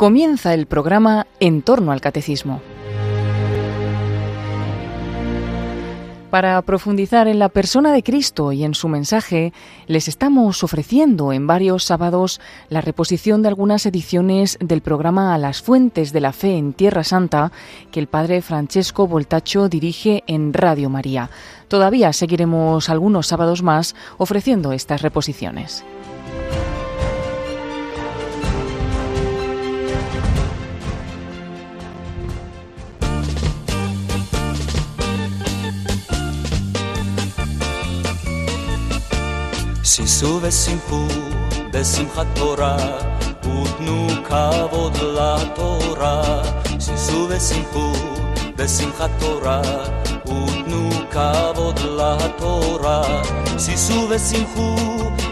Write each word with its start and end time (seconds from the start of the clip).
Comienza 0.00 0.54
el 0.54 0.64
programa 0.64 1.26
En 1.40 1.60
torno 1.60 1.92
al 1.92 2.00
Catecismo. 2.00 2.62
Para 6.30 6.62
profundizar 6.62 7.28
en 7.28 7.38
la 7.38 7.50
persona 7.50 7.92
de 7.92 8.02
Cristo 8.02 8.50
y 8.52 8.64
en 8.64 8.72
su 8.72 8.88
mensaje, 8.88 9.52
les 9.88 10.08
estamos 10.08 10.64
ofreciendo 10.64 11.34
en 11.34 11.46
varios 11.46 11.84
sábados 11.84 12.40
la 12.70 12.80
reposición 12.80 13.42
de 13.42 13.48
algunas 13.48 13.84
ediciones 13.84 14.56
del 14.58 14.80
programa 14.80 15.34
A 15.34 15.38
las 15.38 15.60
Fuentes 15.60 16.14
de 16.14 16.20
la 16.22 16.32
Fe 16.32 16.56
en 16.56 16.72
Tierra 16.72 17.04
Santa 17.04 17.52
que 17.90 18.00
el 18.00 18.06
padre 18.06 18.40
Francesco 18.40 19.06
Voltacho 19.06 19.68
dirige 19.68 20.24
en 20.26 20.54
Radio 20.54 20.88
María. 20.88 21.28
Todavía 21.68 22.14
seguiremos 22.14 22.88
algunos 22.88 23.26
sábados 23.26 23.62
más 23.62 23.94
ofreciendo 24.16 24.72
estas 24.72 25.02
reposiciones. 25.02 25.84
שישו 39.90 40.38
ושמחו 40.42 41.06
בשמחת 41.70 42.26
תורה, 42.34 42.76
ותנו 43.42 44.06
כבוד 44.24 44.96
לתורה. 44.96 46.42
שישו 46.80 47.26
ושמחו 47.28 47.92
בשמחת 48.56 49.10
תורה, 49.18 49.62
ותנו 50.26 50.90
כבוד 51.10 51.78
לתורה. 51.78 53.22
שישו 53.58 54.06
ושמחו 54.10 54.76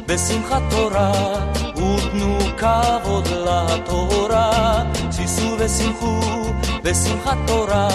בשמחת 0.07 0.63
תורה, 0.71 1.13
ותנו 1.77 2.39
כבוד 2.57 3.29
לתורה. 3.29 4.83
שישו 5.13 5.57
ושמחו 5.59 6.21
בשמחת 6.83 7.37
תורה, 7.47 7.89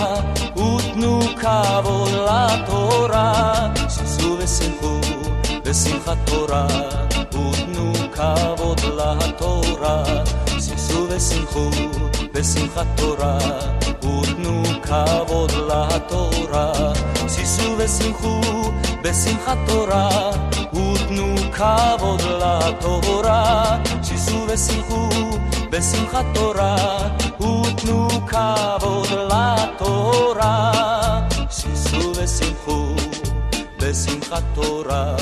ותנו 0.55 1.19
כבוד 1.41 2.09
לתורה. 2.09 3.43
שישו 3.89 4.37
ושמחו 4.39 5.12
בשמחת 5.72 6.16
תורה, 6.24 6.66
ותנו 7.28 7.92
כבוד 8.12 8.80
לתורה. 8.80 10.04
שישו 10.60 11.06
ושמחו 11.10 11.70
בשמחת 12.34 12.86
תורה, 12.96 13.38
ותנו 14.02 14.62
כבוד 14.82 15.52
לתורה. 15.52 16.72
שישו 17.28 17.74
ושמחו 17.78 18.40
בשמחת 19.02 19.58
תורה, 19.66 20.30
ותנו 20.72 21.34
כבוד 21.52 22.22
לתורה. 22.22 23.78
שישו 24.02 24.46
ושמחו 24.48 25.08
בשמחת 25.70 26.24
תורה, 26.34 26.76
ותנו 27.40 28.08
כבוד 28.26 29.08
לתורה. 29.30 30.72
שישו 31.50 32.12
ושמחו 32.16 32.94
בשמחת 33.80 34.42
תורה. 34.54 35.16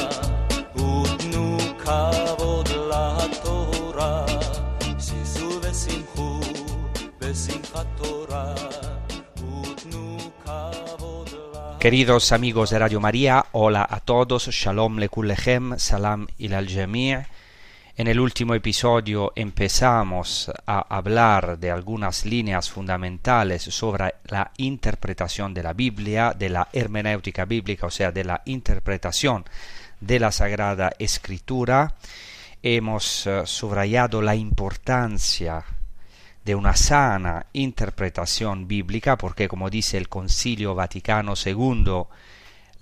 Queridos 11.81 12.31
amigos 12.31 12.69
de 12.69 12.77
Radio 12.77 12.99
María, 12.99 13.43
hola 13.53 13.87
a 13.89 14.01
todos, 14.01 14.49
Shalom 14.49 14.99
Lekulechem, 14.99 15.79
Salam 15.79 16.27
il 16.37 16.53
al. 16.53 16.67
En 17.97 18.07
el 18.07 18.19
último 18.19 18.53
episodio 18.53 19.33
empezamos 19.35 20.51
a 20.67 20.95
hablar 20.95 21.57
de 21.57 21.71
algunas 21.71 22.23
líneas 22.23 22.69
fundamentales 22.69 23.63
sobre 23.63 24.13
la 24.25 24.51
interpretación 24.57 25.55
de 25.55 25.63
la 25.63 25.73
Biblia, 25.73 26.35
de 26.37 26.49
la 26.49 26.67
hermenéutica 26.71 27.45
bíblica, 27.45 27.87
o 27.87 27.91
sea, 27.91 28.11
de 28.11 28.25
la 28.25 28.43
interpretación 28.45 29.43
de 30.01 30.19
la 30.19 30.31
Sagrada 30.31 30.91
Escritura. 30.99 31.95
Hemos 32.61 33.25
uh, 33.25 33.45
subrayado 33.45 34.21
la 34.21 34.35
importancia 34.35 35.63
de 36.43 36.55
una 36.55 36.75
sana 36.75 37.45
interpretación 37.53 38.67
bíblica, 38.67 39.17
porque 39.17 39.47
como 39.47 39.69
dice 39.69 39.97
el 39.97 40.09
Concilio 40.09 40.75
Vaticano 40.75 41.35
II, 41.43 42.03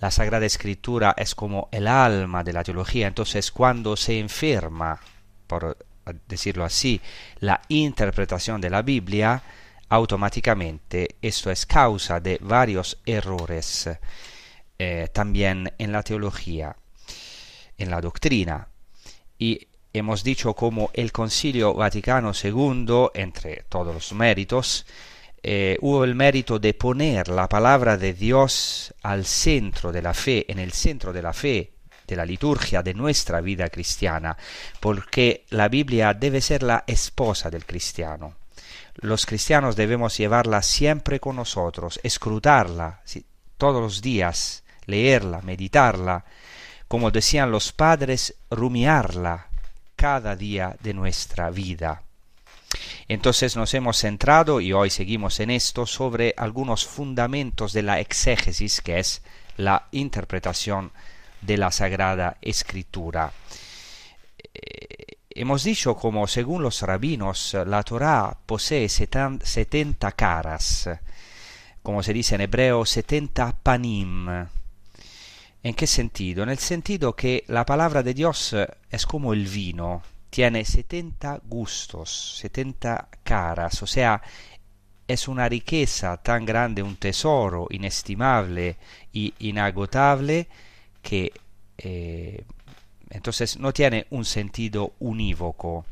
la 0.00 0.10
Sagrada 0.10 0.46
Escritura 0.46 1.14
es 1.16 1.34
como 1.34 1.68
el 1.70 1.86
alma 1.86 2.42
de 2.42 2.54
la 2.54 2.64
teología, 2.64 3.06
entonces 3.06 3.52
cuando 3.52 3.96
se 3.96 4.18
enferma, 4.18 4.98
por 5.46 5.76
decirlo 6.26 6.64
así, 6.64 7.00
la 7.40 7.60
interpretación 7.68 8.60
de 8.62 8.70
la 8.70 8.80
Biblia, 8.80 9.42
automáticamente 9.90 11.16
esto 11.20 11.50
es 11.50 11.66
causa 11.66 12.18
de 12.20 12.38
varios 12.40 12.98
errores 13.04 13.90
eh, 14.78 15.08
también 15.12 15.70
en 15.76 15.92
la 15.92 16.02
teología, 16.02 16.74
en 17.80 17.90
la 17.90 18.00
doctrina. 18.00 18.68
Y 19.38 19.66
hemos 19.92 20.22
dicho 20.22 20.54
como 20.54 20.90
el 20.92 21.10
Concilio 21.12 21.74
Vaticano 21.74 22.32
II, 22.32 23.08
entre 23.14 23.64
todos 23.68 23.92
los 23.92 24.12
méritos, 24.12 24.86
eh, 25.42 25.78
hubo 25.80 26.04
el 26.04 26.14
mérito 26.14 26.58
de 26.58 26.74
poner 26.74 27.28
la 27.28 27.48
palabra 27.48 27.96
de 27.96 28.12
Dios 28.12 28.94
al 29.02 29.24
centro 29.24 29.90
de 29.90 30.02
la 30.02 30.12
fe, 30.12 30.44
en 30.50 30.58
el 30.58 30.72
centro 30.72 31.12
de 31.12 31.22
la 31.22 31.32
fe, 31.32 31.72
de 32.06 32.16
la 32.16 32.26
liturgia, 32.26 32.82
de 32.82 32.92
nuestra 32.92 33.40
vida 33.40 33.68
cristiana, 33.70 34.36
porque 34.80 35.46
la 35.50 35.68
Biblia 35.68 36.12
debe 36.12 36.40
ser 36.40 36.62
la 36.62 36.84
esposa 36.86 37.50
del 37.50 37.64
cristiano. 37.64 38.34
Los 38.96 39.24
cristianos 39.24 39.76
debemos 39.76 40.18
llevarla 40.18 40.60
siempre 40.60 41.20
con 41.20 41.36
nosotros, 41.36 41.98
escrutarla 42.02 43.00
todos 43.56 43.80
los 43.80 44.02
días, 44.02 44.64
leerla, 44.86 45.40
meditarla, 45.40 46.24
como 46.90 47.12
decían 47.12 47.52
los 47.52 47.70
padres, 47.70 48.34
rumiarla 48.50 49.46
cada 49.94 50.34
día 50.34 50.76
de 50.80 50.92
nuestra 50.92 51.48
vida. 51.48 52.02
Entonces 53.06 53.54
nos 53.54 53.72
hemos 53.74 53.98
centrado, 53.98 54.60
y 54.60 54.72
hoy 54.72 54.90
seguimos 54.90 55.38
en 55.38 55.50
esto, 55.52 55.86
sobre 55.86 56.34
algunos 56.36 56.84
fundamentos 56.84 57.72
de 57.72 57.82
la 57.82 58.00
exégesis, 58.00 58.80
que 58.80 58.98
es 58.98 59.22
la 59.56 59.86
interpretación 59.92 60.90
de 61.42 61.58
la 61.58 61.70
Sagrada 61.70 62.38
Escritura. 62.42 63.32
Eh, 64.52 65.18
hemos 65.30 65.62
dicho 65.62 65.94
como 65.94 66.26
según 66.26 66.64
los 66.64 66.82
rabinos 66.82 67.56
la 67.66 67.84
Torah 67.84 68.36
posee 68.46 68.88
setenta 68.88 70.10
caras, 70.10 70.90
como 71.84 72.02
se 72.02 72.12
dice 72.12 72.34
en 72.34 72.40
hebreo, 72.40 72.84
setenta 72.84 73.52
panim. 73.52 74.48
¿En 75.62 75.74
qué 75.74 75.86
sentido? 75.86 76.42
En 76.42 76.48
el 76.48 76.58
sentido 76.58 77.14
que 77.14 77.44
la 77.48 77.66
palabra 77.66 78.02
de 78.02 78.14
Dios 78.14 78.56
es 78.90 79.06
como 79.06 79.32
el 79.32 79.46
vino, 79.46 80.02
tiene 80.30 80.64
70 80.64 81.42
gustos, 81.44 82.38
70 82.38 83.08
caras, 83.22 83.82
o 83.82 83.86
sea, 83.86 84.22
es 85.06 85.26
una 85.26 85.48
riqueza 85.48 86.16
tan 86.18 86.46
grande, 86.46 86.82
un 86.82 86.96
tesoro 86.96 87.66
inestimable 87.70 88.76
y 89.12 89.34
inagotable 89.40 90.46
que 91.02 91.32
eh, 91.78 92.44
entonces 93.10 93.58
no 93.58 93.72
tiene 93.72 94.06
un 94.10 94.24
sentido 94.24 94.92
unívoco. 95.00 95.84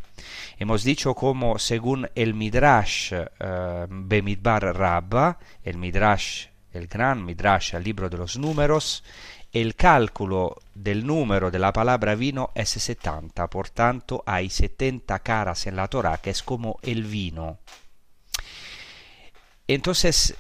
Hemos 0.59 0.85
dicho 0.85 1.15
como 1.15 1.59
según 1.59 2.09
el 2.15 2.35
Midrash 2.35 3.12
uh, 3.12 3.87
Bemidbar 3.89 4.76
Rabba, 4.76 5.38
el 5.64 5.79
Midrash, 5.79 6.47
el 6.73 6.87
gran 6.87 7.25
Midrash, 7.25 7.75
el 7.75 7.82
libro 7.82 8.09
de 8.09 8.19
los 8.19 8.37
números, 8.37 9.03
el 9.60 9.75
cálculo 9.75 10.56
del 10.75 11.05
número 11.05 11.50
de 11.50 11.58
la 11.58 11.72
palabra 11.72 12.14
vino 12.14 12.50
es 12.55 12.69
70, 12.70 13.49
por 13.49 13.70
tanto 13.70 14.22
hay 14.25 14.50
70 14.50 15.19
caras 15.20 15.66
en 15.66 15.75
la 15.75 15.88
Torah, 15.88 16.19
que 16.19 16.31
es 16.31 16.44
como 16.44 16.78
el 16.82 17.02
vino. 17.02 17.58
Entonces, 19.66 20.37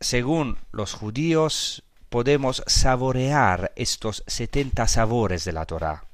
según 0.00 0.56
los 0.70 0.94
judíos, 0.94 1.82
podemos 2.08 2.62
saborear 2.66 3.72
estos 3.76 4.24
70 4.26 4.88
sabores 4.88 5.44
de 5.44 5.52
la 5.52 5.66
Torah. 5.66 6.04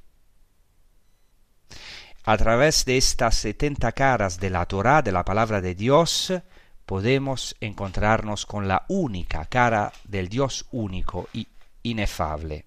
A 2.25 2.37
través 2.37 2.85
de 2.85 2.97
estas 2.97 3.37
70 3.37 3.93
caras 3.93 4.41
de 4.41 4.51
la 4.51 4.67
Torah, 4.67 5.03
de 5.03 5.13
la 5.13 5.25
palabra 5.25 5.61
de 5.61 5.77
Dios, 5.77 6.33
podemos 6.85 7.55
encontrarnos 7.61 8.45
con 8.45 8.67
la 8.67 8.85
única 8.89 9.45
cara 9.45 9.93
del 10.05 10.29
Dios 10.29 10.67
único 10.73 11.29
y 11.33 11.47
inefable. 11.91 12.67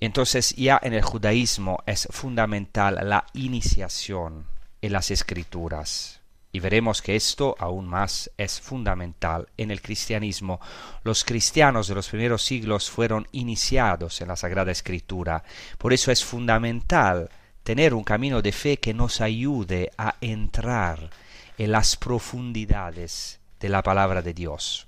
Entonces 0.00 0.54
ya 0.56 0.78
en 0.82 0.92
el 0.92 1.02
judaísmo 1.02 1.82
es 1.86 2.06
fundamental 2.10 3.00
la 3.02 3.26
iniciación 3.32 4.46
en 4.82 4.92
las 4.92 5.10
escrituras. 5.10 6.20
Y 6.52 6.60
veremos 6.60 7.02
que 7.02 7.16
esto 7.16 7.54
aún 7.58 7.86
más 7.86 8.30
es 8.38 8.60
fundamental 8.60 9.48
en 9.56 9.70
el 9.70 9.82
cristianismo. 9.82 10.60
Los 11.02 11.24
cristianos 11.24 11.88
de 11.88 11.94
los 11.94 12.08
primeros 12.08 12.42
siglos 12.42 12.90
fueron 12.90 13.26
iniciados 13.32 14.20
en 14.20 14.28
la 14.28 14.36
Sagrada 14.36 14.72
Escritura. 14.72 15.42
Por 15.76 15.92
eso 15.92 16.10
es 16.10 16.24
fundamental 16.24 17.28
tener 17.62 17.92
un 17.92 18.04
camino 18.04 18.40
de 18.40 18.52
fe 18.52 18.78
que 18.78 18.94
nos 18.94 19.20
ayude 19.20 19.90
a 19.98 20.14
entrar 20.20 21.10
en 21.58 21.72
las 21.72 21.96
profundidades 21.96 23.40
de 23.60 23.68
la 23.68 23.82
palabra 23.82 24.22
de 24.22 24.32
Dios. 24.32 24.86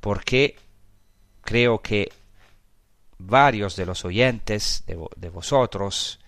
Porque 0.00 0.56
creo 1.42 1.80
que 1.80 2.12
varios 3.18 3.76
de 3.76 3.86
los 3.86 4.04
oyentes 4.04 4.84
de, 4.86 5.28
vosotros 5.28 6.20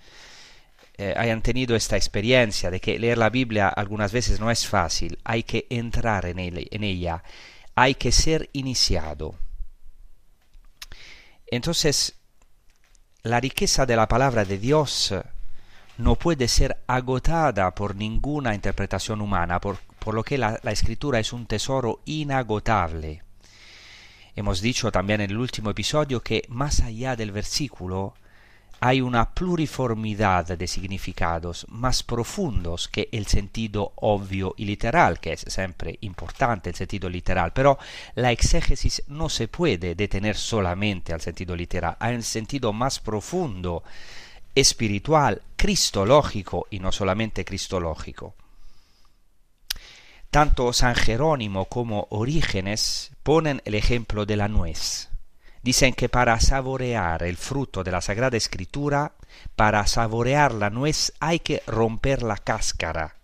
eh, 0.98 1.14
hayan 1.16 1.40
tenido 1.40 1.76
esta 1.76 1.96
experiencia 1.96 2.70
de 2.70 2.80
que 2.80 2.98
leer 2.98 3.18
la 3.18 3.30
Biblia 3.30 3.68
algunas 3.68 4.12
veces 4.12 4.40
no 4.40 4.50
es 4.50 4.66
fácil, 4.66 5.18
hay 5.24 5.44
que 5.44 5.66
entrar 5.70 6.26
en, 6.26 6.38
ella, 6.38 7.22
hay 7.74 7.94
que 7.94 8.12
ser 8.12 8.50
iniciado. 8.52 9.34
Entonces, 11.46 12.14
la 13.22 13.40
riqueza 13.40 13.86
de 13.86 13.96
la 13.96 14.08
palabra 14.08 14.44
de 14.44 14.58
Dios 14.58 15.14
no 15.98 16.16
puede 16.16 16.48
ser 16.48 16.78
agotada 16.86 17.74
por 17.74 17.94
ninguna 17.94 18.54
interpretación 18.54 19.20
humana, 19.20 19.60
lo 20.14 20.24
que 20.24 20.38
la, 20.38 20.58
escritura 20.64 21.20
es 21.20 21.32
un 21.32 21.46
tesoro 21.46 22.00
inagotable. 22.06 23.22
Hemos 24.34 24.60
dicho 24.60 24.90
también 24.90 25.20
en 25.20 25.30
el 25.30 25.38
último 25.38 25.70
episodio 25.70 26.22
que 26.22 26.44
más 26.48 26.80
allá 26.80 27.14
del 27.14 27.30
versículo 27.30 28.14
hay 28.82 29.02
una 29.02 29.34
pluriformidad 29.34 30.46
de 30.56 30.66
significados 30.66 31.66
más 31.68 32.02
profundos 32.02 32.88
que 32.88 33.10
el 33.12 33.26
sentido 33.26 33.92
obvio 33.96 34.54
y 34.56 34.64
literal, 34.64 35.20
que 35.20 35.34
es 35.34 35.44
siempre 35.46 35.98
importante 36.00 36.70
el 36.70 36.76
sentido 36.76 37.10
literal, 37.10 37.52
pero 37.52 37.78
la 38.14 38.32
exégesis 38.32 39.02
no 39.06 39.28
se 39.28 39.48
puede 39.48 39.94
detener 39.94 40.34
solamente 40.36 41.12
al 41.12 41.20
sentido 41.20 41.54
literal, 41.54 41.96
hay 42.00 42.14
un 42.14 42.22
sentido 42.22 42.72
más 42.72 43.00
profundo, 43.00 43.84
espiritual, 44.54 45.42
cristológico 45.56 46.66
y 46.70 46.78
no 46.78 46.90
solamente 46.90 47.44
cristológico. 47.44 48.34
Tanto 50.30 50.72
San 50.72 50.94
Jerónimo 50.94 51.64
como 51.64 52.06
Orígenes 52.10 53.10
ponen 53.24 53.60
el 53.64 53.74
ejemplo 53.74 54.26
de 54.26 54.36
la 54.36 54.46
nuez. 54.46 55.08
Dicen 55.60 55.92
que 55.92 56.08
para 56.08 56.38
saborear 56.38 57.24
el 57.24 57.36
fruto 57.36 57.82
de 57.82 57.90
la 57.90 58.00
Sagrada 58.00 58.36
Escritura, 58.36 59.12
para 59.56 59.84
saborear 59.88 60.54
la 60.54 60.70
nuez 60.70 61.12
hay 61.18 61.40
que 61.40 61.64
romper 61.66 62.22
la 62.22 62.36
cáscara. 62.36 63.16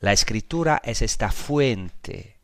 La 0.00 0.12
Escritura 0.12 0.80
es 0.82 1.02
esta 1.02 1.30
fuente 1.30 2.38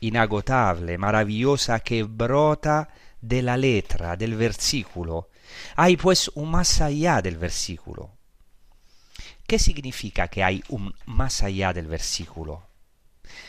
inagotable, 0.00 0.96
maravillosa, 0.96 1.80
que 1.80 2.04
brota 2.04 2.88
de 3.20 3.42
la 3.42 3.58
letra, 3.58 4.16
del 4.16 4.34
versículo. 4.34 5.28
Hay 5.76 5.98
pues 5.98 6.30
un 6.34 6.50
más 6.50 6.80
allá 6.80 7.20
del 7.20 7.36
versículo. 7.36 8.15
¿Qué 9.46 9.58
significa 9.60 10.28
que 10.28 10.42
hay 10.42 10.62
un 10.68 10.92
más 11.04 11.42
allá 11.42 11.72
del 11.72 11.86
versículo? 11.86 12.66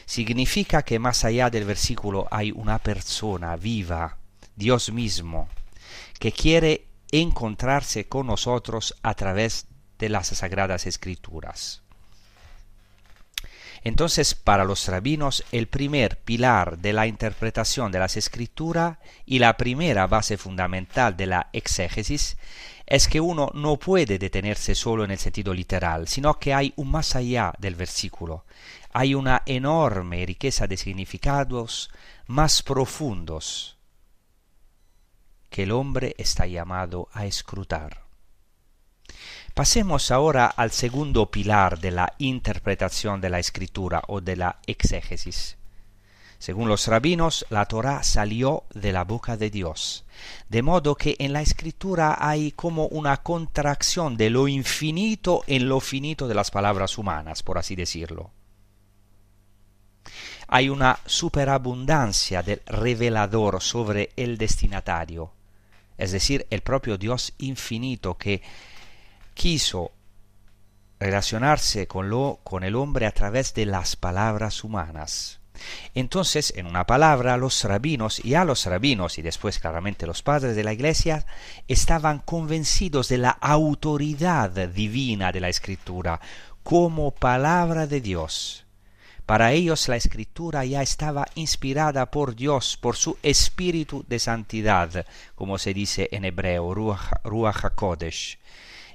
Significa 0.06 0.84
que 0.84 1.00
más 1.00 1.26
allá 1.26 1.50
del 1.50 1.66
versículo 1.66 2.28
hay 2.30 2.52
una 2.52 2.78
persona 2.80 3.56
viva, 3.56 4.18
Dios 4.56 4.92
mismo, 4.92 5.50
que 6.20 6.32
quiere 6.32 6.86
encontrarse 7.12 8.08
con 8.08 8.28
nosotros 8.28 8.96
a 9.02 9.14
través 9.16 9.66
de 9.98 10.10
las 10.10 10.28
sagradas 10.28 10.86
escrituras. 10.86 11.82
Entonces, 13.84 14.36
para 14.36 14.66
los 14.66 14.88
rabinos, 14.88 15.44
el 15.52 15.68
primer 15.68 16.20
pilar 16.20 16.78
de 16.80 16.94
la 16.94 17.08
interpretación 17.08 17.92
de 17.92 18.00
las 18.00 18.18
escrituras 18.18 18.98
y 19.26 19.40
la 19.40 19.56
primera 19.56 20.08
base 20.08 20.38
fundamental 20.38 21.16
de 21.16 21.28
la 21.28 21.50
exégesis 21.54 22.38
es 22.88 23.10
que 23.10 23.20
uno 23.20 23.52
no 23.54 23.78
puede 23.78 24.18
detenerse 24.18 24.74
solo 24.74 25.04
en 25.04 25.12
el 25.12 25.20
sentido 25.20 25.54
literal, 25.54 26.08
sino 26.08 26.40
que 26.40 26.54
hay 26.54 26.74
un 26.78 26.90
más 26.90 27.18
allá 27.18 27.54
del 27.60 27.76
versículo. 27.76 28.46
Hay 28.94 29.14
una 29.14 29.44
enorme 29.46 30.26
riqueza 30.26 30.68
de 30.68 30.78
significados 30.78 31.92
más 32.28 32.64
profundos 32.64 33.78
que 35.50 35.64
el 35.64 35.72
hombre 35.72 36.16
está 36.18 36.48
llamado 36.48 37.10
a 37.12 37.26
escrutar. 37.26 38.04
Pasemos 39.54 40.12
ahora 40.12 40.46
al 40.46 40.72
segundo 40.72 41.30
pilar 41.30 41.80
de 41.80 41.92
la 41.92 42.14
interpretación 42.20 43.20
de 43.20 43.30
la 43.30 43.40
escritura 43.40 44.02
o 44.08 44.22
de 44.22 44.38
la 44.38 44.60
exégesis. 44.66 45.58
Según 46.40 46.70
los 46.70 46.88
rabinos, 46.88 47.46
la 47.50 47.66
Torah 47.66 48.04
salió 48.04 48.64
de 48.74 48.92
la 48.92 49.04
boca 49.04 49.38
de 49.38 49.50
Dios, 49.50 50.06
de 50.50 50.62
modo 50.62 50.96
que 50.96 51.16
en 51.20 51.34
la 51.34 51.42
escritura 51.42 52.18
hay 52.20 52.52
como 52.52 52.86
una 52.88 53.18
contracción 53.18 54.18
de 54.18 54.30
lo 54.30 54.48
infinito 54.48 55.44
en 55.48 55.68
lo 55.68 55.80
finito 55.80 56.28
de 56.28 56.36
las 56.36 56.52
palabras 56.52 56.98
humanas, 56.98 57.42
por 57.42 57.58
así 57.58 57.76
decirlo. 57.76 58.32
Hay 60.48 60.70
una 60.70 61.00
superabundancia 61.06 62.44
del 62.44 62.62
revelador 62.68 63.62
sobre 63.62 64.12
el 64.16 64.38
destinatario, 64.38 65.32
es 65.98 66.12
decir, 66.12 66.46
el 66.52 66.62
propio 66.62 66.98
Dios 66.98 67.34
infinito 67.40 68.16
que 68.16 68.44
quiso 69.34 69.92
relacionarse 71.00 71.88
con, 71.88 72.10
lo, 72.10 72.40
con 72.44 72.64
el 72.64 72.76
hombre 72.76 73.08
a 73.08 73.12
través 73.12 73.54
de 73.56 73.66
las 73.66 73.96
palabras 73.96 74.64
humanas. 74.64 75.37
Entonces, 75.96 76.54
en 76.56 76.66
una 76.66 76.86
palabra, 76.86 77.38
los 77.38 77.64
rabinos, 77.64 78.24
y 78.24 78.36
a 78.36 78.46
los 78.46 78.66
rabinos 78.66 79.18
y 79.18 79.22
después 79.22 79.60
claramente 79.60 80.08
los 80.08 80.22
padres 80.22 80.56
de 80.56 80.64
la 80.64 80.74
Iglesia, 80.74 81.26
estaban 81.68 82.20
convencidos 82.20 83.10
de 83.10 83.18
la 83.18 83.32
autoridad 83.32 84.52
divina 84.70 85.32
de 85.32 85.40
la 85.40 85.50
Escritura 85.50 86.20
como 86.64 87.12
palabra 87.12 87.88
de 87.88 88.02
Dios. 88.02 88.66
Para 89.28 89.52
ellos 89.52 89.90
la 89.90 89.98
escritura 89.98 90.64
ya 90.64 90.82
estaba 90.82 91.26
inspirada 91.36 92.10
por 92.12 92.34
Dios, 92.34 92.78
por 92.78 92.96
su 92.96 93.18
espíritu 93.24 94.06
de 94.08 94.20
santidad, 94.20 95.06
como 95.36 95.58
se 95.58 95.74
dice 95.74 96.08
en 96.14 96.24
hebreo, 96.24 96.74
Ruach. 96.74 98.38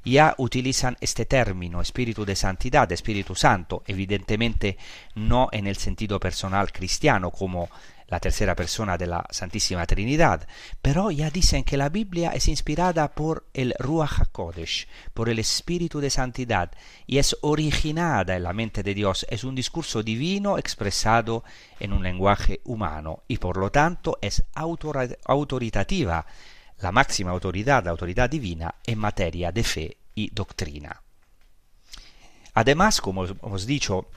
Ya 0.04 0.34
utilizan 0.38 0.96
este 1.00 1.26
término, 1.26 1.80
espíritu 1.80 2.24
de 2.24 2.34
santidad, 2.34 2.90
espíritu 2.90 3.34
santo, 3.34 3.82
evidentemente 3.86 4.76
no 5.14 5.48
en 5.52 5.66
el 5.66 5.76
sentido 5.76 6.18
personal 6.18 6.72
cristiano 6.72 7.30
como 7.30 7.68
la 8.12 8.20
tercera 8.20 8.54
persona 8.54 8.98
de 8.98 9.06
la 9.06 9.24
Santísima 9.30 9.86
Trinidad, 9.86 10.46
pero 10.82 11.10
ya 11.10 11.30
dicen 11.30 11.64
que 11.64 11.78
la 11.78 11.88
Biblia 11.88 12.32
es 12.34 12.46
inspirada 12.46 13.14
por 13.14 13.46
el 13.54 13.74
Ruach 13.78 14.20
HaKodesh, 14.20 14.86
por 15.14 15.30
el 15.30 15.38
Espíritu 15.38 15.98
de 15.98 16.10
Santidad, 16.10 16.72
y 17.06 17.16
es 17.16 17.34
originada 17.40 18.36
en 18.36 18.42
la 18.42 18.52
mente 18.52 18.82
de 18.82 18.92
Dios, 18.92 19.24
es 19.30 19.44
un 19.44 19.54
discurso 19.54 20.02
divino 20.02 20.58
expresado 20.58 21.42
en 21.80 21.94
un 21.94 22.02
lenguaje 22.02 22.60
humano, 22.64 23.22
y 23.28 23.38
por 23.38 23.56
lo 23.56 23.70
tanto 23.70 24.18
es 24.20 24.44
autoritativa, 24.52 26.26
la 26.82 26.92
máxima 26.92 27.30
autoridad, 27.30 27.84
la 27.84 27.92
autoridad 27.92 28.28
divina 28.28 28.74
en 28.84 28.98
materia 28.98 29.52
de 29.52 29.64
fe 29.64 29.96
y 30.14 30.30
doctrina. 30.30 31.00
Además, 32.54 33.00
como 33.00 33.24
hemos 33.24 33.66
dicho, 33.66 34.08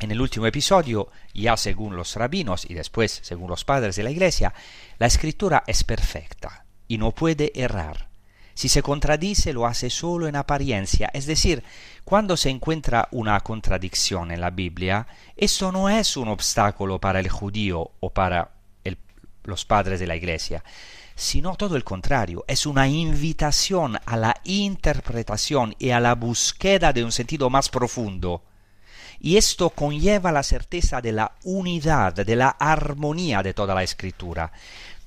en 0.00 0.10
el 0.10 0.20
último 0.20 0.46
episodio, 0.46 1.10
ya 1.34 1.56
según 1.56 1.96
los 1.96 2.14
rabinos 2.16 2.68
y 2.68 2.74
después 2.74 3.20
según 3.22 3.50
los 3.50 3.64
padres 3.64 3.96
de 3.96 4.02
la 4.02 4.10
Iglesia, 4.10 4.54
la 4.98 5.06
escritura 5.06 5.64
es 5.66 5.84
perfecta 5.84 6.64
y 6.88 6.98
no 6.98 7.12
puede 7.12 7.52
errar. 7.54 8.08
Si 8.54 8.68
se 8.68 8.82
contradice 8.82 9.52
lo 9.52 9.66
hace 9.66 9.88
solo 9.90 10.26
en 10.26 10.34
apariencia, 10.34 11.10
es 11.12 11.26
decir, 11.26 11.62
cuando 12.04 12.36
se 12.36 12.50
encuentra 12.50 13.06
una 13.12 13.38
contradicción 13.40 14.32
en 14.32 14.40
la 14.40 14.50
Biblia, 14.50 15.06
esto 15.36 15.70
no 15.70 15.88
es 15.88 16.16
un 16.16 16.26
obstáculo 16.28 17.00
para 17.00 17.20
el 17.20 17.28
judío 17.28 17.92
o 18.00 18.10
para 18.10 18.50
los 19.44 19.64
padres 19.64 20.00
de 20.00 20.06
la 20.06 20.16
Iglesia, 20.16 20.64
sino 21.18 21.56
todo 21.56 21.74
el 21.74 21.82
contrario, 21.82 22.44
es 22.46 22.64
una 22.64 22.86
invitación 22.86 23.98
a 24.06 24.16
la 24.16 24.40
interpretación 24.44 25.74
y 25.78 25.90
a 25.90 25.98
la 25.98 26.14
búsqueda 26.14 26.92
de 26.92 27.02
un 27.02 27.10
sentido 27.10 27.50
más 27.50 27.68
profundo 27.68 28.42
y 29.20 29.36
esto 29.36 29.70
conlleva 29.70 30.30
la 30.30 30.44
certeza 30.44 31.00
de 31.00 31.10
la 31.10 31.32
unidad, 31.42 32.14
de 32.14 32.36
la 32.36 32.50
armonía 32.50 33.42
de 33.42 33.52
toda 33.52 33.74
la 33.74 33.82
escritura. 33.82 34.52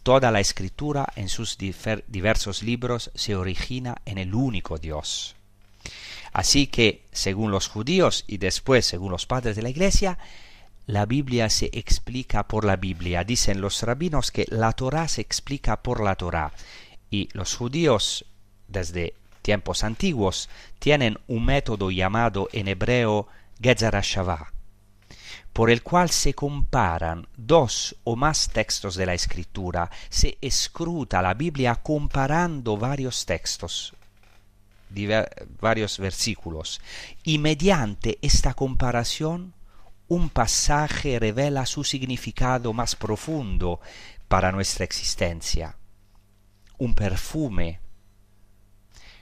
Toda 0.04 0.32
la 0.32 0.40
escritura 0.40 1.08
en 1.16 1.30
sus 1.30 1.58
diversos 1.58 2.62
libros 2.64 3.12
se 3.16 3.36
origina 3.36 3.96
en 4.06 4.18
el 4.18 4.34
único 4.34 4.78
Dios. 4.78 5.36
Así 6.34 6.68
que, 6.68 7.06
según 7.12 7.52
los 7.52 7.68
judíos 7.68 8.26
y 8.28 8.38
después 8.38 8.86
según 8.86 9.12
los 9.12 9.26
padres 9.26 9.56
de 9.56 9.62
la 9.62 9.70
Iglesia, 9.70 10.18
la 10.86 11.06
Biblia 11.06 11.50
se 11.50 11.70
explica 11.74 12.48
por 12.48 12.66
la 12.66 12.76
Biblia. 12.76 13.24
Dicen 13.24 13.62
los 13.62 13.82
rabinos 13.84 14.32
que 14.32 14.46
la 14.50 14.72
Torah 14.74 15.08
se 15.08 15.22
explica 15.22 15.82
por 15.82 16.04
la 16.04 16.16
Torah. 16.16 16.52
Y 17.10 17.30
los 17.34 17.56
judíos, 17.56 18.26
desde 18.68 19.14
tiempos 19.42 19.84
antiguos, 19.84 20.50
tienen 20.80 21.18
un 21.28 21.46
método 21.46 21.92
llamado 21.92 22.50
en 22.54 22.68
hebreo 22.68 23.28
por 25.54 25.70
el 25.70 25.84
cual 25.84 26.10
se 26.10 26.34
comparan 26.34 27.28
dos 27.36 27.96
o 28.04 28.16
más 28.16 28.50
textos 28.50 28.96
de 28.96 29.06
la 29.06 29.14
escritura, 29.14 29.90
se 30.10 30.38
escruta 30.42 31.22
la 31.22 31.34
Biblia 31.34 31.76
comparando 31.76 32.78
varios 32.78 33.26
textos, 33.26 33.94
varios 35.60 36.00
versículos, 36.00 36.82
y 37.24 37.38
mediante 37.38 38.18
esta 38.22 38.54
comparación 38.54 39.54
un 40.12 40.30
pasaje 40.30 41.20
revela 41.20 41.66
su 41.66 41.86
significado 41.86 42.74
más 42.74 42.98
profundo 42.98 43.80
para 44.28 44.52
nuestra 44.52 44.84
existencia, 44.84 45.78
un 46.78 46.96
perfume, 46.96 47.80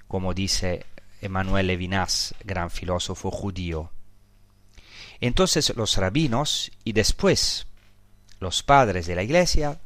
como 0.08 0.34
dice 0.34 0.88
Emmanuel 1.22 1.67
Levinas, 1.67 2.34
gran 2.43 2.72
filósofo 2.72 3.29
judío. 3.29 3.91
Entonces 5.22 5.75
los 5.75 5.96
rabinos 5.96 6.72
y 6.84 6.93
después 6.93 7.67
los 8.39 8.63
padres 8.63 9.05
de 9.05 9.13
la 9.15 9.22
iglesia 9.22 9.79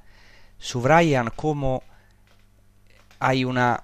subrayan 0.57 1.33
cómo 1.36 1.83
hay 3.19 3.43
una, 3.43 3.83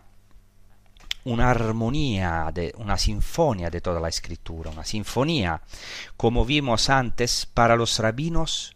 una 1.30 1.52
armonía, 1.52 2.50
de, 2.54 2.74
una 2.78 2.98
sinfonía 2.98 3.70
de 3.70 3.82
toda 3.82 4.00
la 4.00 4.10
escritura, 4.10 4.72
una 4.72 4.84
sinfonía. 4.84 5.62
Como 6.18 6.46
vimos 6.46 6.90
antes, 6.90 7.46
para 7.46 7.76
los 7.76 8.00
rabinos 8.00 8.76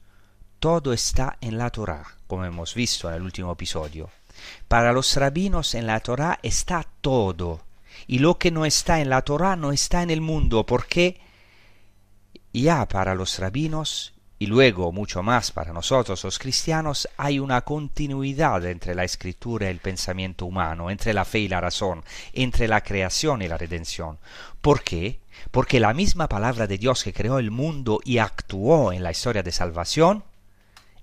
todo 0.59 0.93
está 0.93 1.37
en 1.41 1.57
la 1.57 1.69
Torah, 1.71 2.05
como 2.27 2.45
hemos 2.45 2.73
visto 2.73 3.09
en 3.09 3.15
el 3.15 3.21
último 3.21 3.51
episodio. 3.51 4.09
Para 4.67 4.93
los 4.93 5.15
rabinos 5.15 5.75
en 5.75 5.87
la 5.87 5.99
Torah 5.99 6.39
está 6.41 6.85
todo, 7.01 7.61
y 8.07 8.19
lo 8.19 8.37
que 8.37 8.51
no 8.51 8.65
está 8.65 9.01
en 9.01 9.09
la 9.09 9.23
Torah 9.23 9.55
no 9.55 9.71
está 9.71 10.03
en 10.03 10.09
el 10.09 10.21
mundo, 10.21 10.65
porque 10.65 11.19
ya 12.53 12.87
para 12.87 13.15
los 13.15 13.39
rabinos 13.39 14.13
y 14.39 14.47
luego 14.47 14.91
mucho 14.91 15.23
más 15.23 15.51
para 15.51 15.73
nosotros 15.73 16.23
los 16.23 16.39
cristianos 16.39 17.07
hay 17.17 17.39
una 17.39 17.61
continuidad 17.61 18.65
entre 18.65 18.95
la 18.95 19.03
escritura 19.03 19.67
y 19.67 19.69
el 19.69 19.79
pensamiento 19.79 20.45
humano, 20.45 20.89
entre 20.89 21.13
la 21.13 21.25
fe 21.25 21.39
y 21.39 21.47
la 21.47 21.61
razón, 21.61 22.03
entre 22.33 22.67
la 22.67 22.81
creación 22.81 23.41
y 23.41 23.47
la 23.47 23.57
redención. 23.57 24.19
¿Por 24.61 24.83
qué? 24.83 25.19
Porque 25.51 25.79
la 25.79 25.93
misma 25.93 26.27
palabra 26.27 26.67
de 26.67 26.77
Dios 26.77 27.03
que 27.03 27.13
creó 27.13 27.39
el 27.39 27.51
mundo 27.51 27.99
y 28.03 28.17
actuó 28.17 28.91
en 28.91 29.03
la 29.03 29.11
historia 29.11 29.43
de 29.43 29.51
salvación 29.51 30.23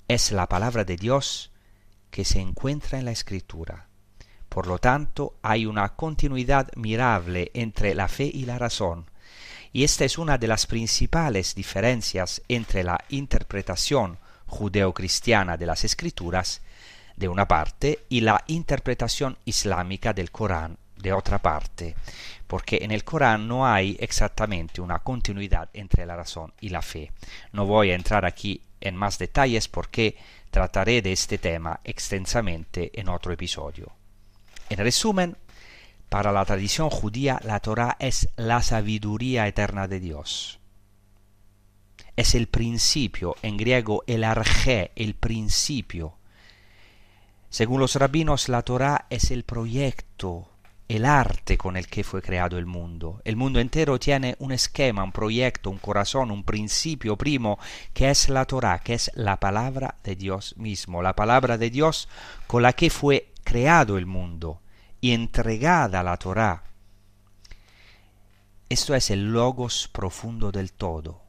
es 0.08 0.32
la 0.32 0.48
palabra 0.48 0.84
de 0.84 0.96
Dios 0.96 1.50
que 2.10 2.24
se 2.24 2.40
encuentra 2.40 2.98
en 2.98 3.04
la 3.04 3.12
escritura. 3.12 3.86
Por 4.48 4.66
lo 4.66 4.78
tanto, 4.78 5.36
hay 5.42 5.66
una 5.66 5.90
continuidad 5.90 6.68
mirable 6.74 7.52
entre 7.54 7.94
la 7.94 8.08
fe 8.08 8.30
y 8.32 8.44
la 8.44 8.58
razón, 8.58 9.09
y 9.72 9.84
esta 9.84 10.04
es 10.04 10.18
una 10.18 10.38
de 10.38 10.48
las 10.48 10.66
principales 10.66 11.54
diferencias 11.54 12.42
entre 12.48 12.82
la 12.82 12.98
interpretación 13.08 14.18
judeocristiana 14.46 15.56
de 15.56 15.66
las 15.66 15.84
escrituras 15.84 16.60
de 17.16 17.28
una 17.28 17.46
parte 17.46 18.00
y 18.08 18.20
la 18.20 18.42
interpretación 18.48 19.36
islámica 19.44 20.12
del 20.12 20.30
Corán 20.30 20.76
de 20.96 21.12
otra 21.12 21.38
parte, 21.38 21.94
porque 22.46 22.78
en 22.82 22.90
el 22.90 23.04
Corán 23.04 23.46
no 23.46 23.66
hay 23.66 23.96
exactamente 24.00 24.80
una 24.80 24.98
continuidad 24.98 25.68
entre 25.72 26.04
la 26.04 26.16
razón 26.16 26.52
y 26.60 26.70
la 26.70 26.82
fe. 26.82 27.12
No 27.52 27.64
voy 27.66 27.90
a 27.90 27.94
entrar 27.94 28.24
aquí 28.24 28.62
en 28.80 28.96
más 28.96 29.18
detalles 29.18 29.68
porque 29.68 30.16
trataré 30.50 31.00
de 31.00 31.12
este 31.12 31.38
tema 31.38 31.80
extensamente 31.84 32.90
en 32.98 33.08
otro 33.08 33.32
episodio. 33.32 33.92
En 34.68 34.78
resumen, 34.78 35.36
para 36.10 36.32
la 36.32 36.44
tradición 36.44 36.90
judía, 36.90 37.40
la 37.44 37.60
Torah 37.60 37.96
es 38.00 38.28
la 38.36 38.62
sabiduría 38.62 39.46
eterna 39.46 39.86
de 39.86 40.00
Dios. 40.00 40.58
Es 42.16 42.34
el 42.34 42.48
principio, 42.48 43.36
en 43.42 43.56
griego 43.56 44.02
el 44.08 44.24
arjé, 44.24 44.90
el 44.96 45.14
principio. 45.14 46.16
Según 47.48 47.78
los 47.80 47.94
rabinos, 47.94 48.48
la 48.48 48.62
Torah 48.62 49.06
es 49.08 49.30
el 49.30 49.44
proyecto, 49.44 50.48
el 50.88 51.04
arte 51.04 51.56
con 51.56 51.76
el 51.76 51.86
que 51.86 52.02
fue 52.02 52.20
creado 52.20 52.58
el 52.58 52.66
mundo. 52.66 53.22
El 53.24 53.36
mundo 53.36 53.60
entero 53.60 54.00
tiene 54.00 54.34
un 54.40 54.50
esquema, 54.50 55.04
un 55.04 55.12
proyecto, 55.12 55.70
un 55.70 55.78
corazón, 55.78 56.32
un 56.32 56.42
principio 56.42 57.16
primo, 57.16 57.60
que 57.94 58.10
es 58.10 58.28
la 58.28 58.46
Torah, 58.46 58.80
que 58.80 58.94
es 58.94 59.12
la 59.14 59.38
palabra 59.38 59.94
de 60.02 60.16
Dios 60.16 60.56
mismo, 60.56 61.02
la 61.02 61.14
palabra 61.14 61.56
de 61.56 61.70
Dios 61.70 62.08
con 62.48 62.62
la 62.62 62.72
que 62.72 62.90
fue 62.90 63.32
creado 63.44 63.96
el 63.96 64.06
mundo 64.06 64.60
y 65.00 65.12
entregada 65.12 66.02
la 66.02 66.16
Torá. 66.16 66.64
Esto 68.68 68.94
es 68.94 69.10
el 69.10 69.32
logos 69.32 69.88
profundo 69.92 70.52
del 70.52 70.72
todo. 70.72 71.22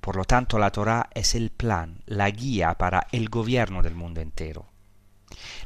Por 0.00 0.16
lo 0.16 0.24
tanto, 0.24 0.58
la 0.58 0.70
Torá 0.70 1.10
es 1.14 1.34
el 1.34 1.50
plan, 1.50 2.02
la 2.06 2.30
guía 2.30 2.74
para 2.74 3.06
el 3.12 3.28
gobierno 3.28 3.82
del 3.82 3.94
mundo 3.94 4.20
entero. 4.20 4.66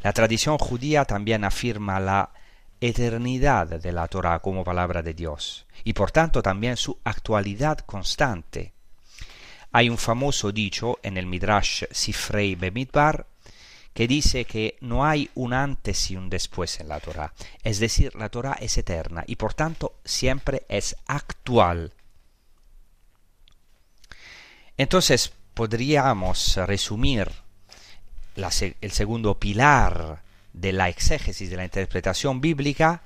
La 0.03 0.13
tradición 0.13 0.59
judía 0.59 1.05
también 1.05 1.45
afirma 1.45 2.01
la 2.01 2.31
eternidad 2.81 3.69
de 3.81 3.93
la 3.93 4.09
Torá 4.09 4.41
como 4.41 4.65
palabra 4.65 5.03
de 5.03 5.15
Dios 5.15 5.67
y 5.85 5.93
por 5.93 6.11
tanto 6.11 6.43
también 6.43 6.77
su 6.77 6.99
actualidad 7.05 7.79
constante. 7.79 8.75
Hay 9.71 9.89
un 9.89 9.99
famoso 9.99 10.51
dicho 10.51 10.99
en 11.03 11.17
el 11.17 11.27
Midrash 11.27 11.85
Sifrei 11.91 12.57
Bemidbar 12.57 13.27
que 13.95 14.09
dice 14.09 14.45
que 14.45 14.77
no 14.81 15.05
hay 15.05 15.31
un 15.35 15.53
antes 15.53 16.11
y 16.11 16.17
un 16.17 16.31
después 16.31 16.81
en 16.81 16.89
la 16.89 17.01
Torah. 17.01 17.33
Es 17.63 17.79
decir, 17.79 18.15
la 18.15 18.29
Torah 18.29 18.57
es 18.61 18.79
eterna 18.79 19.25
y 19.27 19.37
por 19.37 19.55
tanto 19.55 19.97
siempre 20.05 20.65
es 20.69 20.97
actual. 21.07 21.93
Entonces 24.77 25.33
podríamos 25.55 26.57
resumir 26.57 27.31
el 28.35 28.93
segundo 28.93 29.39
pilar 29.39 30.23
de 30.55 30.73
la 30.73 30.89
exégesis 30.89 31.51
de 31.51 31.57
la 31.57 31.65
interpretación 31.65 32.41
bíblica 32.41 33.03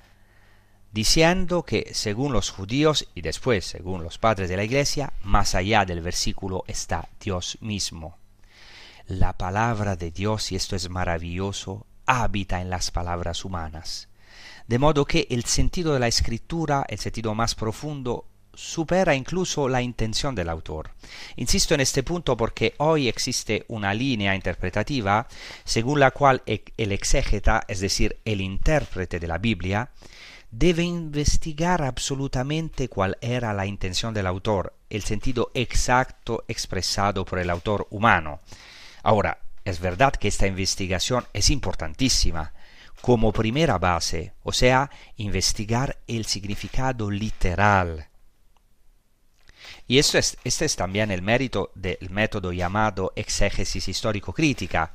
diciendo 0.93 1.65
que 1.65 1.91
según 1.93 2.33
los 2.33 2.51
judíos 2.51 3.09
y 3.15 3.23
después 3.23 3.65
según 3.65 4.05
los 4.05 4.19
padres 4.19 4.49
de 4.49 4.57
la 4.57 4.65
iglesia, 4.65 5.13
más 5.23 5.57
allá 5.57 5.85
del 5.85 6.01
versículo 6.01 6.65
está 6.69 7.09
Dios 7.21 7.59
mismo 7.61 8.17
la 9.07 9.37
palabra 9.37 9.97
de 9.97 10.11
Dios, 10.11 10.51
y 10.53 10.57
esto 10.57 10.75
es 10.75 10.91
maravilloso, 10.91 11.87
habita 12.07 12.61
en 12.61 12.71
las 12.71 12.91
palabras 12.91 13.45
humanas. 13.45 14.09
De 14.67 14.79
modo 14.79 15.05
que 15.05 15.29
el 15.31 15.45
sentido 15.45 15.95
de 15.95 16.01
la 16.01 16.09
escritura, 16.09 16.85
el 16.89 16.99
sentido 16.99 17.35
más 17.35 17.55
profundo, 17.55 18.27
supera 18.53 19.15
incluso 19.15 19.69
la 19.69 19.83
intención 19.83 20.35
del 20.35 20.49
autor. 20.49 20.91
Insisto 21.37 21.75
en 21.75 21.81
este 21.81 22.03
punto 22.03 22.37
porque 22.37 22.75
hoy 22.79 23.07
existe 23.07 23.65
una 23.69 23.93
línea 23.95 24.35
interpretativa 24.35 25.29
según 25.65 26.01
la 26.01 26.11
cual 26.11 26.43
e-, 26.47 26.65
el 26.77 26.93
exégeta, 26.93 27.65
es 27.69 27.81
decir, 27.81 28.19
el 28.25 28.41
intérprete 28.41 29.21
de 29.21 29.29
la 29.29 29.39
Biblia, 29.39 29.91
debe 30.51 30.83
investigar 30.83 31.83
absolutamente 31.83 32.89
cuál 32.89 33.19
era 33.21 33.53
la 33.53 33.67
intención 33.67 34.15
del 34.15 34.27
autor, 34.27 34.75
el 34.89 35.03
sentido 35.03 35.51
exacto 35.55 36.45
expresado 36.49 37.25
por 37.25 37.39
el 37.39 37.51
autor 37.51 37.87
humano. 37.91 38.41
Ahora, 39.07 39.39
es 39.65 39.79
verdad 39.79 40.13
que 40.15 40.27
esta 40.27 40.49
investigación 40.49 41.29
es 41.33 41.51
importantísima 41.51 42.53
como 43.01 43.31
primera 43.31 43.79
base, 43.79 44.33
o 44.43 44.51
sea, 44.51 44.91
investigar 45.15 46.01
el 46.09 46.25
significado 46.25 47.09
literal. 47.09 48.09
Y 49.87 49.99
esto 49.99 50.19
es, 50.19 50.37
este 50.43 50.65
es 50.65 50.75
también 50.75 51.13
el 51.13 51.23
mérito 51.23 51.71
del 51.77 52.11
método 52.11 52.53
llamado 52.53 53.13
exégesis 53.15 53.87
histórico-crítica, 53.87 54.93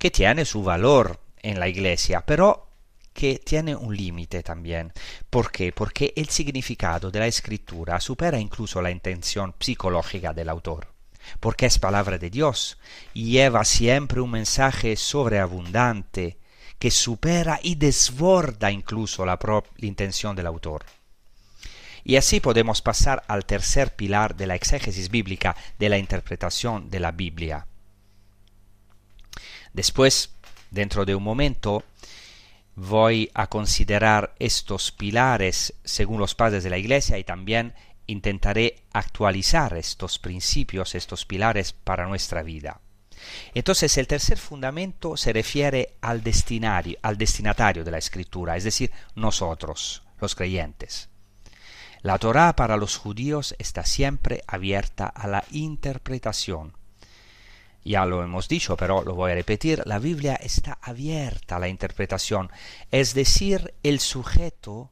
que 0.00 0.10
tiene 0.10 0.44
su 0.44 0.64
valor 0.64 1.20
en 1.40 1.60
la 1.60 1.68
Iglesia, 1.68 2.26
pero 2.26 2.70
que 3.12 3.38
tiene 3.38 3.76
un 3.76 3.96
límite 3.96 4.42
también. 4.42 4.92
¿Por 5.30 5.52
qué? 5.52 5.70
Porque 5.70 6.12
el 6.16 6.28
significado 6.28 7.12
de 7.12 7.20
la 7.20 7.28
escritura 7.28 8.00
supera 8.00 8.40
incluso 8.40 8.82
la 8.82 8.90
intención 8.90 9.54
psicológica 9.60 10.32
del 10.32 10.48
autor 10.48 10.93
porque 11.40 11.66
es 11.66 11.78
palabra 11.78 12.18
de 12.18 12.30
Dios 12.30 12.78
y 13.12 13.32
lleva 13.32 13.64
siempre 13.64 14.20
un 14.20 14.30
mensaje 14.30 14.96
sobreabundante 14.96 16.38
que 16.78 16.90
supera 16.90 17.60
y 17.62 17.76
desborda 17.76 18.70
incluso 18.70 19.24
la, 19.24 19.38
propia 19.38 19.86
intención 19.86 20.36
del 20.36 20.46
autor. 20.46 20.84
Y 22.04 22.16
así 22.16 22.40
podemos 22.40 22.82
pasar 22.82 23.22
al 23.28 23.46
tercer 23.46 23.96
pilar 23.96 24.36
de 24.36 24.46
la 24.46 24.54
exégesis 24.54 25.08
bíblica, 25.08 25.56
de 25.78 25.88
la 25.88 25.96
interpretación 25.96 26.90
de 26.90 27.00
la 27.00 27.12
Biblia. 27.12 27.66
Después, 29.72 30.34
dentro 30.70 31.06
de 31.06 31.14
un 31.14 31.22
momento, 31.22 31.82
voy 32.74 33.30
a 33.34 33.46
considerar 33.46 34.34
estos 34.38 34.92
pilares 34.92 35.74
según 35.84 36.20
los 36.20 36.34
padres 36.34 36.64
de 36.64 36.70
la 36.70 36.78
Iglesia 36.78 37.18
y 37.18 37.24
también 37.24 37.74
intentaré 38.06 38.82
actualizar 38.92 39.76
estos 39.76 40.18
principios, 40.18 40.94
estos 40.94 41.24
pilares 41.24 41.72
para 41.72 42.06
nuestra 42.06 42.42
vida. 42.42 42.80
Entonces 43.54 43.96
el 43.98 44.06
tercer 44.06 44.38
fundamento 44.38 45.16
se 45.16 45.32
refiere 45.32 45.96
al 46.00 46.22
al 47.02 47.18
destinatario 47.18 47.84
de 47.84 47.90
la 47.90 47.98
escritura, 47.98 48.56
es 48.56 48.64
decir, 48.64 48.90
nosotros, 49.14 50.02
los 50.20 50.34
creyentes. 50.34 51.08
La 52.02 52.18
Torá 52.18 52.54
para 52.54 52.76
los 52.76 52.98
judíos 52.98 53.54
está 53.58 53.84
siempre 53.84 54.42
abierta 54.46 55.06
a 55.06 55.26
la 55.26 55.44
interpretación. 55.52 56.76
Ya 57.82 58.04
lo 58.06 58.22
hemos 58.22 58.48
dicho, 58.48 58.76
pero 58.76 59.02
lo 59.02 59.14
voy 59.14 59.32
a 59.32 59.34
repetir, 59.34 59.82
la 59.86 59.98
Biblia 59.98 60.34
está 60.34 60.78
abierta 60.80 61.56
a 61.56 61.58
la 61.58 61.68
interpretación, 61.68 62.50
es 62.90 63.14
decir, 63.14 63.74
el 63.82 64.00
sujeto, 64.00 64.90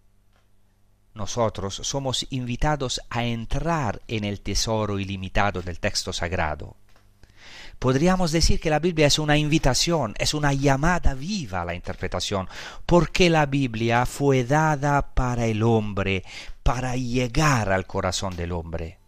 nosotros 1.14 1.80
somos 1.82 2.26
invitados 2.30 3.00
a 3.10 3.24
entrar 3.24 4.02
en 4.08 4.24
el 4.24 4.40
tesoro 4.40 4.98
ilimitado 4.98 5.62
del 5.62 5.78
texto 5.78 6.12
sagrado. 6.12 6.76
Podríamos 7.78 8.30
decir 8.30 8.60
que 8.60 8.70
la 8.70 8.78
Biblia 8.78 9.08
es 9.08 9.18
una 9.18 9.36
invitación, 9.36 10.14
es 10.18 10.34
una 10.34 10.52
llamada 10.52 11.14
viva 11.14 11.62
a 11.62 11.64
la 11.64 11.74
interpretación, 11.74 12.48
porque 12.86 13.28
la 13.28 13.46
Biblia 13.46 14.06
fue 14.06 14.44
dada 14.44 15.14
para 15.14 15.46
el 15.46 15.62
hombre, 15.64 16.22
para 16.62 16.94
llegar 16.96 17.72
al 17.72 17.86
corazón 17.86 18.36
del 18.36 18.52
hombre. 18.52 18.98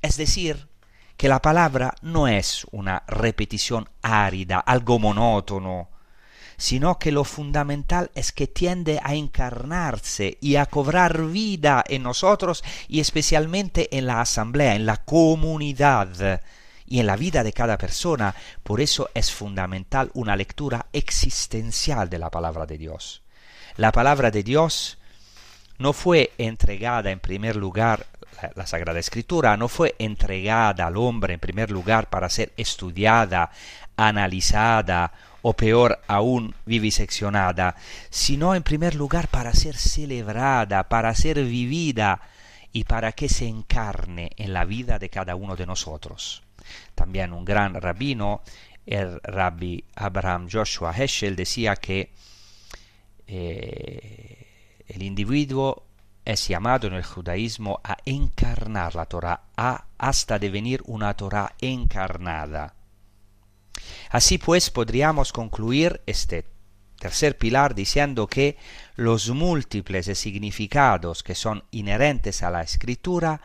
Es 0.00 0.16
decir, 0.16 0.68
que 1.16 1.28
la 1.28 1.42
palabra 1.42 1.94
no 2.02 2.26
es 2.26 2.66
una 2.72 3.02
repetición 3.06 3.88
árida, 4.02 4.58
algo 4.58 4.98
monótono, 4.98 5.90
sino 6.56 6.98
que 6.98 7.12
lo 7.12 7.24
fundamental 7.24 8.10
es 8.14 8.32
que 8.32 8.46
tiende 8.46 9.00
a 9.02 9.14
encarnarse 9.14 10.38
y 10.40 10.56
a 10.56 10.66
cobrar 10.66 11.26
vida 11.26 11.84
en 11.86 12.02
nosotros 12.02 12.64
y 12.88 13.00
especialmente 13.00 13.96
en 13.96 14.06
la 14.06 14.20
asamblea, 14.20 14.74
en 14.74 14.86
la 14.86 14.98
comunidad 14.98 16.40
y 16.86 17.00
en 17.00 17.06
la 17.06 17.16
vida 17.16 17.42
de 17.42 17.52
cada 17.52 17.78
persona. 17.78 18.34
Por 18.62 18.80
eso 18.80 19.10
es 19.14 19.30
fundamental 19.30 20.10
una 20.14 20.36
lectura 20.36 20.86
existencial 20.92 22.08
de 22.10 22.18
la 22.18 22.30
palabra 22.30 22.66
de 22.66 22.78
Dios. 22.78 23.22
La 23.76 23.92
palabra 23.92 24.30
de 24.30 24.42
Dios 24.42 24.98
no 25.78 25.92
fue 25.92 26.32
entregada 26.38 27.10
en 27.10 27.20
primer 27.20 27.56
lugar, 27.56 28.06
la, 28.54 28.66
Sagrada 28.66 28.98
Escritura 28.98 29.56
no 29.56 29.68
fue 29.68 29.94
entregada 29.98 30.86
al 30.86 30.96
hombre 30.96 31.34
en 31.34 31.40
primer 31.40 31.70
lugar 31.70 32.08
para 32.08 32.28
ser 32.28 32.52
estudiada, 32.56 33.50
analizada 33.96 35.12
o 35.46 35.52
peor 35.52 36.00
aún 36.08 36.54
viviseccionada, 36.64 37.76
sino 38.08 38.54
en 38.54 38.62
primer 38.62 38.94
lugar 38.94 39.28
para 39.28 39.52
ser 39.52 39.76
celebrada, 39.76 40.88
para 40.88 41.14
ser 41.14 41.44
vivida 41.44 42.22
y 42.72 42.84
para 42.84 43.12
que 43.12 43.28
se 43.28 43.46
encarne 43.46 44.30
en 44.38 44.54
la 44.54 44.64
vida 44.64 44.98
de 44.98 45.10
cada 45.10 45.36
uno 45.36 45.54
de 45.54 45.66
nosotros. 45.66 46.42
También 46.94 47.34
un 47.34 47.44
gran 47.44 47.74
rabino, 47.74 48.40
el 48.86 49.20
rabbi 49.22 49.84
Abraham 49.96 50.48
Joshua 50.50 50.94
Heschel, 50.96 51.36
decía 51.36 51.76
que 51.76 52.10
eh, 53.26 54.82
el 54.88 55.02
individuo 55.02 55.84
es 56.24 56.48
llamado 56.48 56.86
en 56.86 56.94
el 56.94 57.04
judaísmo 57.04 57.80
a 57.84 57.98
encarnar 58.06 58.94
la 58.94 59.04
Torah, 59.04 59.42
a 59.58 59.84
hasta 59.98 60.38
devenir 60.38 60.82
una 60.86 61.12
Torah 61.14 61.52
encarnada. 61.60 62.73
Así 64.14 64.38
pues 64.38 64.70
podríamos 64.70 65.32
concluir 65.32 66.00
este 66.06 66.46
tercer 67.00 67.36
pilar 67.36 67.74
diciendo 67.74 68.28
que 68.28 68.56
los 68.94 69.30
múltiples 69.30 70.06
significados 70.16 71.24
que 71.24 71.34
son 71.34 71.64
inherentes 71.72 72.44
a 72.44 72.50
la 72.52 72.62
escritura 72.62 73.40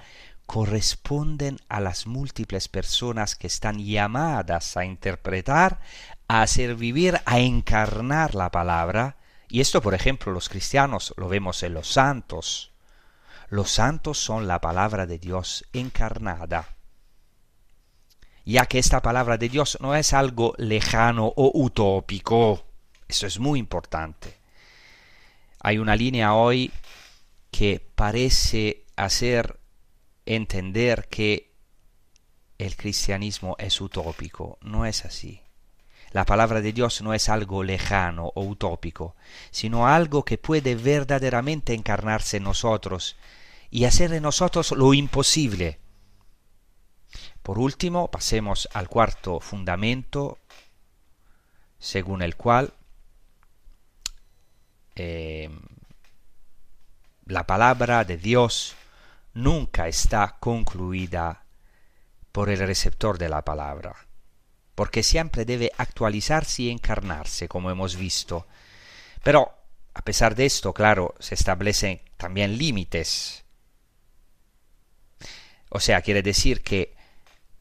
corresponden 0.46 1.58
a 1.70 1.80
las 1.80 2.06
múltiples 2.06 2.68
personas 2.68 3.36
que 3.36 3.48
están 3.48 3.84
llamadas 3.84 4.78
a 4.78 4.86
interpretar, 4.86 5.80
a 6.28 6.44
hacer 6.44 6.76
vivir, 6.76 7.20
a 7.26 7.40
encarnar 7.40 8.36
la 8.36 8.52
palabra. 8.52 9.18
Y 9.48 9.62
esto, 9.62 9.82
por 9.82 9.96
ejemplo, 9.96 10.32
los 10.32 10.50
cristianos 10.50 11.16
lo 11.18 11.28
vemos 11.30 11.64
en 11.64 11.74
los 11.74 11.88
santos. 11.88 12.74
Los 13.50 13.72
santos 13.72 14.20
son 14.20 14.46
la 14.46 14.62
palabra 14.62 15.08
de 15.08 15.18
Dios 15.18 15.66
encarnada. 15.74 16.79
Ya 18.50 18.66
que 18.66 18.80
esta 18.80 19.00
palabra 19.04 19.38
de 19.38 19.48
Dios 19.48 19.78
no 19.80 19.94
es 19.94 20.12
algo 20.12 20.56
lejano 20.58 21.32
o 21.36 21.52
utópico. 21.54 22.66
Eso 23.08 23.28
es 23.28 23.38
muy 23.38 23.60
importante. 23.60 24.38
Hay 25.60 25.78
una 25.78 25.96
línea 25.96 26.34
hoy 26.34 26.72
que 27.52 27.80
parece 27.94 28.86
hacer 28.96 29.60
entender 30.26 31.08
que 31.10 31.52
el 32.58 32.76
cristianismo 32.76 33.56
es 33.60 33.80
utópico. 33.82 34.58
No 34.62 34.88
es 34.88 35.06
así. 35.06 35.44
La 36.12 36.26
palabra 36.26 36.60
de 36.60 36.74
Dios 36.74 37.04
no 37.04 37.14
es 37.14 37.30
algo 37.30 37.64
lejano 37.64 38.32
o 38.34 38.42
utópico, 38.42 39.16
sino 39.52 39.88
algo 39.88 40.26
que 40.26 40.40
puede 40.40 40.74
verdaderamente 40.74 41.76
encarnarse 41.76 42.38
en 42.38 42.46
nosotros 42.46 43.16
y 43.70 43.86
hacer 43.86 44.10
de 44.10 44.22
nosotros 44.22 44.72
lo 44.72 44.96
imposible. 44.96 45.78
Por 47.50 47.58
último, 47.58 48.12
pasemos 48.12 48.70
al 48.74 48.88
cuarto 48.88 49.40
fundamento, 49.40 50.38
según 51.80 52.22
el 52.22 52.36
cual 52.36 52.76
eh, 54.96 55.50
la 57.26 57.48
palabra 57.48 58.04
de 58.04 58.18
Dios 58.18 58.76
nunca 59.34 59.88
está 59.88 60.38
concluida 60.40 61.44
por 62.32 62.52
el 62.52 62.60
receptor 62.60 63.18
de 63.18 63.30
la 63.30 63.44
palabra, 63.44 63.96
porque 64.76 65.02
siempre 65.02 65.44
debe 65.44 65.72
actualizarse 65.76 66.62
y 66.62 66.70
encarnarse, 66.70 67.48
como 67.48 67.72
hemos 67.72 67.96
visto. 67.96 68.46
Pero, 69.24 69.52
a 69.96 70.04
pesar 70.04 70.36
de 70.36 70.46
esto, 70.46 70.72
claro, 70.72 71.16
se 71.18 71.34
establecen 71.34 72.00
también 72.16 72.60
límites. 72.60 73.44
O 75.70 75.80
sea, 75.80 76.04
quiere 76.04 76.22
decir 76.22 76.62
que 76.62 76.99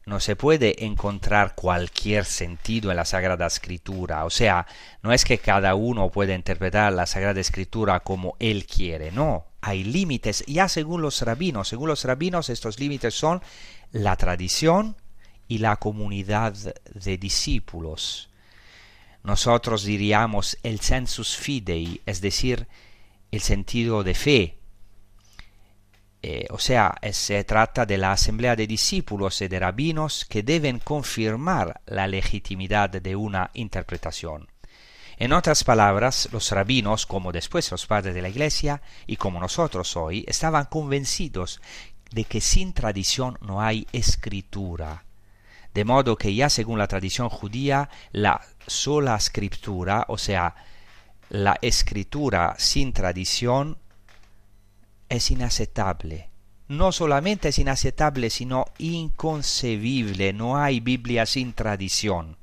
no 0.09 0.19
se 0.19 0.35
puede 0.35 0.85
encontrar 0.85 1.53
cualquier 1.55 2.25
sentido 2.25 2.89
en 2.89 2.97
la 2.97 3.05
Sagrada 3.05 3.45
Escritura. 3.45 4.25
O 4.25 4.29
sea, 4.29 4.65
no 5.03 5.13
es 5.13 5.23
que 5.23 5.37
cada 5.37 5.75
uno 5.75 6.09
puede 6.09 6.33
interpretar 6.33 6.91
la 6.91 7.05
Sagrada 7.05 7.39
Escritura 7.39 7.99
como 8.01 8.35
él 8.39 8.65
quiere, 8.65 9.11
no. 9.11 9.45
Hay 9.61 9.83
límites, 9.83 10.43
ya 10.47 10.67
según 10.67 11.01
los 11.01 11.21
rabinos. 11.21 11.67
Según 11.67 11.89
los 11.89 12.03
rabinos, 12.05 12.49
estos 12.49 12.79
límites 12.79 13.13
son 13.13 13.41
la 13.91 14.15
tradición 14.15 14.95
y 15.47 15.59
la 15.59 15.75
comunidad 15.75 16.53
de 16.53 17.17
discípulos. 17.17 18.29
Nosotros 19.23 19.83
diríamos 19.83 20.57
el 20.63 20.79
sensus 20.79 21.35
fidei, 21.35 22.01
es 22.05 22.21
decir, 22.21 22.67
el 23.31 23.41
sentido 23.41 24.03
de 24.03 24.13
fe, 24.15 24.58
eh, 26.21 26.47
o 26.49 26.57
sea, 26.57 26.95
se 27.13 27.43
trata 27.45 27.85
de 27.85 27.97
la 27.97 28.11
asamblea 28.11 28.55
de 28.55 28.67
discípulos 28.67 29.41
y 29.41 29.47
de 29.47 29.59
rabinos 29.59 30.25
que 30.25 30.43
deben 30.43 30.79
confirmar 30.79 31.81
la 31.85 32.07
legitimidad 32.07 32.89
de 32.89 33.15
una 33.15 33.51
interpretación. 33.53 34.47
En 35.17 35.33
otras 35.33 35.63
palabras, 35.63 36.29
los 36.31 36.51
rabinos, 36.51 37.05
como 37.05 37.31
después 37.31 37.71
los 37.71 37.85
padres 37.87 38.15
de 38.15 38.21
la 38.21 38.29
Iglesia 38.29 38.81
y 39.05 39.17
como 39.17 39.39
nosotros 39.39 39.95
hoy, 39.97 40.25
estaban 40.27 40.65
convencidos 40.65 41.61
de 42.11 42.23
que 42.25 42.41
sin 42.41 42.73
tradición 42.73 43.37
no 43.41 43.61
hay 43.61 43.87
escritura. 43.91 45.03
De 45.73 45.85
modo 45.85 46.17
que 46.17 46.33
ya 46.33 46.49
según 46.49 46.79
la 46.79 46.87
tradición 46.87 47.29
judía, 47.29 47.89
la 48.11 48.41
sola 48.65 49.15
escritura, 49.15 50.05
o 50.07 50.17
sea, 50.17 50.55
la 51.29 51.57
escritura 51.61 52.55
sin 52.57 52.91
tradición, 52.91 53.77
es 55.09 55.31
inaceptable. 55.31 56.29
No 56.67 56.91
solamente 56.91 57.49
es 57.49 57.57
inaceptable, 57.57 58.29
sino 58.29 58.65
inconcebible. 58.77 60.33
No 60.33 60.57
hay 60.57 60.79
Biblia 60.79 61.25
sin 61.25 61.53
tradición. 61.53 62.37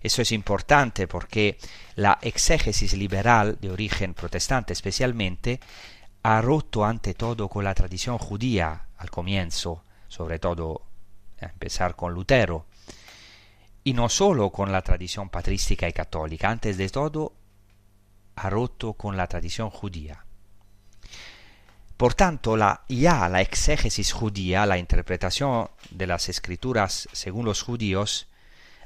Eso 0.00 0.22
es 0.22 0.32
importante 0.32 1.08
porque 1.08 1.58
la 1.96 2.18
exégesis 2.22 2.94
liberal, 2.94 3.58
de 3.60 3.70
origen 3.70 4.14
protestante 4.14 4.72
especialmente, 4.72 5.60
ha 6.22 6.40
roto 6.40 6.84
ante 6.84 7.14
todo 7.14 7.48
con 7.48 7.64
la 7.64 7.74
tradición 7.74 8.16
judía 8.16 8.86
al 8.96 9.10
comienzo, 9.10 9.84
sobre 10.08 10.38
todo 10.38 10.82
a 11.40 11.46
empezar 11.46 11.96
con 11.96 12.14
Lutero, 12.14 12.66
y 13.82 13.92
no 13.92 14.08
solo 14.08 14.50
con 14.50 14.70
la 14.70 14.82
tradición 14.82 15.30
patrística 15.30 15.88
y 15.88 15.92
católica, 15.92 16.48
antes 16.50 16.76
de 16.76 16.88
todo 16.88 17.32
ha 18.36 18.48
roto 18.48 18.92
con 18.94 19.16
la 19.16 19.26
tradición 19.26 19.70
judía. 19.70 20.24
Por 22.00 22.14
tanto, 22.14 22.56
la, 22.56 22.82
ya 22.88 23.28
la 23.28 23.42
exégesis 23.42 24.12
judía, 24.12 24.64
la 24.64 24.78
interpretación 24.78 25.68
de 25.90 26.06
las 26.06 26.30
escrituras 26.30 27.06
según 27.12 27.44
los 27.44 27.60
judíos, 27.60 28.26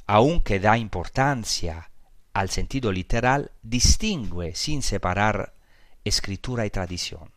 aunque 0.09 0.59
da 0.59 0.77
importancia 0.77 1.90
al 2.33 2.50
sentido 2.50 2.90
literal, 2.90 3.53
distingue 3.62 4.57
sin 4.57 4.83
separar 4.83 5.55
escritura 6.03 6.66
y 6.66 6.70
tradición. 6.70 7.31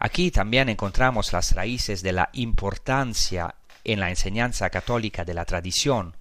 Aquí 0.00 0.30
también 0.30 0.68
encontramos 0.68 1.32
las 1.32 1.52
raíces 1.52 2.02
de 2.02 2.12
la 2.12 2.28
importancia 2.34 3.54
en 3.84 4.00
la 4.00 4.10
enseñanza 4.10 4.68
católica 4.68 5.24
de 5.24 5.32
la 5.32 5.46
tradición. 5.46 6.14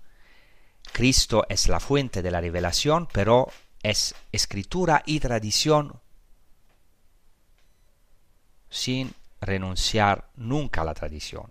Cristo 0.94 1.46
es 1.50 1.68
la 1.68 1.82
fuente 1.82 2.22
de 2.22 2.32
la 2.32 2.40
revelación, 2.40 3.10
pero 3.12 3.52
es 3.84 4.16
escritura 4.32 5.04
y 5.06 5.20
tradición 5.20 6.00
sin 8.76 9.14
renunciar 9.40 10.28
nunca 10.36 10.82
a 10.82 10.86
la 10.86 10.94
tradición. 10.94 11.50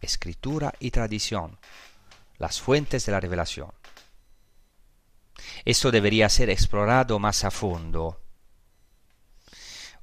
Escritura 0.00 0.72
y 0.78 0.92
tradición, 0.92 1.58
las 2.38 2.60
fuentes 2.60 3.04
de 3.04 3.12
la 3.12 3.18
revelación. 3.18 3.72
Esto 5.64 5.90
debería 5.90 6.28
ser 6.28 6.48
explorado 6.48 7.18
más 7.18 7.42
a 7.42 7.50
fondo. 7.50 8.20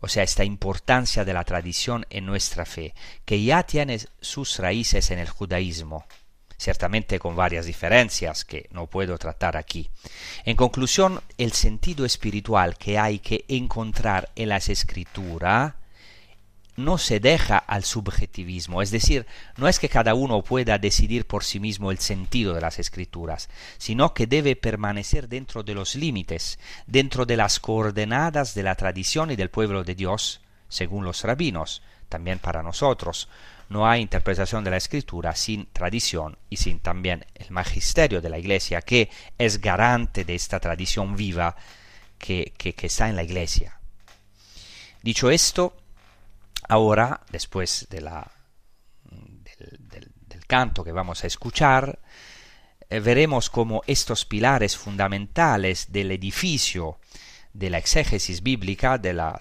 O 0.02 0.10
sea, 0.10 0.24
esta 0.24 0.43
importancia 0.43 1.24
de 1.24 1.34
la 1.34 1.45
tradición 1.45 2.06
en 2.10 2.26
nuestra 2.26 2.65
fe, 2.65 2.93
que 3.24 3.41
ya 3.41 3.63
tiene 3.63 4.00
sus 4.19 4.60
raíces 4.60 5.12
en 5.12 5.19
el 5.19 5.30
judaísmo 5.30 6.06
ciertamente 6.58 7.19
con 7.19 7.36
varias 7.36 7.65
diferencias 7.65 8.45
que 8.45 8.69
no 8.71 8.88
puedo 8.88 9.17
tratar 9.17 9.58
aquí. 9.58 9.89
En 10.45 10.56
conclusión, 10.56 11.21
el 11.38 11.52
sentido 11.52 12.06
espiritual 12.06 12.78
que 12.78 12.98
hay 12.98 13.19
que 13.19 13.43
encontrar 13.50 14.32
en 14.38 14.48
las 14.48 14.69
escrituras 14.69 15.74
no 16.75 16.97
se 16.97 17.19
deja 17.19 17.57
al 17.57 17.83
subjetivismo, 17.83 18.81
es 18.81 18.91
decir, 18.91 19.25
no 19.57 19.67
es 19.67 19.79
que 19.79 19.89
cada 19.89 20.13
uno 20.13 20.43
pueda 20.43 20.77
decidir 20.77 21.25
por 21.25 21.43
sí 21.43 21.59
mismo 21.59 21.91
el 21.91 21.99
sentido 21.99 22.53
de 22.53 22.61
las 22.61 22.79
escrituras, 22.79 23.49
sino 23.77 24.13
que 24.13 24.27
debe 24.27 24.55
permanecer 24.55 25.29
dentro 25.29 25.63
de 25.63 25.73
los 25.73 25.95
límites, 25.95 26.59
dentro 26.88 27.25
de 27.25 27.38
las 27.38 27.59
coordenadas 27.59 28.55
de 28.55 28.63
la 28.63 28.75
tradición 28.75 29.31
y 29.31 29.35
del 29.35 29.49
pueblo 29.49 29.83
de 29.83 29.95
Dios, 29.95 30.41
según 30.67 31.05
los 31.05 31.23
rabinos, 31.23 31.81
también 32.09 32.39
para 32.39 32.61
nosotros, 32.61 33.29
no 33.69 33.88
hay 33.88 34.01
interpretación 34.01 34.63
de 34.63 34.71
la 34.71 34.77
escritura 34.77 35.35
sin 35.35 35.65
tradición 35.67 36.38
y 36.49 36.57
sin 36.57 36.79
también 36.79 37.25
el 37.33 37.49
magisterio 37.51 38.21
de 38.21 38.29
la 38.29 38.38
iglesia, 38.38 38.81
que 38.81 39.09
es 39.38 39.59
garante 39.59 40.23
de 40.23 40.35
esta 40.35 40.59
tradición 40.59 41.15
viva 41.15 41.55
que, 42.17 42.53
está 42.81 43.09
en 43.09 43.15
la 43.15 43.23
iglesia. 43.23 43.79
Dicho 45.01 45.29
esto, 45.29 45.75
ahora, 46.67 47.21
después 47.32 47.88
de 47.89 48.01
la, 48.01 48.32
del, 49.58 50.12
canto 50.47 50.84
que 50.84 50.91
vamos 50.91 51.23
a 51.23 51.28
escuchar, 51.28 51.99
eh, 52.89 52.99
veremos 52.99 53.49
cómo 53.49 53.82
estos 53.88 54.25
pilares 54.25 54.78
fundamentales 54.78 55.91
del 55.91 56.12
edificio 56.12 56.99
de 57.51 57.69
la 57.69 57.78
exégesis 57.78 58.43
bíblica, 58.43 58.97
de, 58.97 59.13
la 59.13 59.39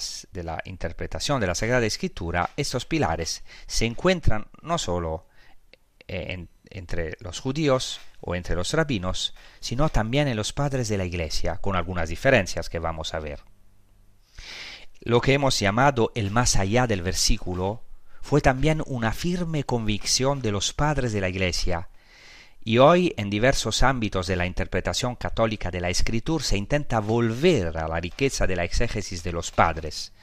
interpretación 0.65 1.41
de 1.41 1.49
la 1.49 1.55
Sagrada 1.55 1.85
Escritura, 1.85 2.51
estos 2.57 2.87
pilares 2.87 3.43
se 3.67 3.87
encuentran 3.87 4.47
no 4.63 4.79
solo 4.79 5.27
eh, 6.07 6.47
entre 6.71 7.17
los 7.21 7.41
judíos 7.41 8.01
o 8.21 8.35
entre 8.35 8.55
los 8.55 8.73
rabinos, 8.73 9.35
sino 9.61 9.89
también 9.89 10.29
en 10.29 10.37
los 10.37 10.53
padres 10.53 10.89
de 10.89 10.97
la 10.97 11.05
Iglesia, 11.05 11.57
con 11.57 11.77
algunas 11.77 12.09
diferencias 12.09 12.71
que 12.71 12.79
vamos 12.79 13.15
a 13.15 13.19
ver. 13.19 13.41
Lo 15.07 15.21
que 15.21 15.35
hemos 15.35 15.61
llamado 15.61 16.13
el 16.15 16.31
más 16.31 16.57
allá 16.57 16.87
del 16.87 17.03
versículo 17.03 17.83
fue 18.23 18.41
también 18.41 18.83
una 18.87 19.13
firme 19.13 19.65
convicción 19.65 20.41
de 20.41 20.51
los 20.51 20.73
padres 20.73 21.13
de 21.13 21.21
la 21.21 21.29
Iglesia, 21.29 21.91
y 22.65 22.79
hoy 22.79 23.13
en 23.19 23.29
diversos 23.29 23.83
ámbitos 23.83 24.27
de 24.27 24.37
la 24.37 24.47
interpretación 24.47 25.15
católica 25.17 25.71
de 25.71 25.83
la 25.83 25.91
escritura 25.91 26.43
se 26.43 26.57
intenta 26.57 27.01
volver 27.01 27.77
a 27.77 27.87
la 27.87 28.01
riqueza 28.01 28.47
de 28.47 28.57
la 28.57 28.65
exégesis 28.65 29.23
de 29.23 29.33
los 29.33 29.51
padres. 29.51 30.15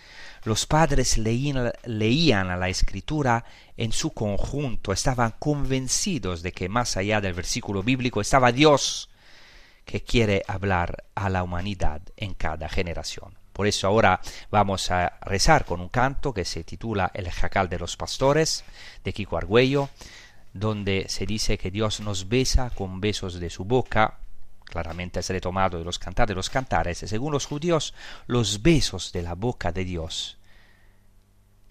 Los 0.46 0.66
padres 0.66 1.20
leían, 1.20 2.50
a 2.50 2.58
la 2.58 2.70
escritura 2.70 3.46
en 3.78 3.92
su 3.92 4.10
conjunto, 4.16 4.94
estaban 4.94 5.36
convencidos 5.38 6.42
de 6.42 6.54
que 6.54 6.70
más 6.70 6.98
allá 6.98 7.22
del 7.22 7.34
versículo 7.34 7.84
bíblico 7.84 8.20
estaba 8.20 8.52
Dios 8.52 9.12
que 9.86 10.02
quiere 10.02 10.42
hablar 10.48 11.04
a 11.14 11.30
la 11.30 11.44
humanidad 11.44 12.02
en 12.18 12.34
cada 12.34 12.68
generación. 12.68 13.41
Por 13.62 13.68
eso 13.68 13.86
ahora 13.86 14.20
vamos 14.50 14.90
a 14.90 15.20
rezar 15.22 15.66
con 15.66 15.82
un 15.82 15.90
canto 15.90 16.34
que 16.34 16.46
se 16.46 16.64
titula 16.64 17.12
El 17.14 17.30
jacal 17.30 17.70
de 17.70 17.78
los 17.78 17.96
pastores 17.96 18.64
de 19.04 19.14
Kiko 19.14 19.38
Argüello 19.38 19.90
donde 20.52 21.06
se 21.10 21.28
dice 21.28 21.60
que 21.60 21.70
Dios 21.70 22.00
nos 22.00 22.28
besa 22.28 22.72
con 22.72 23.00
besos 23.00 23.40
de 23.40 23.52
su 23.52 23.64
boca, 23.64 24.18
claramente 24.66 25.20
es 25.20 25.30
retomado 25.30 25.78
de 25.78 25.84
los 25.84 26.00
cantares 26.00 26.30
de 26.30 26.36
los 26.38 26.50
cantares, 26.50 26.98
según 26.98 27.34
los 27.34 27.46
judíos, 27.46 27.94
los 28.26 28.64
besos 28.64 29.12
de 29.12 29.22
la 29.22 29.36
boca 29.36 29.72
de 29.72 29.86
Dios. 29.86 30.40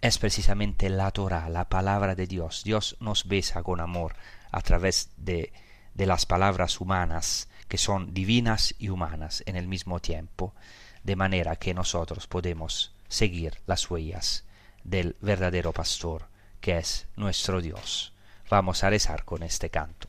Es 0.01 0.19
precisamente 0.19 0.91
la 0.91 1.11
Torah, 1.11 1.49
la 1.49 1.69
palabra 1.69 2.15
de 2.15 2.29
Dios. 2.29 2.63
Dios 2.63 2.99
nos 3.01 3.27
besa 3.27 3.65
con 3.65 3.81
amor 3.81 4.15
a 4.53 4.61
través 4.61 5.11
de, 5.17 5.53
de 5.95 6.07
las 6.07 6.25
palabras 6.25 6.81
humanas, 6.81 7.49
que 7.67 7.79
son 7.79 8.15
divinas 8.15 8.77
y 8.79 8.91
humanas 8.91 9.43
en 9.47 9.57
el 9.57 9.67
mismo 9.67 9.99
tiempo, 9.99 10.55
de 11.03 11.17
manera 11.17 11.57
que 11.57 11.75
nosotros 11.75 12.27
podemos 12.27 12.93
seguir 13.09 13.55
las 13.67 13.91
huellas 13.91 14.45
del 14.85 15.17
verdadero 15.21 15.73
pastor, 15.73 16.29
que 16.61 16.79
es 16.79 17.07
nuestro 17.17 17.61
Dios. 17.61 18.13
Vamos 18.49 18.83
a 18.85 18.91
rezar 18.91 19.25
con 19.25 19.43
este 19.43 19.71
canto. 19.71 20.09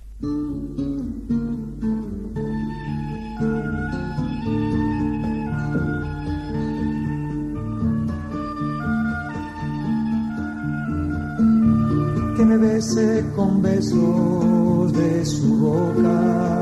Que 12.36 12.46
me 12.46 12.58
bese 12.58 13.26
con 13.36 13.62
besos 13.62 14.94
de 14.94 15.26
su 15.26 15.58
boca. 15.58 16.61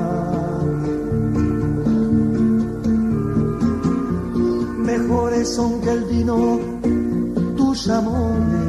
Mejores 5.10 5.50
son 5.50 5.82
que 5.82 5.90
el 5.90 6.04
vino 6.04 6.60
tus 7.58 7.90
amores 7.90 8.60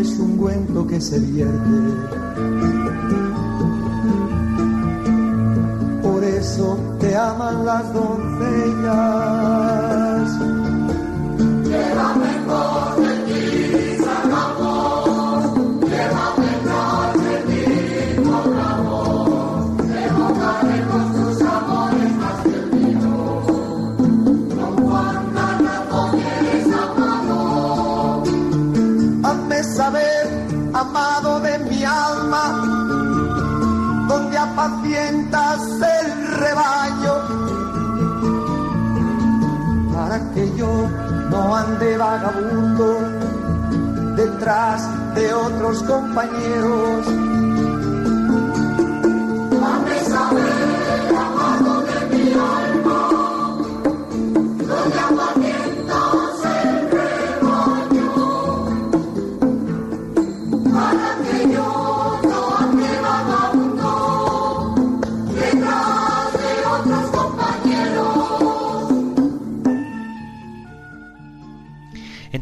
es 0.00 0.18
un 0.18 0.38
cuento 0.38 0.86
que 0.86 0.98
se 0.98 1.18
vierte. 1.20 1.52
Por 6.02 6.24
eso 6.24 6.78
te 6.98 7.14
aman 7.14 7.66
las 7.66 7.92
doncellas 7.92 9.71
ande 41.82 41.96
vagabundo 41.96 43.00
detrás 44.16 44.82
de 45.14 45.34
otros 45.34 45.82
compañeros 45.82 47.06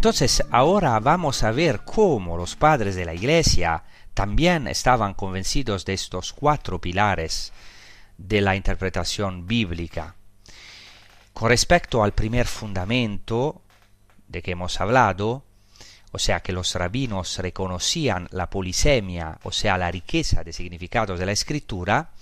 Entonces 0.01 0.43
ahora 0.51 0.99
vamos 0.99 1.43
a 1.43 1.51
ver 1.51 1.83
cómo 1.85 2.39
los 2.39 2.57
padres 2.57 2.97
de 2.97 3.05
la 3.05 3.13
Iglesia 3.13 3.85
también 4.15 4.67
estaban 4.67 5.13
convencidos 5.13 5.85
de 5.85 5.93
estos 5.93 6.33
cuatro 6.33 6.81
pilares 6.81 7.53
de 8.17 8.41
la 8.41 8.57
interpretación 8.57 9.47
bíblica. 9.47 10.15
Con 11.35 11.51
respecto 11.51 12.03
al 12.03 12.15
primer 12.15 12.47
fundamento 12.47 13.61
de 14.27 14.41
que 14.41 14.53
hemos 14.53 14.81
hablado, 14.81 15.45
o 16.13 16.19
sea 16.19 16.41
que 16.41 16.53
los 16.53 16.75
rabinos 16.75 17.37
reconocían 17.37 18.27
la 18.31 18.49
polisemia, 18.49 19.39
o 19.43 19.53
sea 19.53 19.77
la 19.77 19.91
riqueza 19.91 20.43
de 20.43 20.55
significados 20.55 21.19
de 21.19 21.27
la 21.27 21.33
escritura, 21.33 22.13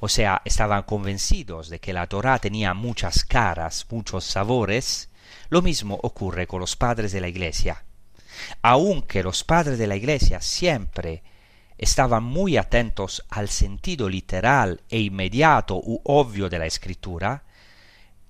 o 0.00 0.08
sea, 0.08 0.40
estaban 0.46 0.84
convencidos 0.84 1.68
de 1.68 1.78
que 1.78 1.92
la 1.92 2.06
Torah 2.06 2.38
tenía 2.38 2.72
muchas 2.72 3.22
caras, 3.22 3.84
muchos 3.90 4.24
sabores, 4.24 5.10
lo 5.48 5.62
mismo 5.62 5.98
ocurre 6.02 6.46
con 6.46 6.60
los 6.60 6.76
padres 6.76 7.12
de 7.12 7.20
la 7.20 7.28
Iglesia. 7.28 7.84
Aunque 8.62 9.22
los 9.22 9.44
padres 9.44 9.78
de 9.78 9.86
la 9.86 9.96
Iglesia 9.96 10.40
siempre 10.40 11.22
estaban 11.76 12.24
muy 12.24 12.56
atentos 12.56 13.24
al 13.30 13.48
sentido 13.48 14.08
literal 14.08 14.82
e 14.88 15.00
inmediato 15.00 15.76
u 15.76 16.00
obvio 16.04 16.48
de 16.48 16.58
la 16.58 16.66
escritura, 16.66 17.44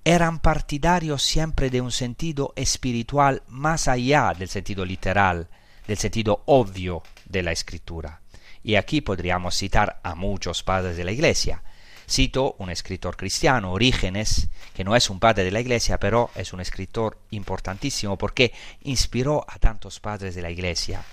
eran 0.05 0.39
partidarios 0.39 1.23
siempre 1.23 1.69
de 1.69 1.81
un 1.81 1.91
sentido 1.91 2.53
espiritual 2.55 3.43
más 3.47 3.87
allá 3.87 4.33
del 4.37 4.47
sentido 4.47 4.85
literal, 4.85 5.49
del 5.87 5.97
sentido 5.97 6.43
obvio 6.45 7.03
de 7.25 7.43
la 7.43 7.51
escritura. 7.51 8.21
Y 8.63 8.75
aquí 8.75 9.01
podríamos 9.01 9.55
citar 9.55 9.99
a 10.03 10.15
muchos 10.15 10.63
padres 10.63 10.97
de 10.97 11.03
la 11.03 11.11
Iglesia. 11.11 11.63
Cito 12.09 12.55
un 12.57 12.71
escritor 12.71 13.15
cristiano, 13.15 13.71
Orígenes, 13.71 14.49
que 14.73 14.83
no 14.83 14.95
es 14.95 15.11
un 15.11 15.19
padre 15.19 15.43
de 15.43 15.51
la 15.51 15.59
Iglesia, 15.59 15.99
pero 15.99 16.31
es 16.33 16.53
un 16.53 16.59
escritor 16.59 17.19
importantísimo 17.29 18.17
porque 18.17 18.51
inspiró 18.81 19.45
a 19.47 19.59
tantos 19.59 19.99
padres 19.99 20.33
de 20.33 20.41
la 20.41 20.49
Iglesia 20.49 21.03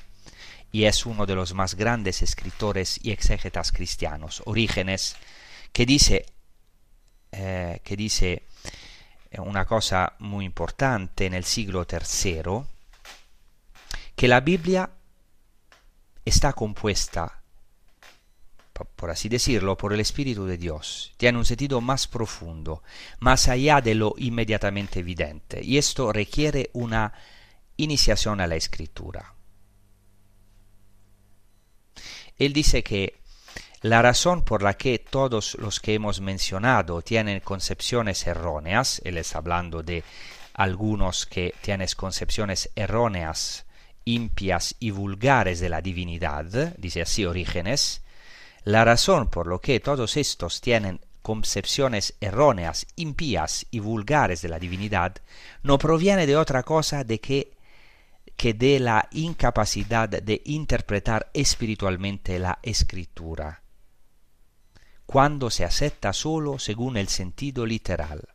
y 0.73 0.85
es 0.85 1.05
uno 1.05 1.27
de 1.27 1.35
los 1.35 1.55
más 1.55 1.75
grandes 1.75 2.23
escritores 2.23 2.99
y 3.03 3.11
exégetas 3.11 3.73
cristianos, 3.73 4.43
Orígenes, 4.47 5.17
que 5.73 5.85
dice, 5.85 6.27
eh, 7.33 7.81
que 7.85 7.97
dice 7.97 8.45
una 9.39 9.67
cosa 9.67 10.15
muy 10.19 10.45
importante 10.45 11.27
en 11.27 11.35
el 11.35 11.45
siglo 11.45 11.87
III, 11.91 12.63
que 14.15 14.29
la 14.29 14.41
Biblia 14.41 14.89
está 16.25 16.55
compuesta, 16.55 17.43
por 18.85 19.11
así 19.11 19.29
decirlo, 19.29 19.77
por 19.77 19.93
el 19.93 20.01
Espíritu 20.01 20.47
de 20.47 20.59
Dios. 20.59 21.13
Tiene 21.17 21.39
un 21.39 21.45
sentido 21.45 21.81
más 21.81 22.07
profundo, 22.07 22.83
más 23.21 23.49
allá 23.49 23.81
de 23.81 23.95
lo 23.95 24.15
inmediatamente 24.19 25.01
evidente, 25.01 25.63
y 25.63 25.79
esto 25.79 26.13
requiere 26.13 26.71
una 26.73 27.13
iniciación 27.77 28.41
a 28.41 28.47
la 28.47 28.57
escritura. 28.57 29.35
Él 32.39 32.53
dice 32.53 32.83
que 32.83 33.21
la 33.83 34.03
razón 34.03 34.43
por 34.43 34.63
la 34.63 34.75
que 34.75 34.99
todos 34.99 35.55
los 35.61 35.81
que 35.81 35.95
hemos 35.95 36.21
mencionado 36.21 37.03
tienen 37.03 37.41
concepciones 37.41 38.27
erróneas, 38.27 39.01
él 39.05 39.17
está 39.17 39.39
hablando 39.39 39.83
de 39.83 40.03
algunos 40.55 41.27
que 41.27 41.55
tienen 41.61 41.89
concepciones 41.97 42.71
erróneas, 42.75 43.67
impias 44.05 44.75
y 44.79 44.91
vulgares 44.91 45.61
de 45.61 45.69
la 45.69 45.83
divinidad, 45.83 46.75
dice 46.79 47.03
así 47.03 47.25
Orígenes, 47.25 48.03
la 48.67 48.85
razón 48.85 49.29
por 49.29 49.47
lo 49.47 49.61
que 49.61 49.79
todos 49.79 50.17
estos 50.17 50.61
tienen 50.61 51.01
concepciones 51.23 52.15
erróneas, 52.21 52.89
impías 52.97 53.65
y 53.71 53.79
vulgares 53.79 54.43
de 54.43 54.49
la 54.49 54.59
divinidad, 54.59 55.15
no 55.63 55.79
proviene 55.79 56.27
de 56.27 56.37
otra 56.37 56.65
cosa 56.65 57.05
de 57.05 57.21
que 57.21 57.53
que 58.37 58.55
de 58.55 58.81
la 58.81 59.09
incapacidad 59.13 60.09
de 60.09 60.43
interpretar 60.45 61.31
espiritualmente 61.33 62.41
la 62.41 62.59
escritura, 62.63 63.63
cuando 65.07 65.49
se 65.49 65.65
acepta 65.65 66.13
solo 66.13 66.59
según 66.59 66.97
el 66.97 67.07
sentido 67.07 67.65
literal. 67.65 68.29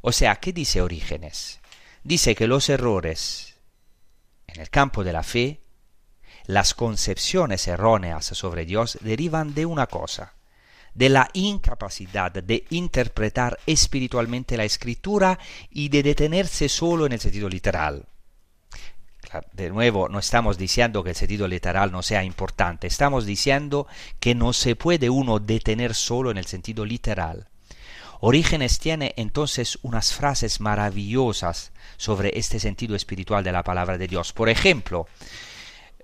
O 0.00 0.12
sea, 0.12 0.36
¿qué 0.36 0.52
dice 0.52 0.80
Orígenes? 0.80 1.60
Dice 2.04 2.36
que 2.36 2.46
los 2.46 2.68
errores 2.68 3.56
en 4.46 4.60
el 4.60 4.70
campo 4.70 5.02
de 5.02 5.12
la 5.12 5.24
fe, 5.24 5.61
las 6.46 6.74
concepciones 6.74 7.66
erróneas 7.68 8.26
sobre 8.26 8.64
Dios 8.64 8.98
derivan 9.00 9.54
de 9.54 9.66
una 9.66 9.86
cosa, 9.86 10.34
de 10.94 11.08
la 11.08 11.30
incapacidad 11.32 12.32
de 12.32 12.64
interpretar 12.70 13.58
espiritualmente 13.66 14.56
la 14.56 14.64
escritura 14.64 15.38
y 15.70 15.88
de 15.88 16.02
detenerse 16.02 16.68
solo 16.68 17.06
en 17.06 17.12
el 17.12 17.20
sentido 17.20 17.48
literal 17.48 18.06
de 19.52 19.70
nuevo, 19.70 20.08
no 20.08 20.18
estamos 20.18 20.58
diciendo 20.58 21.02
que 21.02 21.10
el 21.10 21.16
sentido 21.16 21.48
literal 21.48 21.90
no 21.90 22.02
sea 22.02 22.24
importante, 22.24 22.86
estamos 22.86 23.24
diciendo 23.24 23.86
que 24.20 24.34
no 24.34 24.52
se 24.52 24.76
puede 24.76 25.10
uno 25.10 25.38
detener 25.38 25.94
solo 25.94 26.30
en 26.30 26.38
el 26.38 26.46
sentido 26.46 26.84
literal. 26.84 27.48
Orígenes 28.20 28.78
tiene 28.78 29.14
entonces 29.16 29.78
unas 29.82 30.12
frases 30.12 30.60
maravillosas 30.60 31.72
sobre 31.96 32.38
este 32.38 32.60
sentido 32.60 32.94
espiritual 32.94 33.42
de 33.42 33.52
la 33.52 33.64
palabra 33.64 33.98
de 33.98 34.06
Dios. 34.06 34.32
Por 34.32 34.48
ejemplo, 34.48 35.08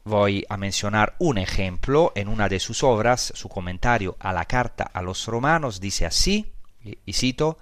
voy 0.09 0.45
a 0.49 0.57
mencionar 0.57 1.15
un 1.19 1.39
ejemplo 1.39 2.13
en 2.17 2.29
una 2.29 2.49
de 2.49 2.59
sus 2.59 2.83
obras, 2.83 3.33
su 3.37 3.49
comentario 3.49 4.17
a 4.19 4.33
la 4.33 4.47
carta 4.47 4.91
a 4.93 5.03
los 5.03 5.27
romanos 5.27 5.81
dice 5.81 6.07
así, 6.07 6.53
y 6.83 7.13
cito, 7.13 7.59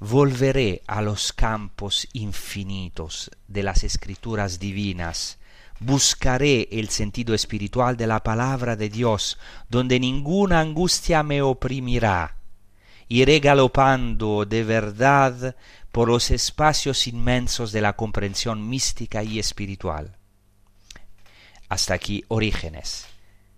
volveré 0.00 0.82
a 0.86 1.02
los 1.02 1.32
campos 1.32 2.08
infinitos 2.14 3.30
de 3.46 3.62
las 3.62 3.84
escrituras 3.84 4.58
divinas, 4.58 5.38
buscaré 5.80 6.68
el 6.72 6.88
sentido 6.88 7.34
espiritual 7.34 7.96
de 7.96 8.06
la 8.06 8.22
palabra 8.22 8.74
de 8.74 8.88
Dios, 8.88 9.38
donde 9.68 10.00
ninguna 10.00 10.60
angustia 10.60 11.22
me 11.22 11.42
oprimirá. 11.42 12.38
Iré 13.06 13.38
galopando 13.40 14.46
de 14.46 14.64
verdad 14.64 15.56
por 15.92 16.08
los 16.08 16.30
espacios 16.30 17.06
inmensos 17.06 17.70
de 17.70 17.82
la 17.82 17.92
comprensión 17.92 18.66
mística 18.66 19.22
y 19.22 19.38
espiritual. 19.38 20.16
Hasta 21.68 21.94
aquí 21.94 22.24
Orígenes. 22.28 23.06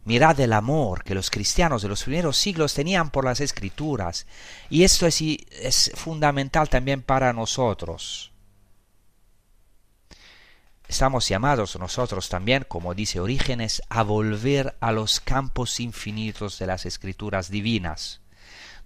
Mirad 0.05 0.39
el 0.39 0.53
amor 0.53 1.03
que 1.03 1.17
los 1.17 1.31
cristianos 1.31 1.83
de 1.83 1.89
los 1.89 2.05
primeros 2.05 2.37
siglos 2.37 2.75
tenían 2.75 3.11
por 3.11 3.25
las 3.25 3.41
escrituras. 3.41 4.27
Y 4.71 4.85
esto 4.85 5.07
es, 5.07 5.21
es 5.21 5.91
fundamental 5.95 6.69
también 6.69 7.03
para 7.03 7.33
nosotros. 7.33 8.31
Estamos 10.89 11.29
llamados 11.29 11.77
nosotros 11.77 12.29
también, 12.29 12.65
como 12.69 12.95
dice 12.95 13.19
Orígenes, 13.19 13.83
a 13.89 14.05
volver 14.05 14.77
a 14.81 14.93
los 14.93 15.19
campos 15.19 15.81
infinitos 15.81 16.61
de 16.61 16.69
las 16.69 16.87
escrituras 16.87 17.51
divinas, 17.51 18.21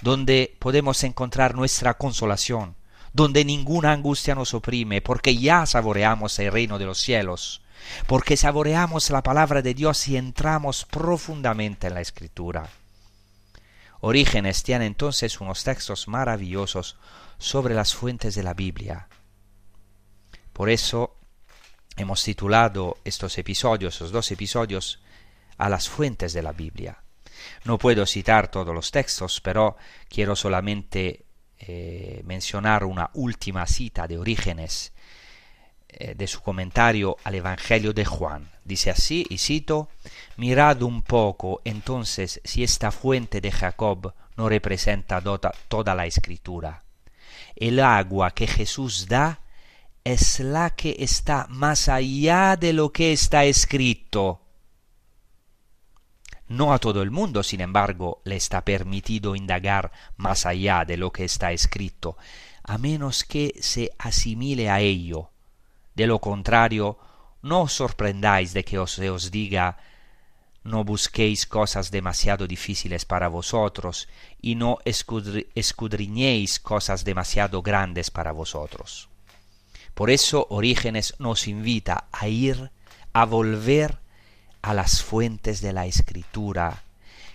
donde 0.01 0.57
podemos 0.59 1.05
encontrar 1.05 1.55
nuestra 1.55 1.99
consolación, 1.99 2.75
donde 3.13 3.45
ninguna 3.45 3.93
angustia 3.93 4.35
nos 4.35 4.55
oprime, 4.55 5.01
porque 5.01 5.37
ya 5.37 5.67
saboreamos 5.67 6.39
el 6.39 6.53
reino 6.53 6.79
de 6.79 6.87
los 6.87 6.99
cielos, 6.99 7.63
porque 8.07 8.37
saboreamos 8.37 9.11
la 9.11 9.23
palabra 9.23 9.63
de 9.63 9.75
Dios 9.75 10.07
y 10.09 10.17
entramos 10.17 10.85
profundamente 10.85 11.89
en 11.89 11.95
la 11.95 12.01
escritura. 12.01 12.69
Orígenes 14.01 14.63
tiene 14.63 14.87
entonces 14.87 15.41
unos 15.41 15.63
textos 15.65 16.09
maravillosos 16.09 16.97
sobre 17.39 17.75
las 17.75 17.95
fuentes 17.95 18.35
de 18.35 18.43
la 18.43 18.55
Biblia. 18.55 19.09
Por 20.53 20.71
eso 20.71 21.17
hemos 21.97 22.23
titulado 22.23 22.99
estos 23.05 23.37
episodios, 23.39 23.95
estos 23.95 24.13
dos 24.13 24.31
episodios, 24.31 25.01
a 25.59 25.69
las 25.69 25.89
fuentes 25.89 26.33
de 26.33 26.43
la 26.43 26.53
Biblia. 26.53 27.03
No 27.65 27.79
puedo 27.79 28.07
citar 28.07 28.51
todos 28.51 28.75
los 28.75 28.91
textos, 28.91 29.41
pero 29.41 29.77
quiero 30.09 30.37
solamente 30.37 31.27
eh, 31.61 32.23
mencionar 32.25 32.85
una 32.85 33.11
última 33.13 33.67
cita 33.67 34.09
de 34.09 34.17
Orígenes 34.17 34.95
eh, 35.89 36.15
de 36.15 36.27
su 36.27 36.41
comentario 36.41 37.19
al 37.23 37.35
Evangelio 37.35 37.93
de 37.93 38.07
Juan. 38.07 38.51
Dice 38.65 38.91
así, 38.91 39.27
y 39.29 39.37
cito, 39.37 39.91
Mirad 40.37 40.83
un 40.83 41.03
poco 41.03 41.61
entonces 41.65 42.41
si 42.45 42.65
esta 42.65 42.91
fuente 42.91 43.43
de 43.43 43.53
Jacob 43.53 44.15
no 44.37 44.49
representa 44.49 45.23
toda 45.69 45.95
la 45.95 46.07
escritura. 46.07 46.83
El 47.55 47.81
agua 47.81 48.31
que 48.31 48.47
Jesús 48.47 49.07
da 49.07 49.41
es 50.03 50.41
la 50.41 50.71
que 50.71 50.97
está 50.99 51.47
más 51.51 51.91
allá 51.91 52.57
de 52.57 52.73
lo 52.73 52.91
que 52.91 53.13
está 53.13 53.45
escrito. 53.45 54.41
No 56.51 56.75
a 56.75 56.79
todo 56.79 57.01
el 57.01 57.11
mundo, 57.11 57.43
sin 57.43 57.63
embargo, 57.63 58.21
le 58.25 58.37
está 58.37 58.63
permitido 58.67 59.35
indagar 59.35 59.91
más 60.19 60.45
allá 60.45 60.85
de 60.85 60.99
lo 60.99 61.11
que 61.11 61.25
está 61.25 61.53
escrito, 61.53 62.19
a 62.63 62.77
menos 62.77 63.25
que 63.25 63.55
se 63.61 63.91
asimile 63.99 64.69
a 64.69 64.81
ello 64.81 65.31
de 66.01 66.07
lo 66.07 66.19
contrario, 66.19 66.99
no 67.43 67.63
os 67.63 67.73
sorprendáis 67.75 68.55
de 68.55 68.65
que 68.65 68.79
os, 68.79 68.93
se 68.93 69.11
os 69.11 69.31
diga 69.31 69.77
no 70.65 70.83
busquéis 70.83 71.45
cosas 71.45 71.91
demasiado 71.91 72.47
difíciles 72.47 73.05
para 73.05 73.29
vosotros 73.29 74.09
y 74.41 74.55
no 74.55 74.79
escudriñéis 74.85 76.59
cosas 76.59 77.05
demasiado 77.05 77.61
grandes 77.61 78.11
para 78.11 78.33
vosotros. 78.33 79.11
Por 79.93 80.09
eso 80.09 80.47
Orígenes 80.49 81.15
nos 81.19 81.49
invita 81.49 82.09
a 82.13 82.29
ir, 82.29 82.71
a 83.13 83.27
volver 83.27 83.99
a 84.63 84.75
las 84.75 85.03
fuentes 85.03 85.61
de 85.61 85.73
la 85.73 85.87
Escritura, 85.87 86.83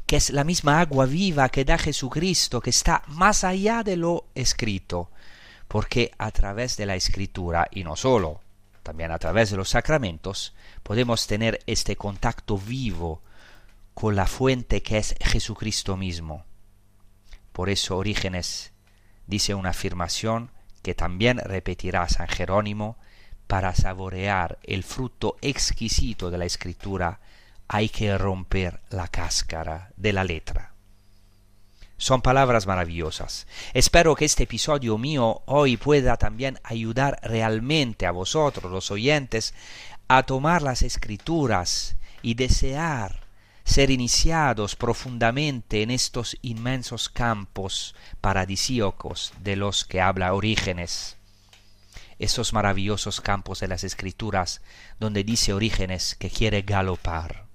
que 0.06 0.18
es 0.18 0.30
la 0.30 0.44
misma 0.44 0.80
agua 0.80 1.06
viva 1.06 1.50
que 1.50 1.66
da 1.66 1.78
Jesucristo, 1.78 2.62
que 2.62 2.70
está 2.70 3.04
más 3.08 3.44
allá 3.44 3.84
de 3.84 3.98
lo 3.98 4.26
escrito, 4.36 5.10
porque 5.68 6.12
a 6.18 6.32
través 6.32 6.78
de 6.78 6.86
la 6.86 6.96
Escritura, 6.96 7.68
y 7.72 7.84
no 7.84 7.96
solo, 7.96 8.42
también 8.84 9.12
a 9.12 9.18
través 9.18 9.50
de 9.50 9.58
los 9.58 9.70
sacramentos, 9.70 10.54
podemos 10.84 11.26
tener 11.26 11.60
este 11.66 11.96
contacto 11.96 12.58
vivo 12.58 13.24
con 13.96 14.16
la 14.16 14.28
fuente 14.28 14.84
que 14.84 15.00
es 15.00 15.16
Jesucristo 15.20 15.98
mismo. 15.98 16.46
Por 17.52 17.70
eso 17.70 17.98
Orígenes 17.98 18.74
dice 19.26 19.56
una 19.56 19.70
afirmación 19.70 20.52
que 20.84 20.94
también 20.94 21.40
repetirá 21.40 22.08
San 22.10 22.28
Jerónimo, 22.28 22.98
para 23.47 23.75
saborear 23.75 24.58
el 24.63 24.84
fruto 24.84 25.38
exquisito 25.41 26.31
de 26.31 26.38
la 26.38 26.45
escritura 26.45 27.19
hay 27.67 27.89
que 27.89 28.17
romper 28.17 28.81
la 28.89 29.08
cáscara 29.08 29.91
de 29.97 30.13
la 30.13 30.23
letra. 30.23 30.71
Son 31.97 32.21
palabras 32.21 32.67
maravillosas. 32.67 33.47
Espero 33.73 34.15
que 34.15 34.25
este 34.25 34.43
episodio 34.43 34.97
mío 34.97 35.41
hoy 35.45 35.77
pueda 35.77 36.17
también 36.17 36.60
ayudar 36.63 37.19
realmente 37.23 38.05
a 38.05 38.12
vosotros, 38.12 38.71
los 38.71 38.91
oyentes, 38.91 39.53
a 40.08 40.23
tomar 40.23 40.62
las 40.62 40.81
escrituras 40.81 41.95
y 42.21 42.34
desear 42.34 43.25
ser 43.63 43.89
iniciados 43.89 44.75
profundamente 44.75 45.81
en 45.81 45.89
estos 45.89 46.38
inmensos 46.41 47.10
campos 47.10 47.95
paradisíacos 48.21 49.34
de 49.41 49.55
los 49.55 49.86
que 49.86 50.01
habla 50.01 50.34
Orígenes. 50.34 51.17
Esos 52.19 52.54
maravillosos 52.54 53.21
campos 53.21 53.60
de 53.60 53.67
las 53.67 53.84
escrituras 53.84 54.62
donde 54.99 55.23
dice 55.23 55.54
Orígenes 55.54 56.15
que 56.15 56.30
quiere 56.30 56.62
galopar. 56.62 57.45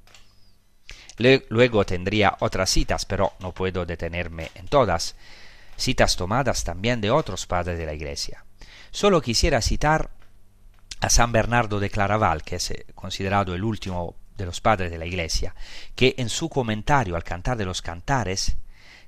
Luego 1.48 1.84
tendría 1.84 2.36
otras 2.40 2.70
citas, 2.70 3.04
pero 3.04 3.34
no 3.40 3.52
puedo 3.52 3.84
detenerme 3.84 4.50
en 4.54 4.68
todas, 4.68 5.16
citas 5.76 6.16
tomadas 6.16 6.64
también 6.64 7.00
de 7.00 7.10
otros 7.10 7.46
padres 7.46 7.78
de 7.78 7.86
la 7.86 7.92
Iglesia. 7.92 8.44
Solo 8.90 9.20
quisiera 9.20 9.60
citar 9.60 10.10
a 11.00 11.10
San 11.10 11.32
Bernardo 11.32 11.80
de 11.80 11.90
Claraval, 11.90 12.42
que 12.42 12.56
es 12.56 12.70
eh, 12.70 12.86
considerado 12.94 13.54
el 13.54 13.64
último 13.64 14.16
de 14.36 14.46
los 14.46 14.60
padres 14.60 14.90
de 14.90 14.98
la 14.98 15.06
Iglesia, 15.06 15.54
que 15.94 16.14
en 16.18 16.28
su 16.28 16.48
comentario 16.48 17.16
al 17.16 17.24
Cantar 17.24 17.56
de 17.56 17.64
los 17.66 17.82
Cantares 17.82 18.56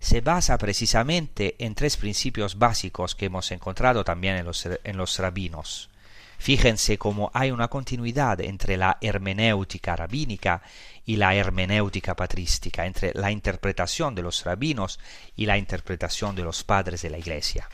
se 0.03 0.21
basa 0.21 0.59
precisamente 0.59 1.55
en 1.65 1.77
tres 1.77 1.97
principios 1.97 2.59
básicos 2.59 3.15
que 3.15 3.27
hemos 3.27 3.53
encontrado 3.53 4.03
también 4.03 4.37
en 4.37 4.45
los, 4.45 4.67
en 4.67 4.97
los 4.97 5.17
rabinos. 5.21 5.91
Fíjense 6.39 6.99
cómo 6.99 7.31
hay 7.33 7.53
una 7.53 7.69
continuidad 7.69 8.41
entre 8.41 8.77
la 8.77 8.99
hermenéutica 9.01 9.95
rabínica 9.95 10.61
y 11.07 11.15
la 11.15 11.37
hermenéutica 11.37 12.17
patrística, 12.17 12.85
entre 12.85 13.13
la 13.15 13.31
interpretación 13.31 14.17
de 14.17 14.23
los 14.23 14.45
rabinos 14.45 14.99
y 15.37 15.47
la 15.47 15.57
interpretación 15.57 16.35
de 16.35 16.43
los 16.43 16.65
padres 16.65 17.03
de 17.03 17.11
la 17.11 17.19
Iglesia. 17.19 17.69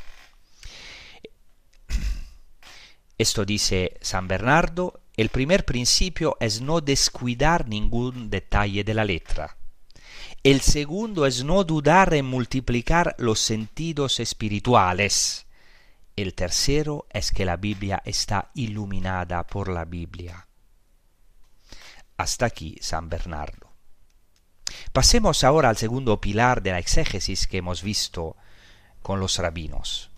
Esto 3.17 3.47
dice 3.47 3.97
San 4.03 4.29
Bernardo, 4.29 5.01
el 5.17 5.31
primer 5.31 5.65
principio 5.65 6.37
es 6.41 6.61
no 6.61 6.83
descuidar 6.83 7.67
ningún 7.67 8.29
detalle 8.29 8.85
de 8.85 8.95
la 8.95 9.07
letra. 9.07 9.58
El 10.45 10.61
segundo 10.61 11.27
es 11.27 11.43
no 11.45 11.65
dudar 11.65 12.15
en 12.15 12.25
multiplicar 12.25 13.17
los 13.19 13.41
sentidos 13.41 14.21
espirituales. 14.21 15.47
El 16.15 16.35
tercero 16.35 17.07
es 17.11 17.33
que 17.33 17.45
la 17.45 17.57
Biblia 17.57 18.03
está 18.05 18.51
iluminada 18.55 19.47
por 19.47 19.69
la 19.69 19.85
Biblia. 19.85 20.47
Hasta 22.17 22.47
aquí 22.47 22.79
San 22.81 23.09
Bernardo. 23.09 23.73
Pasemos 24.93 25.45
ahora 25.45 25.69
al 25.69 25.77
segundo 25.77 26.21
pilar 26.21 26.63
de 26.63 26.73
la 26.73 26.79
exégesis 26.79 27.47
que 27.47 27.59
hemos 27.59 27.83
visto 27.83 28.37
con 29.03 29.21
los 29.21 29.39
rabinos. 29.39 30.11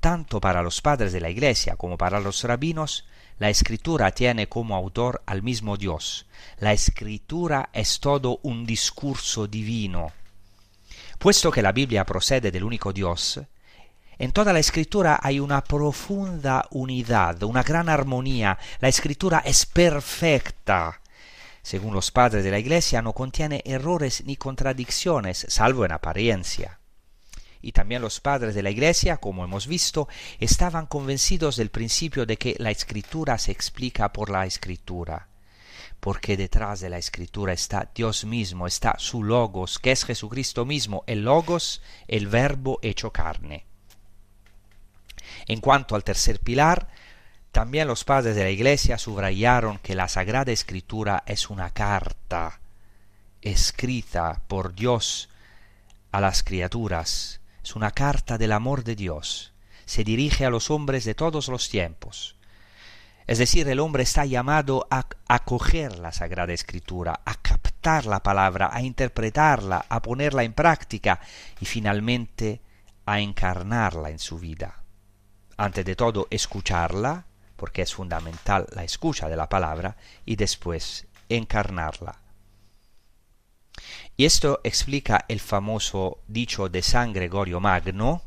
Tanto 0.00 0.40
para 0.40 0.62
los 0.62 0.82
padres 0.82 1.12
de 1.12 1.20
la 1.20 1.30
Iglesia 1.30 1.76
como 1.76 1.96
para 1.96 2.20
los 2.20 2.44
rabinos, 2.44 3.06
la 3.38 3.50
escritura 3.50 4.12
tiene 4.12 4.48
como 4.48 4.76
autor 4.76 5.22
al 5.26 5.42
mismo 5.42 5.76
Dios. 5.76 6.26
La 6.58 6.72
escritura 6.72 7.68
es 7.72 8.00
todo 8.00 8.38
un 8.42 8.64
discurso 8.64 9.46
divino. 9.46 10.12
Puesto 11.18 11.50
que 11.50 11.62
la 11.62 11.72
Biblia 11.72 12.04
procede 12.04 12.50
del 12.50 12.64
único 12.64 12.92
Dios, 12.92 13.40
en 14.18 14.32
toda 14.32 14.52
la 14.52 14.60
escritura 14.60 15.18
hay 15.20 15.40
una 15.40 15.62
profunda 15.64 16.66
unidad, 16.70 17.42
una 17.42 17.62
gran 17.62 17.88
armonía. 17.88 18.58
La 18.80 18.88
escritura 18.88 19.42
es 19.44 19.66
perfecta. 19.66 21.00
Según 21.62 21.94
los 21.94 22.10
padres 22.10 22.44
de 22.44 22.50
la 22.50 22.58
Iglesia, 22.58 23.02
no 23.02 23.12
contiene 23.12 23.62
errores 23.64 24.22
ni 24.24 24.36
contradicciones, 24.36 25.46
salvo 25.48 25.84
en 25.84 25.92
apariencia. 25.92 26.78
Y 27.64 27.72
también 27.72 28.02
los 28.02 28.20
padres 28.20 28.54
de 28.54 28.62
la 28.62 28.68
Iglesia, 28.68 29.16
como 29.16 29.42
hemos 29.42 29.66
visto, 29.66 30.06
estaban 30.38 30.84
convencidos 30.84 31.56
del 31.56 31.70
principio 31.70 32.26
de 32.26 32.36
que 32.36 32.56
la 32.58 32.70
escritura 32.70 33.38
se 33.38 33.52
explica 33.52 34.12
por 34.12 34.28
la 34.28 34.44
escritura 34.44 35.28
porque 35.98 36.36
detrás 36.36 36.80
de 36.80 36.90
la 36.90 36.98
escritura 36.98 37.54
está 37.54 37.90
Dios 37.94 38.26
mismo, 38.26 38.66
está 38.66 38.96
su 38.98 39.22
logos, 39.22 39.78
que 39.78 39.90
es 39.90 40.04
Jesucristo 40.04 40.66
mismo, 40.66 41.02
el 41.06 41.24
logos, 41.24 41.80
el 42.06 42.28
verbo 42.28 42.78
hecho 42.82 43.10
carne. 43.10 43.64
En 45.46 45.60
cuanto 45.60 45.94
al 45.94 46.04
tercer 46.04 46.40
pilar, 46.40 46.88
también 47.52 47.88
los 47.88 48.04
padres 48.04 48.36
de 48.36 48.44
la 48.44 48.50
Iglesia 48.50 48.98
subrayaron 48.98 49.78
que 49.78 49.94
la 49.94 50.08
Sagrada 50.08 50.52
Escritura 50.52 51.22
es 51.24 51.48
una 51.48 51.70
carta 51.70 52.60
escrita 53.40 54.42
por 54.46 54.74
Dios 54.74 55.30
a 56.12 56.20
las 56.20 56.42
criaturas, 56.42 57.40
es 57.64 57.74
una 57.74 57.90
carta 57.90 58.38
del 58.38 58.52
amor 58.52 58.84
de 58.84 58.94
Dios, 58.94 59.52
se 59.84 60.04
dirige 60.04 60.46
a 60.46 60.50
los 60.50 60.70
hombres 60.70 61.04
de 61.04 61.16
todos 61.16 61.48
los 61.48 61.68
tiempos. 61.68 62.36
Es 63.26 63.38
decir, 63.38 63.66
el 63.68 63.80
hombre 63.80 64.02
está 64.04 64.24
llamado 64.24 64.86
a 64.90 65.06
acoger 65.26 65.98
la 65.98 66.12
Sagrada 66.12 66.52
Escritura, 66.52 67.20
a 67.24 67.34
captar 67.34 68.06
la 68.06 68.22
palabra, 68.22 68.70
a 68.72 68.82
interpretarla, 68.82 69.86
a 69.88 70.02
ponerla 70.02 70.44
en 70.44 70.52
práctica 70.52 71.20
y 71.58 71.64
finalmente 71.64 72.60
a 73.06 73.18
encarnarla 73.20 74.10
en 74.10 74.18
su 74.18 74.38
vida 74.38 74.84
antes 75.56 75.84
de 75.84 75.96
todo 75.96 76.26
escucharla, 76.30 77.26
porque 77.56 77.82
es 77.82 77.94
fundamental 77.94 78.66
la 78.72 78.84
escucha 78.84 79.28
de 79.28 79.36
la 79.36 79.48
palabra, 79.48 79.96
y 80.24 80.36
después 80.36 81.06
encarnarla. 81.28 82.20
Y 84.16 84.24
esto 84.24 84.60
explica 84.62 85.24
el 85.28 85.40
famoso 85.40 86.18
dicho 86.28 86.68
de 86.68 86.82
San 86.82 87.12
Gregorio 87.12 87.60
Magno, 87.60 88.22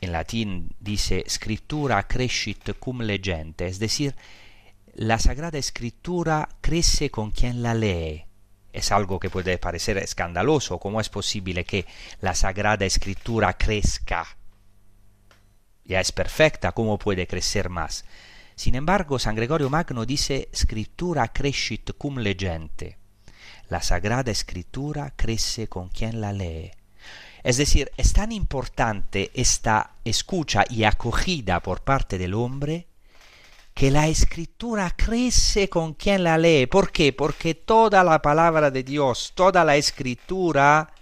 en 0.00 0.12
latín 0.12 0.70
dice 0.80 1.24
scriptura 1.28 2.06
crescit 2.06 2.78
cum 2.78 3.00
legente, 3.02 3.66
es 3.66 3.78
decir, 3.78 4.14
la 4.94 5.18
Sagrada 5.18 5.58
Escritura 5.58 6.48
crece 6.60 7.10
con 7.10 7.30
quien 7.30 7.62
la 7.62 7.74
lee. 7.74 8.24
Es 8.72 8.92
algo 8.92 9.18
que 9.18 9.30
puede 9.30 9.58
parecer 9.58 9.98
escandaloso, 9.98 10.78
¿cómo 10.78 11.00
es 11.00 11.08
posible 11.08 11.64
que 11.64 11.86
la 12.20 12.34
Sagrada 12.34 12.86
Escritura 12.86 13.52
crezca 13.54 14.38
ya 15.88 16.00
es 16.00 16.12
perfecta, 16.12 16.72
¿cómo 16.72 16.98
puede 16.98 17.26
crecer 17.26 17.70
más? 17.70 18.04
Sin 18.54 18.74
embargo, 18.74 19.18
San 19.18 19.34
Gregorio 19.34 19.70
Magno 19.70 20.04
dice 20.04 20.50
Scriptura 20.54 21.28
crescit 21.28 21.92
cum 21.96 22.18
legente. 22.18 22.97
La 23.68 23.82
Sagrada 23.82 24.30
Escritura 24.30 25.12
crece 25.16 25.68
con 25.68 25.88
quien 25.88 26.20
la 26.20 26.32
lee. 26.32 26.70
Es 27.42 27.56
decir, 27.56 27.90
es 27.96 28.12
tan 28.12 28.32
importante 28.32 29.30
esta 29.34 29.92
escucha 30.04 30.64
y 30.68 30.84
acogida 30.84 31.60
por 31.60 31.82
parte 31.82 32.18
del 32.18 32.34
hombre 32.34 32.86
que 33.74 33.90
la 33.90 34.08
escritura 34.08 34.92
crece 34.96 35.68
con 35.68 35.94
quien 35.94 36.24
la 36.24 36.36
lee. 36.36 36.66
¿Por 36.66 36.90
qué? 36.90 37.12
Porque 37.12 37.54
toda 37.54 38.02
la 38.02 38.20
palabra 38.20 38.70
de 38.70 38.82
Dios, 38.82 39.32
toda 39.36 39.64
la 39.64 39.76
escritura 39.76 40.92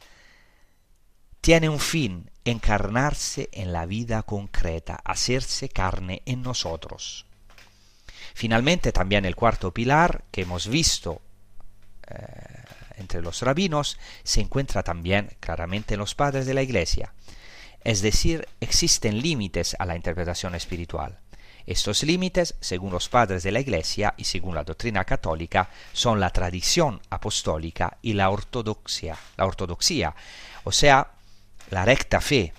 tiene 1.40 1.68
un 1.68 1.81
fin, 1.81 2.31
encarnarse 2.44 3.48
en 3.52 3.72
la 3.72 3.87
vida 3.87 4.24
concreta, 4.24 5.00
hacerse 5.05 5.68
carne 5.68 6.22
en 6.26 6.42
nosotros. 6.42 7.24
Finalmente, 8.35 8.92
también 8.92 9.24
el 9.24 9.37
cuarto 9.37 9.72
pilar 9.72 10.24
que 10.31 10.42
hemos 10.42 10.68
visto 10.68 11.22
eh, 12.09 12.55
entre 12.96 13.22
los 13.22 13.42
rabinos 13.42 13.98
se 14.24 14.40
encuentra 14.40 14.82
también 14.82 15.37
claramente 15.40 15.94
en 15.94 16.00
los 16.00 16.14
padres 16.14 16.46
de 16.46 16.54
la 16.54 16.62
Iglesia. 16.62 17.12
Es 17.85 18.02
decir, 18.02 18.48
existen 18.61 19.20
límites 19.20 19.76
a 19.78 19.87
la 19.87 19.96
interpretación 19.96 20.54
espiritual. 20.54 21.20
Estos 21.66 22.04
límites, 22.04 22.54
según 22.61 22.92
los 22.92 23.09
padres 23.09 23.42
de 23.42 23.50
la 23.50 23.61
Iglesia 23.61 24.14
y 24.16 24.24
según 24.24 24.54
la 24.54 24.64
doctrina 24.64 25.04
católica, 25.04 25.68
son 25.92 26.20
la 26.20 26.30
tradición 26.30 27.01
apostólica 27.11 27.99
y 28.03 28.12
la 28.12 28.30
ortodoxia, 28.30 29.18
la 29.36 29.47
ortodoxia, 29.47 30.14
o 30.62 30.70
sea, 30.70 31.12
la 31.70 31.84
recta 31.84 32.20
fe. 32.20 32.53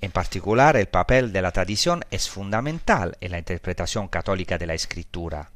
En 0.00 0.10
particular, 0.10 0.76
el 0.76 0.88
papel 0.88 1.32
de 1.32 1.42
la 1.42 1.52
tradición 1.52 2.04
es 2.10 2.30
fundamental 2.30 3.18
en 3.20 3.32
la 3.32 3.38
interpretación 3.38 4.08
católica 4.08 4.56
de 4.56 4.66
la 4.66 4.74
escritura, 4.74 5.50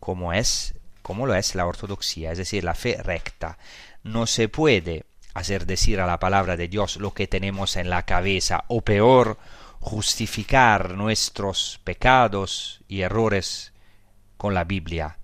como 0.00 0.32
es 0.32 0.74
como 1.08 1.24
lo 1.24 1.34
es 1.34 1.54
la 1.54 1.64
ortodoxia, 1.64 2.32
es 2.32 2.36
decir, 2.36 2.64
la 2.64 2.74
fe 2.74 2.98
recta. 3.02 3.56
No 4.02 4.26
se 4.26 4.50
puede 4.50 5.06
hacer 5.32 5.64
decir 5.64 6.00
a 6.00 6.06
la 6.06 6.18
palabra 6.18 6.54
de 6.58 6.68
Dios 6.68 6.98
lo 6.98 7.14
que 7.14 7.26
tenemos 7.26 7.76
en 7.76 7.88
la 7.88 8.02
cabeza, 8.02 8.64
o 8.68 8.82
peor, 8.82 9.38
justificar 9.80 10.90
nuestros 10.90 11.80
pecados 11.82 12.82
y 12.88 13.00
errores 13.00 13.72
con 14.36 14.52
la 14.52 14.64
Biblia 14.64 15.16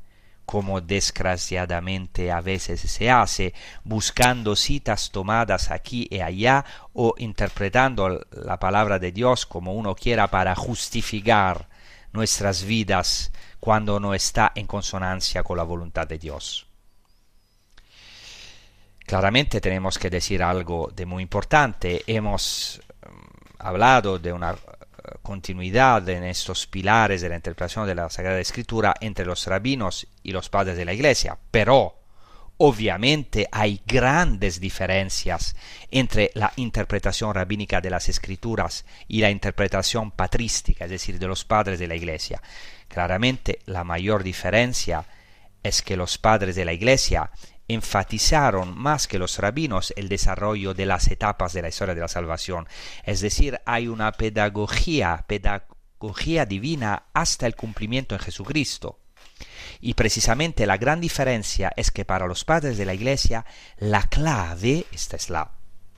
como 0.47 0.81
desgraciadamente 0.81 2.33
a 2.33 2.41
veces 2.41 2.81
se 2.81 3.11
hace, 3.11 3.53
buscando 3.83 4.57
citas 4.57 5.11
tomadas 5.11 5.71
aquí 5.71 6.09
y 6.11 6.21
allá 6.21 6.65
o 6.95 7.15
interpretando 7.19 8.27
la 8.31 8.59
palabra 8.59 8.99
de 8.99 9.13
Dios 9.13 9.45
como 9.45 9.75
uno 9.75 9.95
quiera 9.95 10.29
para 10.29 10.55
justificar 10.55 11.69
nuestras 12.15 12.65
vidas 12.65 13.33
cuando 13.65 13.99
no 13.99 14.13
está 14.13 14.53
en 14.55 14.67
consonancia 14.67 15.43
con 15.43 15.57
la 15.57 15.63
voluntad 15.63 16.07
de 16.07 16.19
Dios. 16.19 16.67
Claramente 19.07 19.59
tenemos 19.59 19.99
que 19.99 20.11
decir 20.11 20.43
algo 20.43 20.93
de 20.95 21.07
muy 21.07 21.23
importante. 21.23 22.03
Hemos 22.07 22.83
mm, 23.01 23.63
hablado 23.67 24.19
de 24.19 24.35
una 24.35 24.55
continuidad 25.23 26.07
en 26.11 26.25
estos 26.25 26.67
pilares 26.67 27.23
de 27.23 27.31
la 27.31 27.37
interpretación 27.37 27.87
de 27.87 27.95
la 27.95 28.11
Sagrada 28.11 28.39
Escritura 28.39 28.93
entre 29.01 29.25
los 29.25 29.47
rabinos 29.47 30.09
y 30.23 30.33
los 30.33 30.51
padres 30.51 30.77
de 30.77 30.85
la 30.85 30.93
Iglesia, 30.93 31.39
pero 31.51 31.95
obviamente 32.59 33.49
hay 33.51 33.81
grandes 33.87 34.61
diferencias 34.61 35.57
entre 35.91 36.31
la 36.35 36.53
interpretación 36.57 37.35
rabínica 37.35 37.81
de 37.81 37.89
las 37.89 38.11
Escrituras 38.11 38.85
y 39.09 39.23
la 39.23 39.31
interpretación 39.31 40.11
patrística, 40.11 40.85
es 40.85 40.91
decir, 40.91 41.19
de 41.19 41.29
los 41.29 41.47
padres 41.47 41.79
de 41.79 41.89
la 41.89 41.97
Iglesia. 41.97 42.43
Claramente 42.95 43.59
la 43.67 43.83
mayor 43.83 44.23
diferencia 44.23 45.05
es 45.65 45.83
que 45.83 45.97
los 45.97 46.17
padres 46.17 46.55
de 46.55 46.65
la 46.65 46.73
Iglesia 46.73 47.33
enfatizaron 47.67 48.79
más 48.79 49.09
que 49.09 49.19
los 49.19 49.37
rabinos 49.39 49.93
el 49.97 50.09
desarrollo 50.09 50.75
de 50.75 50.87
las 50.87 51.09
etapas 51.09 51.53
de 51.55 51.63
la 51.63 51.71
historia 51.71 51.97
de 51.97 52.03
la 52.03 52.07
salvación. 52.07 52.69
Es 53.03 53.21
decir, 53.21 53.59
hay 53.67 53.89
una 53.89 54.13
pedagogía, 54.13 55.25
pedagogía 55.27 56.47
divina 56.47 57.07
hasta 57.13 57.47
el 57.47 57.57
cumplimiento 57.57 58.15
en 58.15 58.21
Jesucristo. 58.21 59.01
Y 59.81 59.95
precisamente 59.95 60.65
la 60.65 60.77
gran 60.77 61.01
diferencia 61.01 61.73
es 61.75 61.91
que 61.91 62.05
para 62.05 62.29
los 62.29 62.45
padres 62.45 62.79
de 62.79 62.85
la 62.85 62.95
Iglesia 62.95 63.45
la 63.77 64.05
clave, 64.05 64.87
esta 64.93 65.17
es 65.17 65.31
la 65.31 65.51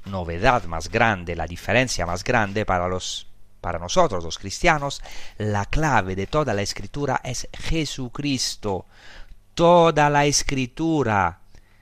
novedad 0.07 0.65
más 0.65 0.89
grande, 0.89 1.37
la 1.37 1.47
diferencia 1.47 2.07
más 2.07 2.25
grande 2.25 2.65
para 2.65 2.89
los 2.89 3.27
para 3.67 3.81
nosotros 3.81 4.23
los 4.23 4.39
cristianos, 4.39 5.03
la 5.39 5.65
clave 5.65 6.15
de 6.15 6.29
toda 6.29 6.55
la 6.55 6.63
escritura 6.63 7.21
es 7.25 7.49
Jesucristo. 7.53 8.87
Toda 9.57 10.09
la 10.09 10.25
escritura 10.25 11.41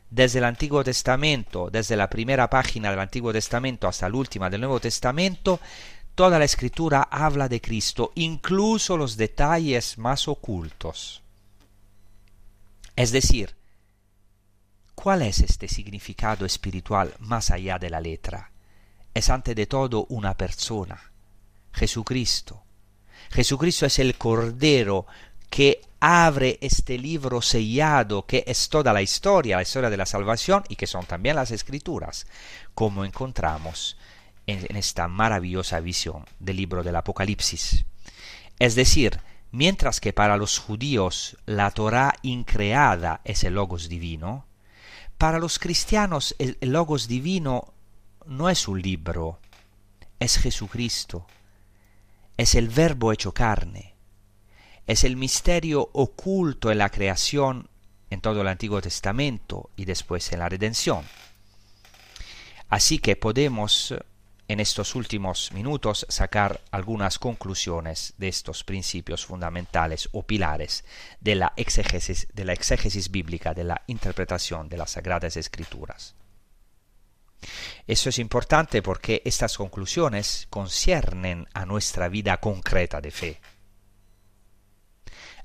desde 0.09 0.39
el 0.39 0.47
Antiguo 0.47 0.83
Testamento, 0.83 1.69
desde 1.71 1.95
la 1.95 2.09
primera 2.09 2.49
página 2.49 2.89
del 2.89 3.01
Antiguo 3.01 3.35
Testamento 3.35 3.87
hasta 3.87 4.09
la 4.09 4.17
última 4.17 4.49
del 4.49 4.63
Nuevo 4.63 4.81
Testamento, 4.81 5.61
toda 6.15 6.39
la 6.39 6.47
escritura 6.47 7.03
habla 7.03 7.51
de 7.51 7.61
Cristo, 7.61 8.13
incluso 8.15 8.97
los 8.97 9.19
detalles 9.19 9.99
más 9.99 10.27
ocultos. 10.27 11.23
Es 12.97 13.13
decir, 13.13 13.55
¿cuál 14.95 15.21
es 15.21 15.41
este 15.41 15.69
significado 15.69 16.47
espiritual 16.47 17.13
más 17.19 17.51
allá 17.51 17.79
de 17.79 17.91
la 17.91 18.01
letra? 18.01 18.53
Es 19.13 19.29
ante 19.29 19.55
de 19.55 19.67
todo 19.67 20.07
una 20.09 20.35
persona, 20.35 21.13
Jesucristo. 21.75 22.63
Jesucristo 23.31 23.87
es 23.87 23.99
el 23.99 24.17
Cordero 24.17 25.07
que 25.51 25.83
abre 26.01 26.59
este 26.61 26.99
libro 26.99 27.43
sellado 27.43 28.27
que 28.27 28.45
es 28.47 28.69
toda 28.69 28.93
la 28.93 29.03
historia, 29.03 29.57
la 29.57 29.63
historia 29.63 29.91
de 29.91 29.97
la 29.97 30.07
salvación 30.07 30.65
y 30.69 30.77
que 30.77 30.87
son 30.87 31.05
también 31.07 31.37
las 31.37 31.51
escrituras, 31.51 32.27
como 32.75 33.05
encontramos 33.05 33.97
en, 34.47 34.77
esta 34.77 35.09
maravillosa 35.09 35.81
visión 35.81 36.25
del 36.39 36.57
libro 36.57 36.83
del 36.83 36.97
Apocalipsis. 36.97 37.85
Es 38.59 38.75
decir, 38.75 39.21
mientras 39.51 40.01
que 40.01 40.13
para 40.13 40.37
los 40.37 40.59
judíos 40.59 41.37
la 41.47 41.71
Torah 41.71 42.15
increada 42.23 43.21
es 43.25 43.43
el 43.45 43.55
logos 43.55 43.89
divino, 43.89 44.47
para 45.19 45.39
los 45.39 45.59
cristianos 45.59 46.37
el 46.39 46.57
logos 46.61 47.09
divino 47.09 47.73
no 48.27 48.49
es 48.49 48.69
un 48.69 48.83
libro, 48.83 49.39
es 50.21 50.39
Jesucristo, 50.39 51.27
es 52.37 52.55
el 52.55 52.69
verbo 52.69 53.13
hecho 53.13 53.33
carne, 53.33 53.95
es 54.87 55.05
el 55.05 55.17
misterio 55.17 55.89
oculto 55.93 56.71
en 56.71 56.79
la 56.79 56.91
creación 56.91 57.69
en 58.11 58.21
todo 58.21 58.43
el 58.43 58.49
Antiguo 58.49 58.81
Testamento 58.81 59.71
y 59.77 59.85
después 59.85 60.33
en 60.33 60.41
la 60.41 60.49
redención. 60.49 61.05
Así 62.69 62.99
que 62.99 63.17
podemos 63.17 63.95
en 64.49 64.61
estos 64.61 64.95
últimos 64.95 65.53
minutos 65.53 66.07
sacar 66.09 66.61
algunas 66.71 67.19
conclusiones 67.19 68.15
de 68.19 68.29
estos 68.29 68.63
principios 68.63 69.25
fundamentales 69.25 70.09
o 70.13 70.23
pilares 70.23 70.85
de 71.21 71.35
la 71.35 71.53
exégesis, 71.57 72.29
de 72.33 72.45
la 72.45 72.53
exégesis 72.53 73.11
bíblica, 73.11 73.55
de 73.55 73.65
la 73.65 73.83
interpretación 73.87 74.69
de 74.69 74.77
las 74.77 74.93
Sagradas 74.93 75.37
Escrituras. 75.37 76.15
Eso 77.87 78.09
es 78.09 78.19
importante 78.19 78.83
porque 78.83 79.23
estas 79.25 79.57
conclusiones 79.57 80.47
conciernen 80.51 81.47
a 81.55 81.67
nuestra 81.67 82.09
vida 82.09 82.39
concreta 82.39 83.01
de 83.01 83.11
fe 83.11 83.41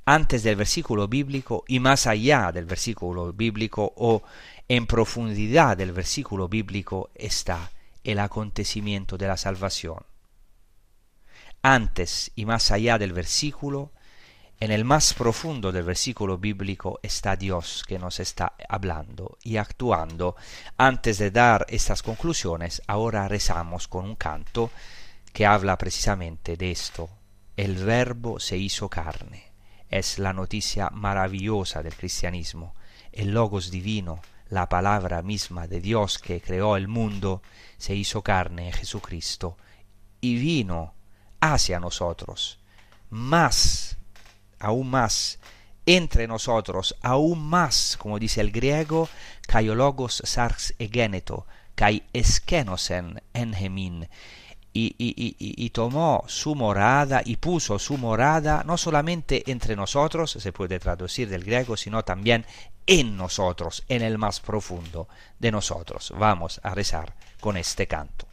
antes 0.10 0.42
del 0.42 0.56
versículo 0.56 1.08
bíblico 1.08 1.64
y 1.68 1.80
más 1.80 2.08
allá 2.08 2.52
del 2.52 2.66
versículo 2.66 3.32
bíblico 3.32 3.94
o 3.96 4.24
en 4.68 4.88
profundidad 4.88 5.78
del 5.78 5.92
versículo 5.92 6.48
bíblico 6.48 7.12
está 7.14 7.70
el 8.04 8.18
acontecimiento 8.18 9.20
de 9.20 9.28
la 9.28 9.38
salvación. 9.38 10.04
Antes 11.62 12.32
y 12.36 12.46
más 12.46 12.72
allá 12.72 12.98
del 12.98 13.14
versículo, 13.14 13.92
en 14.60 14.72
el 14.72 14.86
más 14.86 15.14
profundo 15.14 15.72
del 15.72 15.84
versículo 15.84 16.38
bíblico 16.38 17.00
está 17.02 17.36
Dios 17.36 17.84
que 17.88 18.00
nos 18.00 18.20
está 18.20 18.54
hablando 18.68 19.38
y 19.44 19.58
actuando. 19.58 20.36
Antes 20.78 21.18
de 21.18 21.32
dar 21.32 21.66
estas 21.70 22.04
conclusiones, 22.04 22.82
ahora 22.88 23.28
rezamos 23.28 23.88
con 23.88 24.06
un 24.06 24.16
canto 24.16 24.72
que 25.32 25.46
habla 25.46 25.78
precisamente 25.78 26.58
de 26.58 26.72
esto. 26.72 27.10
El 27.56 27.76
verbo 27.76 28.40
se 28.40 28.58
hizo 28.58 28.90
carne 28.90 29.50
es 29.90 30.20
la 30.20 30.34
noticia 30.34 30.90
maravillosa 30.92 31.82
del 31.82 31.96
cristianismo. 31.96 32.76
El 33.12 33.32
Logos 33.32 33.72
divino, 33.72 34.22
la 34.50 34.70
palabra 34.70 35.22
misma 35.22 35.68
de 35.68 35.82
Dios 35.82 36.20
que 36.20 36.42
creó 36.42 36.78
el 36.78 36.88
mundo, 36.88 37.42
se 37.78 37.96
hizo 37.96 38.22
carne 38.22 38.68
en 38.68 38.74
Jesucristo 38.74 39.58
y 40.22 40.36
vino 40.36 40.94
hacia 41.40 41.80
nosotros, 41.80 42.60
más, 43.10 43.89
aún 44.60 44.90
más, 44.90 45.40
entre 45.86 46.28
nosotros, 46.28 46.96
aún 47.02 47.48
más, 47.48 47.98
como 47.98 48.20
dice 48.20 48.42
el 48.42 48.52
griego, 48.52 49.10
kai 49.48 49.66
logos 49.66 50.22
sarx 50.24 50.74
egeneto, 50.78 51.48
kai 51.76 52.04
eskenosen 52.14 53.22
enhemin, 53.34 54.08
y, 54.72 55.70
tomó 55.72 56.24
su 56.28 56.56
morada 56.56 57.22
y 57.26 57.38
puso 57.38 57.80
su 57.80 57.98
morada 57.98 58.64
no 58.66 58.78
solamente 58.78 59.50
entre 59.52 59.76
nosotros, 59.76 60.32
se 60.32 60.54
puede 60.54 60.80
traducir 60.80 61.30
del 61.30 61.44
griego, 61.44 61.76
sino 61.76 62.04
también 62.04 62.46
en 62.86 63.18
nosotros, 63.18 63.84
en 63.88 64.02
el 64.02 64.18
más 64.18 64.40
profundo 64.40 65.08
de 65.40 65.52
nosotros. 65.52 66.14
Vamos 66.18 66.60
a 66.64 66.74
rezar 66.74 67.16
con 67.40 67.58
este 67.58 67.88
canto. 67.88 68.28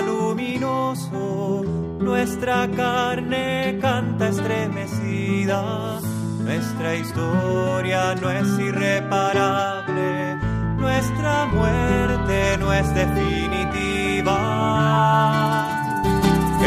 Luminoso 0.00 1.62
nuestra 1.98 2.68
carne 2.70 3.78
canta 3.80 4.28
estremecida, 4.28 6.00
nuestra 6.40 6.94
historia 6.94 8.14
no 8.14 8.30
es 8.30 8.46
irreparable, 8.58 10.36
nuestra 10.76 11.46
muerte 11.46 12.58
no 12.58 12.72
es 12.72 12.94
definitiva. 12.94 14.38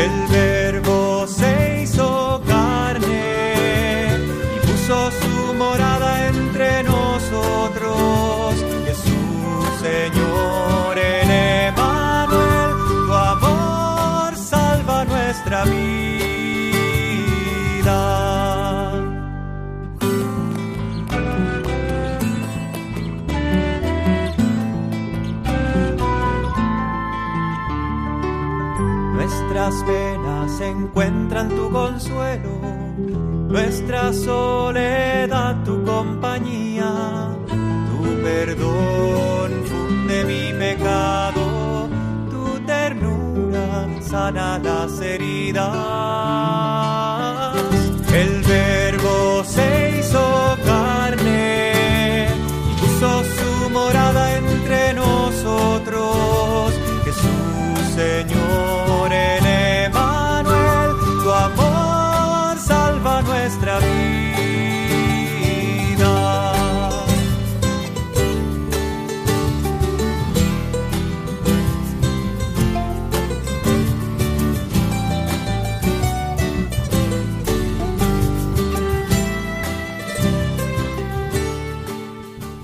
El 0.05 0.27
verbo 0.31 1.25
se 1.27 1.83
hizo 1.83 2.41
carne 2.47 4.07
y 4.55 4.67
puso 4.67 5.11
su 5.11 5.53
morada 5.55 6.27
entre 6.27 6.83
nosotros, 6.83 8.55
Jesús 8.85 9.65
Señor 9.81 10.18
Nuestras 29.69 29.87
penas 29.87 30.61
encuentran 30.61 31.49
tu 31.49 31.69
consuelo, 31.69 32.49
nuestra 33.49 34.11
soledad 34.11 35.63
tu 35.63 35.83
compañía, 35.83 37.37
tu 37.45 38.01
perdón 38.23 39.51
funde 39.67 40.25
mi 40.25 40.53
pecado, 40.57 41.87
tu 42.31 42.59
ternura 42.65 43.87
sana 44.01 44.57
las 44.57 44.99
heridas. 45.01 47.08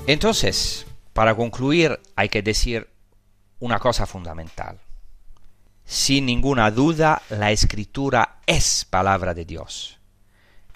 Entonces, 0.08 0.86
para 1.14 1.34
concluir, 1.34 2.00
hay 2.16 2.30
que 2.30 2.44
decir 2.44 2.88
una 3.60 3.80
cosa 3.80 4.06
fundamental. 4.06 4.80
Sin 5.84 6.28
ninguna 6.28 6.70
duda, 6.70 7.24
la 7.30 7.52
escritura 7.52 8.38
es 8.46 8.86
palabra 8.86 9.34
de 9.34 9.46
Dios. 9.46 9.98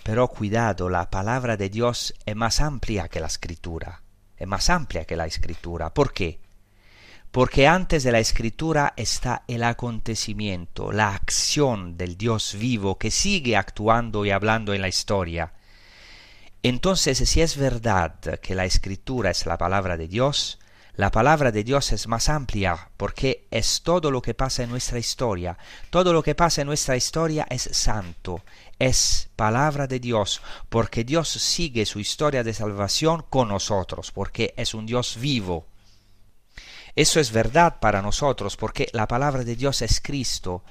Pero 0.03 0.27
cuidado, 0.29 0.89
la 0.89 1.11
palabra 1.11 1.57
de 1.57 1.69
Dios 1.69 2.15
es 2.25 2.35
más 2.35 2.59
amplia 2.59 3.07
que 3.07 3.19
la 3.19 3.27
escritura. 3.27 4.01
Es 4.35 4.47
más 4.47 4.69
amplia 4.71 5.05
que 5.05 5.15
la 5.15 5.27
escritura. 5.27 5.93
¿Por 5.93 6.11
qué? 6.11 6.39
Porque 7.29 7.67
antes 7.67 8.03
de 8.03 8.11
la 8.11 8.19
escritura 8.19 8.93
está 8.97 9.43
el 9.47 9.63
acontecimiento, 9.63 10.91
la 10.91 11.13
acción 11.13 11.97
del 11.97 12.17
Dios 12.17 12.55
vivo 12.57 12.97
que 12.97 13.11
sigue 13.11 13.55
actuando 13.55 14.25
y 14.25 14.31
hablando 14.31 14.73
en 14.73 14.81
la 14.81 14.87
historia. 14.87 15.53
Entonces, 16.61 17.17
si 17.17 17.41
es 17.41 17.55
verdad 17.55 18.19
que 18.41 18.53
la 18.53 18.65
escritura 18.65 19.31
es 19.31 19.45
la 19.45 19.57
palabra 19.57 19.95
de 19.95 20.09
Dios, 20.09 20.59
la 20.99 21.09
palabra 21.09 21.53
de 21.53 21.63
Dios 21.63 21.93
es 21.93 22.09
más 22.09 22.27
amplia 22.27 22.91
porque 22.97 23.47
es 23.51 23.83
todo 23.83 24.11
lo 24.11 24.21
que 24.21 24.33
pasa 24.33 24.63
en 24.63 24.69
nuestra 24.69 24.99
historia. 24.99 25.57
Todo 25.89 26.11
lo 26.11 26.21
que 26.21 26.35
pasa 26.35 26.59
en 26.59 26.67
nuestra 26.67 26.97
historia 26.97 27.47
es 27.49 27.69
santo, 27.71 28.43
es 28.77 29.29
palabra 29.37 29.87
de 29.87 30.01
Dios, 30.01 30.41
porque 30.67 31.05
Dios 31.05 31.29
sigue 31.29 31.85
su 31.85 32.01
historia 32.01 32.43
de 32.43 32.53
salvación 32.53 33.23
con 33.29 33.47
nosotros, 33.47 34.11
porque 34.11 34.53
es 34.57 34.73
un 34.73 34.85
Dios 34.85 35.17
vivo. 35.21 35.67
Eso 36.93 37.21
es 37.21 37.31
verdad 37.31 37.79
para 37.79 38.01
nosotros, 38.01 38.57
porque 38.57 38.89
la 38.91 39.07
palabra 39.07 39.45
de 39.45 39.55
Dios 39.55 39.81
es 39.81 40.01
Cristo. 40.01 40.65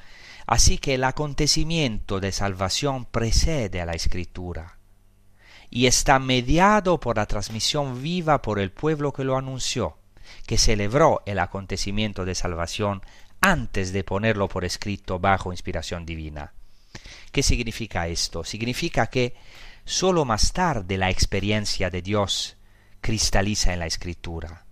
Así 0.47 0.77
que 0.77 0.97
el 0.97 1.05
acontecimiento 1.05 2.21
de 2.21 2.33
salvación 2.33 3.07
precede 3.07 3.81
a 3.81 3.87
la 3.87 3.95
escritura 3.95 4.78
y 5.71 5.87
está 5.87 6.19
mediado 6.19 6.99
por 7.01 7.17
la 7.17 7.27
transmisión 7.27 8.03
viva 8.03 8.43
por 8.43 8.59
el 8.59 8.71
pueblo 8.71 9.13
que 9.13 9.25
lo 9.25 9.37
anunció, 9.37 9.99
que 10.47 10.59
celebró 10.59 11.23
el 11.27 11.39
acontecimiento 11.39 12.25
de 12.25 12.35
salvación 12.35 13.03
antes 13.41 13.93
de 13.93 14.05
ponerlo 14.05 14.49
por 14.49 14.65
escrito 14.65 15.19
bajo 15.19 15.53
inspiración 15.53 16.07
divina. 16.07 16.53
¿Qué 17.33 17.43
significa 17.43 18.09
esto? 18.09 18.45
Significa 18.45 19.09
que 19.09 19.35
sólo 19.85 20.25
más 20.25 20.53
tarde 20.53 20.97
la 20.97 21.11
experiencia 21.11 21.91
de 21.91 22.03
Dios 22.03 22.57
cristaliza 23.01 23.73
en 23.73 23.81
la 23.81 23.87
escritura. 23.87 24.65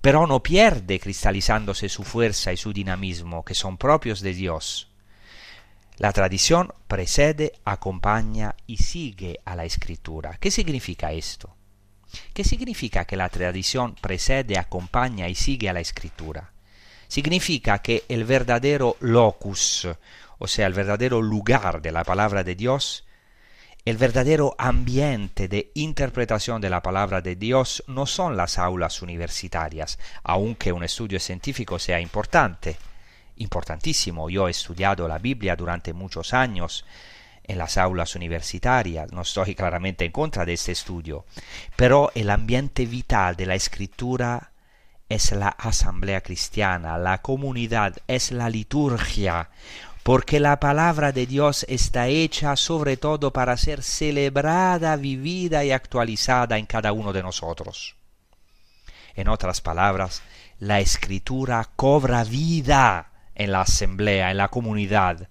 Pero 0.00 0.26
no 0.26 0.42
pierde 0.42 0.98
cristalizándose 0.98 1.88
su 1.88 2.02
fuerza 2.02 2.52
y 2.52 2.56
su 2.56 2.72
dinamismo, 2.72 3.44
que 3.44 3.54
son 3.54 3.76
propios 3.76 4.20
de 4.20 4.34
Dios. 4.34 4.85
La 5.98 6.12
tradición 6.12 6.74
precede, 6.88 7.52
acompaña 7.64 8.54
y 8.66 8.76
sigue 8.76 9.40
a 9.46 9.56
la 9.56 9.64
escritura. 9.64 10.36
¿Qué 10.38 10.50
significa 10.50 11.12
esto? 11.12 11.56
¿Qué 12.34 12.44
significa 12.44 13.06
que 13.06 13.16
la 13.16 13.30
tradición 13.30 13.94
precede, 13.94 14.58
acompaña 14.58 15.26
y 15.28 15.34
sigue 15.34 15.70
a 15.70 15.72
la 15.72 15.80
escritura? 15.80 16.52
Significa 17.08 17.78
que 17.78 18.04
el 18.08 18.24
verdadero 18.24 18.96
locus, 19.00 19.88
o 20.38 20.46
sea, 20.46 20.66
el 20.66 20.74
verdadero 20.74 21.22
lugar 21.22 21.80
de 21.80 21.92
la 21.92 22.04
palabra 22.04 22.44
de 22.44 22.54
Dios, 22.54 23.06
el 23.86 23.96
verdadero 23.96 24.54
ambiente 24.58 25.48
de 25.48 25.70
interpretación 25.74 26.60
de 26.60 26.68
la 26.68 26.82
palabra 26.82 27.22
de 27.22 27.36
Dios 27.36 27.82
no 27.86 28.04
son 28.04 28.36
las 28.36 28.58
aulas 28.58 29.00
universitarias, 29.00 29.98
aunque 30.24 30.72
un 30.72 30.84
estudio 30.84 31.20
científico 31.20 31.78
sea 31.78 32.00
importante 32.00 32.76
importantísimo. 33.36 34.30
Yo 34.30 34.48
he 34.48 34.50
estudiado 34.50 35.08
la 35.08 35.18
Biblia 35.18 35.56
durante 35.56 35.92
muchos 35.92 36.34
años 36.34 36.84
en 37.44 37.58
las 37.58 37.78
aulas 37.78 38.16
universitarias, 38.16 39.12
no 39.12 39.22
estoy 39.22 39.54
claramente 39.54 40.04
en 40.04 40.12
contra 40.12 40.44
de 40.44 40.54
este 40.54 40.72
estudio, 40.72 41.24
pero 41.76 42.10
el 42.14 42.30
ambiente 42.30 42.86
vital 42.86 43.36
de 43.36 43.46
la 43.46 43.54
escritura 43.54 44.50
es 45.08 45.30
la 45.30 45.48
asamblea 45.48 46.20
cristiana, 46.20 46.98
la 46.98 47.22
comunidad, 47.22 47.96
es 48.08 48.32
la 48.32 48.50
liturgia, 48.50 49.50
porque 50.02 50.40
la 50.40 50.58
palabra 50.58 51.12
de 51.12 51.26
Dios 51.26 51.64
está 51.68 52.08
hecha 52.08 52.56
sobre 52.56 52.96
todo 52.96 53.32
para 53.32 53.56
ser 53.56 53.82
celebrada, 53.82 54.96
vivida 54.96 55.64
y 55.64 55.70
actualizada 55.70 56.58
en 56.58 56.66
cada 56.66 56.92
uno 56.92 57.12
de 57.12 57.22
nosotros. 57.22 57.94
En 59.14 59.28
otras 59.28 59.60
palabras, 59.60 60.22
la 60.58 60.80
escritura 60.80 61.68
cobra 61.76 62.24
vida 62.24 63.12
en 63.36 63.52
la 63.52 63.62
asamblea, 63.62 64.30
en 64.30 64.38
la 64.38 64.48
comunidad, 64.48 65.28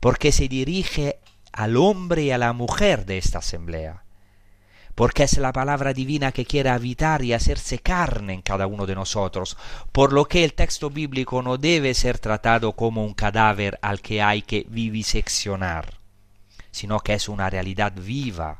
porque 0.00 0.32
se 0.32 0.48
dirige 0.48 1.18
al 1.52 1.76
hombre 1.76 2.22
y 2.24 2.30
a 2.30 2.38
la 2.38 2.52
mujer 2.52 3.06
de 3.06 3.18
esta 3.18 3.38
asamblea, 3.38 4.04
porque 4.94 5.22
es 5.22 5.38
la 5.38 5.52
palabra 5.52 5.92
divina 5.92 6.32
que 6.32 6.44
quiere 6.44 6.70
habitar 6.70 7.22
y 7.22 7.32
hacerse 7.32 7.78
carne 7.78 8.34
en 8.34 8.42
cada 8.42 8.66
uno 8.66 8.86
de 8.86 8.94
nosotros, 8.94 9.56
por 9.92 10.12
lo 10.12 10.26
que 10.26 10.44
el 10.44 10.54
texto 10.54 10.90
bíblico 10.90 11.42
no 11.42 11.56
debe 11.56 11.94
ser 11.94 12.18
tratado 12.18 12.72
como 12.72 13.04
un 13.04 13.14
cadáver 13.14 13.78
al 13.82 14.00
que 14.00 14.22
hay 14.22 14.42
que 14.42 14.66
viviseccionar, 14.68 15.98
sino 16.70 17.00
que 17.00 17.14
es 17.14 17.28
una 17.28 17.48
realidad 17.48 17.92
viva, 17.94 18.58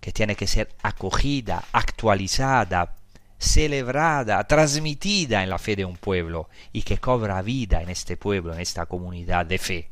que 0.00 0.12
tiene 0.12 0.36
que 0.36 0.46
ser 0.46 0.68
acogida, 0.82 1.64
actualizada, 1.72 2.94
celebrada, 3.38 4.42
transmitida 4.46 5.42
en 5.42 5.50
la 5.50 5.58
fe 5.58 5.76
de 5.76 5.84
un 5.84 5.96
pueblo 5.96 6.48
y 6.72 6.82
que 6.82 6.98
cobra 6.98 7.42
vida 7.42 7.82
en 7.82 7.90
este 7.90 8.16
pueblo, 8.16 8.54
en 8.54 8.60
esta 8.60 8.86
comunidad 8.86 9.46
de 9.46 9.58
fe. 9.58 9.90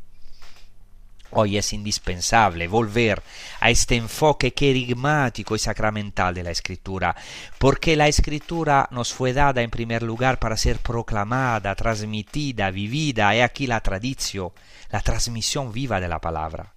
Hoy 1.36 1.59
es 1.59 1.72
indispensable 1.72 2.68
volver 2.68 3.20
a 3.59 3.68
este 3.68 3.97
enfoque 3.97 4.53
querigmático 4.55 5.57
y 5.57 5.59
sacramental 5.59 6.32
de 6.32 6.45
la 6.45 6.53
escritura, 6.53 7.16
porque 7.59 7.97
la 7.97 8.07
escritura 8.07 8.88
nos 8.92 9.12
fue 9.12 9.32
dada 9.32 9.61
en 9.62 9.70
primer 9.70 10.05
lugar 10.05 10.38
para 10.38 10.57
ser 10.57 10.78
proclamada, 10.78 11.74
transmitida, 11.74 12.70
vivida, 12.70 13.34
y 13.34 13.40
aquí 13.40 13.66
la 13.66 13.80
tradición, 13.80 14.53
la 14.90 15.01
transmisión 15.01 15.72
viva 15.72 15.99
de 15.99 16.09
la 16.09 16.20
palabra. 16.20 16.74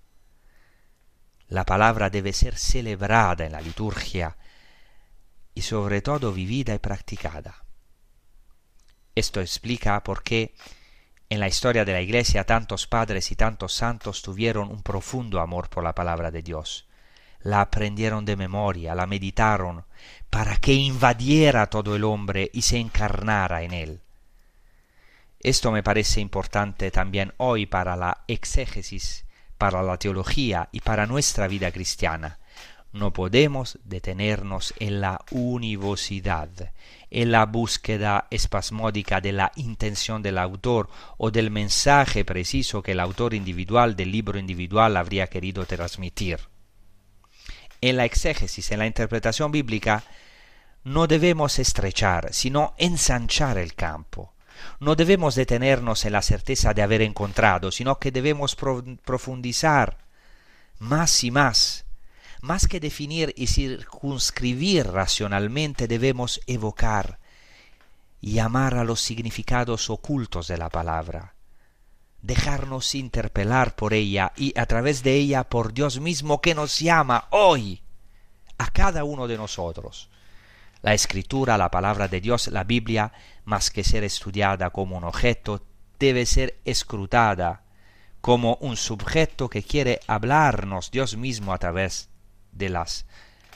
La 1.49 1.63
palabra 1.63 2.09
debe 2.09 2.34
ser 2.34 2.57
celebrada 2.57 3.45
en 3.45 3.51
la 3.51 3.61
liturgia, 3.61 4.38
y 5.58 5.64
sobre 5.64 6.03
todo 6.03 6.34
vivida 6.34 6.76
y 6.76 6.78
practicada. 6.78 7.64
Esto 9.16 9.41
explica 9.41 10.03
por 10.03 10.22
qué 10.22 10.53
en 11.30 11.39
la 11.39 11.47
historia 11.47 11.84
de 11.84 11.93
la 11.93 12.01
Iglesia 12.01 12.43
tantos 12.43 12.86
padres 12.86 13.32
y 13.32 13.36
tantos 13.36 13.74
santos 13.74 14.22
tuvieron 14.22 14.70
un 14.70 14.84
profundo 14.84 15.39
amor 15.39 15.68
por 15.68 15.84
la 15.84 15.95
palabra 15.95 16.30
de 16.30 16.43
Dios. 16.43 16.88
La 17.41 17.62
aprendieron 17.62 18.24
de 18.24 18.36
memoria, 18.36 18.93
la 18.93 19.08
meditaron, 19.08 19.86
para 20.30 20.58
que 20.58 20.74
invadiera 20.74 21.72
todo 21.72 21.95
el 21.95 22.03
hombre 22.03 22.51
y 22.53 22.62
se 22.62 22.78
encarnara 22.78 23.64
en 23.64 23.74
él. 23.74 24.01
Esto 25.39 25.72
me 25.72 25.82
parece 25.82 26.22
importante 26.22 26.91
también 26.91 27.34
hoy 27.38 27.66
para 27.66 27.95
la 27.95 28.26
exégesis, 28.28 29.26
para 29.58 29.82
la 29.82 29.97
teología 29.97 30.70
y 30.72 30.82
para 30.82 31.08
nuestra 31.08 31.47
vida 31.47 31.72
cristiana, 31.72 32.38
no 32.97 33.13
podemos 33.13 33.79
detenernos 33.83 34.73
en 34.79 35.01
la 35.01 35.21
univocidad, 35.31 36.49
en 37.09 37.31
la 37.31 37.45
búsqueda 37.45 38.27
espasmódica 38.29 39.21
de 39.21 39.31
la 39.31 39.51
intención 39.55 40.21
del 40.21 40.37
autor 40.37 40.89
o 41.17 41.31
del 41.31 41.51
mensaje 41.51 42.25
preciso 42.25 42.81
que 42.81 42.91
el 42.91 42.99
autor 42.99 43.33
individual 43.33 43.95
del 43.95 44.11
libro 44.11 44.37
individual 44.37 44.97
habría 44.97 45.27
querido 45.27 45.65
transmitir. 45.65 46.39
En 47.79 47.97
la 47.97 48.05
exégesis, 48.05 48.71
en 48.71 48.79
la 48.79 48.87
interpretación 48.87 49.51
bíblica, 49.51 50.03
no 50.83 51.07
debemos 51.07 51.59
estrechar, 51.59 52.33
sino 52.33 52.73
ensanchar 52.77 53.57
el 53.57 53.75
campo. 53.75 54.33
No 54.79 54.95
debemos 54.95 55.35
detenernos 55.35 56.05
en 56.05 56.13
la 56.13 56.21
certeza 56.21 56.73
de 56.73 56.81
haber 56.81 57.01
encontrado, 57.03 57.71
sino 57.71 57.99
que 57.99 58.11
debemos 58.11 58.55
profundizar 58.55 59.99
más 60.79 61.23
y 61.23 61.31
más 61.31 61.86
más 62.41 62.67
que 62.67 62.79
definir 62.79 63.33
y 63.35 63.47
circunscribir 63.47 64.88
racionalmente, 64.88 65.88
debemos 65.88 66.41
evocar 66.47 67.19
y 68.21 68.39
amar 68.39 68.75
a 68.75 68.83
los 68.83 69.01
significados 69.01 69.89
ocultos 69.89 70.47
de 70.47 70.57
la 70.57 70.69
palabra, 70.69 71.35
dejarnos 72.21 72.95
interpelar 72.95 73.75
por 73.75 73.93
ella 73.93 74.33
y 74.35 74.57
a 74.57 74.65
través 74.65 75.03
de 75.03 75.13
ella 75.15 75.43
por 75.43 75.73
Dios 75.73 75.99
mismo 75.99 76.41
que 76.41 76.55
nos 76.55 76.79
llama 76.79 77.27
hoy 77.31 77.81
a 78.57 78.69
cada 78.69 79.03
uno 79.03 79.27
de 79.27 79.38
nosotros. 79.38 80.09
La 80.81 80.93
escritura, 80.93 81.57
la 81.57 81.71
palabra 81.71 82.07
de 82.07 82.21
Dios, 82.21 82.47
la 82.47 82.63
Biblia, 82.63 83.11
más 83.45 83.71
que 83.71 83.83
ser 83.83 84.03
estudiada 84.03 84.69
como 84.69 84.97
un 84.97 85.03
objeto, 85.03 85.63
debe 85.99 86.25
ser 86.25 86.59
escrutada 86.65 87.63
como 88.21 88.55
un 88.61 88.77
sujeto 88.77 89.49
que 89.49 89.63
quiere 89.63 89.99
hablarnos 90.07 90.91
Dios 90.91 91.17
mismo 91.17 91.53
a 91.53 91.57
través 91.57 92.09
de 92.51 92.69
las 92.69 93.05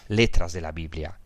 letras 0.07 0.53
de 0.53 0.61
la 0.61 0.71
Biblia. 0.71 1.19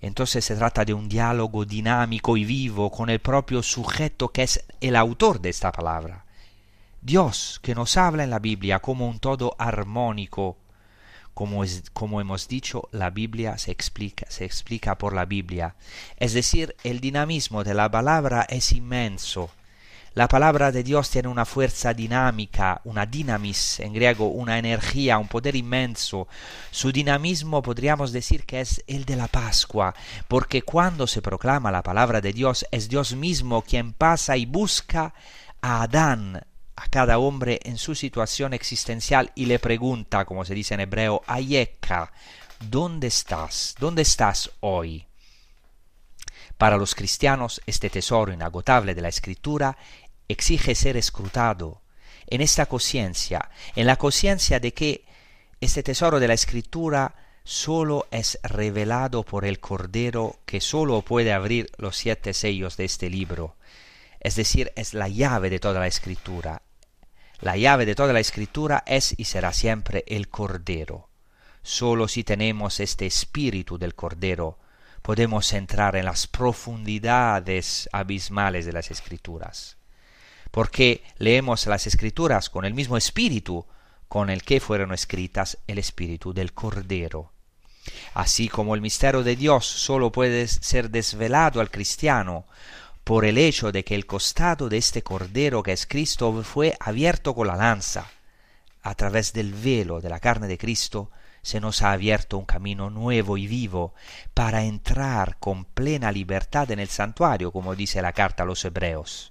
Entonces 0.00 0.44
se 0.44 0.56
trata 0.56 0.84
de 0.84 0.94
un 0.94 1.08
diálogo 1.08 1.64
dinámico 1.64 2.36
y 2.36 2.44
vivo 2.44 2.90
con 2.90 3.10
el 3.10 3.20
propio 3.20 3.62
sujeto 3.62 4.30
que 4.30 4.44
es 4.44 4.64
el 4.80 4.96
autor 4.96 5.40
de 5.40 5.50
esta 5.50 5.72
palabra. 5.72 6.24
Dios 7.02 7.60
que 7.62 7.74
nos 7.74 7.96
habla 7.96 8.24
en 8.24 8.30
la 8.30 8.38
Biblia 8.38 8.78
como 8.78 9.08
un 9.08 9.18
todo 9.18 9.54
armónico, 9.58 10.56
como, 11.34 11.64
como 11.92 12.20
hemos 12.20 12.48
dicho, 12.48 12.88
la 12.92 13.10
Biblia 13.10 13.56
se 13.58 13.72
explica, 13.72 14.26
se 14.28 14.44
explica 14.44 14.96
por 14.98 15.14
la 15.14 15.24
Biblia. 15.24 15.76
Es 16.16 16.32
decir, 16.34 16.76
el 16.82 17.00
dinamismo 17.00 17.64
de 17.64 17.74
la 17.74 17.90
palabra 17.90 18.46
es 18.48 18.72
inmenso. 18.72 19.50
La 20.14 20.26
palabra 20.26 20.72
de 20.72 20.82
Dios 20.82 21.08
tiene 21.08 21.28
una 21.28 21.44
fuerza 21.44 21.94
dinámica, 21.94 22.80
una 22.82 23.06
dinamis, 23.06 23.78
en 23.78 23.92
griego 23.92 24.26
una 24.26 24.58
energía, 24.58 25.18
un 25.18 25.28
poder 25.28 25.54
inmenso. 25.54 26.26
Su 26.72 26.90
dinamismo 26.90 27.62
podríamos 27.62 28.10
decir 28.10 28.44
que 28.44 28.60
es 28.60 28.82
el 28.88 29.04
de 29.04 29.14
la 29.14 29.28
Pascua, 29.28 29.94
porque 30.26 30.62
cuando 30.62 31.06
se 31.06 31.22
proclama 31.22 31.70
la 31.70 31.84
palabra 31.84 32.20
de 32.20 32.32
Dios 32.32 32.66
es 32.72 32.88
Dios 32.88 33.14
mismo 33.14 33.62
quien 33.62 33.92
pasa 33.92 34.36
y 34.36 34.46
busca 34.46 35.14
a 35.62 35.82
Adán, 35.82 36.44
a 36.74 36.88
cada 36.88 37.18
hombre 37.18 37.60
en 37.62 37.78
su 37.78 37.94
situación 37.94 38.52
existencial 38.52 39.30
y 39.36 39.46
le 39.46 39.60
pregunta, 39.60 40.24
como 40.24 40.44
se 40.44 40.54
dice 40.54 40.74
en 40.74 40.80
hebreo, 40.80 41.22
Ayeka, 41.28 42.10
¿dónde 42.58 43.06
estás? 43.06 43.76
¿Dónde 43.78 44.02
estás 44.02 44.50
hoy? 44.58 45.06
Para 46.60 46.76
los 46.76 46.94
cristianos, 46.94 47.62
este 47.64 47.88
tesoro 47.88 48.34
inagotable 48.34 48.94
de 48.94 49.00
la 49.00 49.08
escritura 49.08 49.78
exige 50.32 50.74
ser 50.74 50.96
escrutado 50.96 51.82
en 52.26 52.40
esta 52.40 52.66
conciencia, 52.66 53.50
en 53.74 53.86
la 53.86 53.96
conciencia 53.96 54.60
de 54.60 54.72
que 54.72 55.04
este 55.60 55.82
tesoro 55.82 56.20
de 56.20 56.28
la 56.28 56.34
escritura 56.34 57.14
solo 57.44 58.06
es 58.10 58.38
revelado 58.42 59.24
por 59.24 59.44
el 59.44 59.60
Cordero 59.60 60.38
que 60.46 60.60
solo 60.60 61.02
puede 61.02 61.32
abrir 61.32 61.70
los 61.76 61.96
siete 61.96 62.32
sellos 62.32 62.76
de 62.76 62.84
este 62.84 63.10
libro. 63.10 63.56
Es 64.20 64.36
decir, 64.36 64.72
es 64.76 64.94
la 64.94 65.08
llave 65.08 65.50
de 65.50 65.58
toda 65.58 65.80
la 65.80 65.86
escritura. 65.86 66.62
La 67.40 67.56
llave 67.56 67.86
de 67.86 67.94
toda 67.94 68.12
la 68.12 68.20
escritura 68.20 68.84
es 68.86 69.14
y 69.16 69.24
será 69.24 69.52
siempre 69.52 70.04
el 70.06 70.28
Cordero. 70.28 71.08
Solo 71.62 72.06
si 72.06 72.22
tenemos 72.24 72.80
este 72.80 73.06
espíritu 73.06 73.78
del 73.78 73.94
Cordero, 73.94 74.58
podemos 75.02 75.52
entrar 75.52 75.96
en 75.96 76.04
las 76.04 76.26
profundidades 76.26 77.88
abismales 77.92 78.66
de 78.66 78.72
las 78.72 78.90
escrituras, 78.90 79.76
porque 80.50 81.02
leemos 81.18 81.66
las 81.66 81.86
escrituras 81.86 82.50
con 82.50 82.64
el 82.64 82.74
mismo 82.74 82.96
espíritu 82.96 83.66
con 84.08 84.28
el 84.28 84.42
que 84.42 84.60
fueron 84.60 84.92
escritas, 84.92 85.58
el 85.68 85.78
espíritu 85.78 86.32
del 86.32 86.52
Cordero. 86.52 87.32
Así 88.12 88.48
como 88.48 88.74
el 88.74 88.80
misterio 88.80 89.22
de 89.22 89.36
Dios 89.36 89.66
solo 89.66 90.10
puede 90.10 90.48
ser 90.48 90.90
desvelado 90.90 91.60
al 91.60 91.70
cristiano 91.70 92.46
por 93.04 93.24
el 93.24 93.38
hecho 93.38 93.72
de 93.72 93.84
que 93.84 93.94
el 93.94 94.06
costado 94.06 94.68
de 94.68 94.78
este 94.78 95.02
Cordero 95.02 95.62
que 95.62 95.72
es 95.72 95.86
Cristo 95.86 96.42
fue 96.42 96.76
abierto 96.80 97.34
con 97.34 97.46
la 97.46 97.56
lanza, 97.56 98.06
a 98.82 98.94
través 98.94 99.32
del 99.32 99.52
velo 99.54 100.00
de 100.00 100.08
la 100.08 100.20
carne 100.20 100.48
de 100.48 100.58
Cristo, 100.58 101.10
se 101.42 101.60
nos 101.60 101.82
ha 101.82 101.92
abierto 101.92 102.36
un 102.36 102.44
camino 102.44 102.90
nuevo 102.90 103.38
y 103.38 103.46
vivo 103.46 103.94
para 104.34 104.64
entrar 104.64 105.38
con 105.38 105.64
plena 105.64 106.12
libertad 106.12 106.70
en 106.70 106.80
el 106.80 106.88
santuario, 106.88 107.52
como 107.52 107.74
dice 107.74 108.02
la 108.02 108.12
carta 108.12 108.42
a 108.42 108.46
los 108.46 108.64
hebreos. 108.64 109.29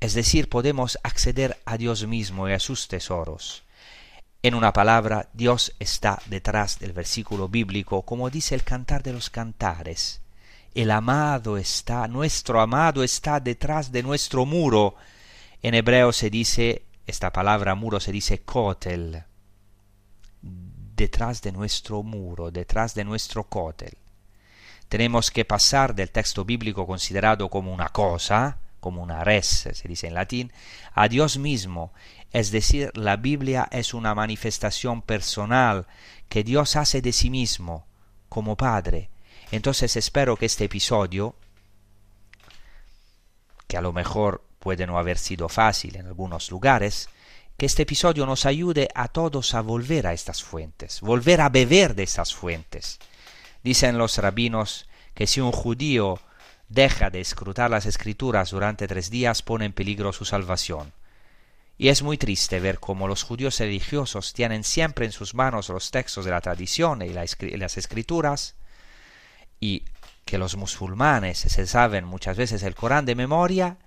Es 0.00 0.14
decir, 0.14 0.48
podemos 0.48 0.98
acceder 1.02 1.60
a 1.64 1.76
Dios 1.76 2.06
mismo 2.06 2.48
y 2.48 2.52
a 2.52 2.58
sus 2.58 2.88
tesoros. 2.88 3.62
En 4.42 4.54
una 4.54 4.72
palabra, 4.72 5.28
Dios 5.34 5.74
está 5.78 6.20
detrás 6.26 6.78
del 6.78 6.92
versículo 6.92 7.48
bíblico, 7.48 8.02
como 8.02 8.30
dice 8.30 8.54
el 8.54 8.64
cantar 8.64 9.02
de 9.02 9.12
los 9.12 9.28
cantares. 9.28 10.22
El 10.74 10.90
amado 10.90 11.58
está, 11.58 12.08
nuestro 12.08 12.60
amado 12.60 13.02
está 13.02 13.40
detrás 13.40 13.92
de 13.92 14.02
nuestro 14.02 14.46
muro. 14.46 14.94
En 15.62 15.74
hebreo 15.74 16.12
se 16.12 16.30
dice, 16.30 16.84
esta 17.06 17.32
palabra 17.32 17.74
muro 17.74 18.00
se 18.00 18.12
dice 18.12 18.40
kotel 18.40 19.24
detrás 21.00 21.40
de 21.40 21.50
nuestro 21.50 22.02
muro, 22.02 22.50
detrás 22.50 22.94
de 22.94 23.04
nuestro 23.04 23.44
cótel. 23.44 23.96
Tenemos 24.90 25.30
que 25.30 25.46
pasar 25.46 25.94
del 25.94 26.10
texto 26.10 26.44
bíblico 26.44 26.86
considerado 26.86 27.48
como 27.48 27.72
una 27.72 27.88
cosa, 27.88 28.58
como 28.80 29.02
una 29.02 29.22
res, 29.24 29.68
se 29.72 29.88
dice 29.88 30.06
en 30.06 30.14
latín, 30.14 30.52
a 30.94 31.08
Dios 31.08 31.38
mismo, 31.38 31.92
es 32.32 32.50
decir, 32.50 32.90
la 32.94 33.16
Biblia 33.16 33.68
es 33.70 33.94
una 33.94 34.14
manifestación 34.14 35.02
personal 35.02 35.86
que 36.28 36.44
Dios 36.44 36.76
hace 36.76 37.02
de 37.02 37.12
sí 37.12 37.30
mismo, 37.30 37.86
como 38.28 38.56
Padre. 38.56 39.10
Entonces 39.50 39.96
espero 39.96 40.36
que 40.36 40.46
este 40.46 40.64
episodio, 40.64 41.34
que 43.66 43.76
a 43.76 43.80
lo 43.80 43.92
mejor 43.92 44.44
puede 44.58 44.86
no 44.86 44.98
haber 44.98 45.18
sido 45.18 45.48
fácil 45.48 45.96
en 45.96 46.06
algunos 46.06 46.50
lugares, 46.50 47.08
que 47.56 47.66
este 47.66 47.82
episodio 47.82 48.24
nos 48.26 48.46
ayude 48.46 48.88
a 48.94 49.08
todos 49.08 49.54
a 49.54 49.60
volver 49.60 50.06
a 50.06 50.12
estas 50.12 50.42
fuentes, 50.42 51.00
volver 51.00 51.40
a 51.40 51.48
beber 51.48 51.94
de 51.94 52.04
estas 52.04 52.34
fuentes. 52.34 52.98
Dicen 53.62 53.98
los 53.98 54.16
rabinos 54.18 54.88
que 55.14 55.26
si 55.26 55.40
un 55.40 55.52
judío 55.52 56.20
deja 56.70 57.10
de 57.10 57.20
escrutar 57.20 57.70
las 57.70 57.84
escrituras 57.84 58.50
durante 58.50 58.88
tres 58.88 59.10
días 59.10 59.42
pone 59.42 59.66
en 59.66 59.72
peligro 59.72 60.14
su 60.14 60.24
salvación. 60.24 60.92
Y 61.76 61.88
es 61.88 62.02
muy 62.02 62.16
triste 62.16 62.60
ver 62.60 62.78
cómo 62.78 63.08
los 63.08 63.24
judíos 63.24 63.58
religiosos 63.58 64.32
tienen 64.32 64.64
siempre 64.64 65.04
en 65.04 65.12
sus 65.12 65.34
manos 65.34 65.68
los 65.68 65.90
textos 65.90 66.24
de 66.24 66.30
la 66.30 66.40
tradición 66.40 67.02
y 67.02 67.08
las 67.10 67.76
escrituras, 67.76 68.54
y 69.58 69.84
que 70.24 70.38
los 70.38 70.56
musulmanes 70.56 71.38
se 71.38 71.66
saben 71.66 72.04
muchas 72.04 72.36
veces 72.36 72.62
el 72.62 72.74
Corán 72.74 73.04
de 73.04 73.14
memoria, 73.14 73.78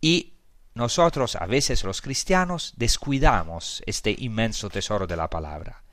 y 0.00 0.32
nosotros, 0.74 1.36
a 1.36 1.46
veces 1.46 1.84
los 1.84 2.00
cristianos, 2.00 2.72
descuidamos 2.76 3.82
este 3.86 4.16
inmenso 4.18 4.68
tesoro 4.68 5.06
de 5.06 5.16
la 5.16 5.28
palabra. 5.28 5.84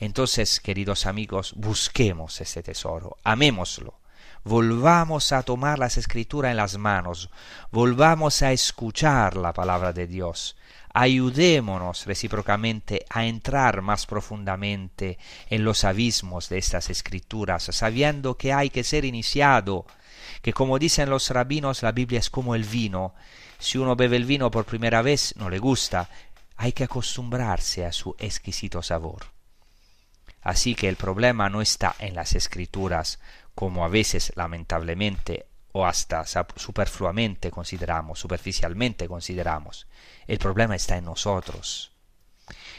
Entonces, 0.00 0.60
queridos 0.60 1.06
amigos, 1.06 1.54
busquemos 1.56 2.40
este 2.40 2.62
tesoro, 2.62 3.16
amémoslo, 3.22 4.00
volvamos 4.44 5.32
a 5.32 5.42
tomar 5.42 5.78
las 5.78 5.96
escrituras 5.96 6.50
en 6.50 6.58
las 6.58 6.76
manos, 6.76 7.30
volvamos 7.70 8.42
a 8.42 8.52
escuchar 8.52 9.36
la 9.36 9.52
palabra 9.52 9.92
de 9.92 10.06
Dios, 10.06 10.56
ayudémonos 10.92 12.06
recíprocamente 12.06 13.06
a 13.08 13.24
entrar 13.24 13.80
más 13.80 14.06
profundamente 14.06 15.18
en 15.48 15.64
los 15.64 15.84
abismos 15.84 16.48
de 16.48 16.58
estas 16.58 16.90
escrituras, 16.90 17.64
sabiendo 17.72 18.36
que 18.36 18.52
hay 18.52 18.70
que 18.70 18.84
ser 18.84 19.04
iniciado, 19.04 19.86
que 20.42 20.52
como 20.52 20.78
dicen 20.78 21.08
los 21.08 21.30
rabinos, 21.30 21.82
la 21.82 21.92
Biblia 21.92 22.20
es 22.20 22.28
como 22.28 22.54
el 22.54 22.64
vino, 22.64 23.14
si 23.58 23.78
uno 23.78 23.96
bebe 23.96 24.16
el 24.16 24.26
vino 24.26 24.50
por 24.50 24.66
primera 24.66 25.00
vez 25.00 25.34
no 25.36 25.48
le 25.48 25.58
gusta, 25.58 26.10
hay 26.56 26.72
que 26.72 26.84
acostumbrarse 26.84 27.86
a 27.86 27.92
su 27.92 28.14
exquisito 28.18 28.82
sabor. 28.82 29.26
Así 30.42 30.74
que 30.74 30.90
el 30.90 30.96
problema 30.96 31.48
no 31.48 31.62
está 31.62 31.96
en 31.98 32.14
las 32.14 32.34
escrituras, 32.34 33.18
como 33.54 33.84
a 33.84 33.88
veces 33.88 34.32
lamentablemente 34.36 35.46
o 35.72 35.86
hasta 35.86 36.24
superfluamente 36.56 37.50
consideramos, 37.50 38.20
superficialmente 38.20 39.08
consideramos. 39.08 39.88
El 40.26 40.38
problema 40.38 40.76
está 40.76 40.96
en 40.96 41.04
nosotros. 41.04 41.92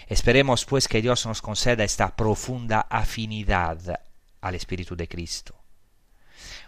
Esperemos 0.07 0.63
pues 0.65 0.88
que 0.88 1.01
Dios 1.01 1.26
nos 1.26 1.41
conceda 1.41 1.84
esta 1.84 2.15
profunda 2.15 2.88
afinidad 2.89 3.99
al 4.39 4.55
Espíritu 4.55 4.95
de 4.95 5.07
Cristo. 5.07 5.55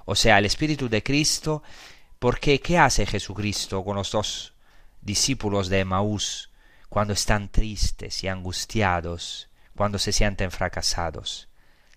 O 0.06 0.16
sea, 0.16 0.38
el 0.38 0.46
Espíritu 0.46 0.90
de 0.90 1.02
Cristo 1.02 1.64
porque 2.20 2.60
¿qué 2.60 2.78
hace 2.78 3.06
Jesucristo 3.06 3.84
con 3.86 3.96
los 3.96 4.12
dos 4.12 4.54
discípulos 5.02 5.70
de 5.70 5.80
Emaús 5.80 6.50
cuando 6.90 7.14
están 7.14 7.50
tristes 7.50 8.24
y 8.24 8.28
angustiados, 8.28 9.50
cuando 9.76 10.00
se 10.00 10.12
sienten 10.12 10.52
fracasados? 10.52 11.48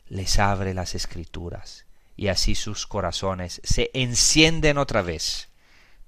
Les 0.06 0.38
abre 0.38 0.74
las 0.74 0.94
escrituras 0.94 1.86
y 2.20 2.28
así 2.28 2.54
sus 2.54 2.86
corazones 2.86 3.62
se 3.64 3.90
encienden 3.94 4.76
otra 4.76 5.00
vez. 5.00 5.48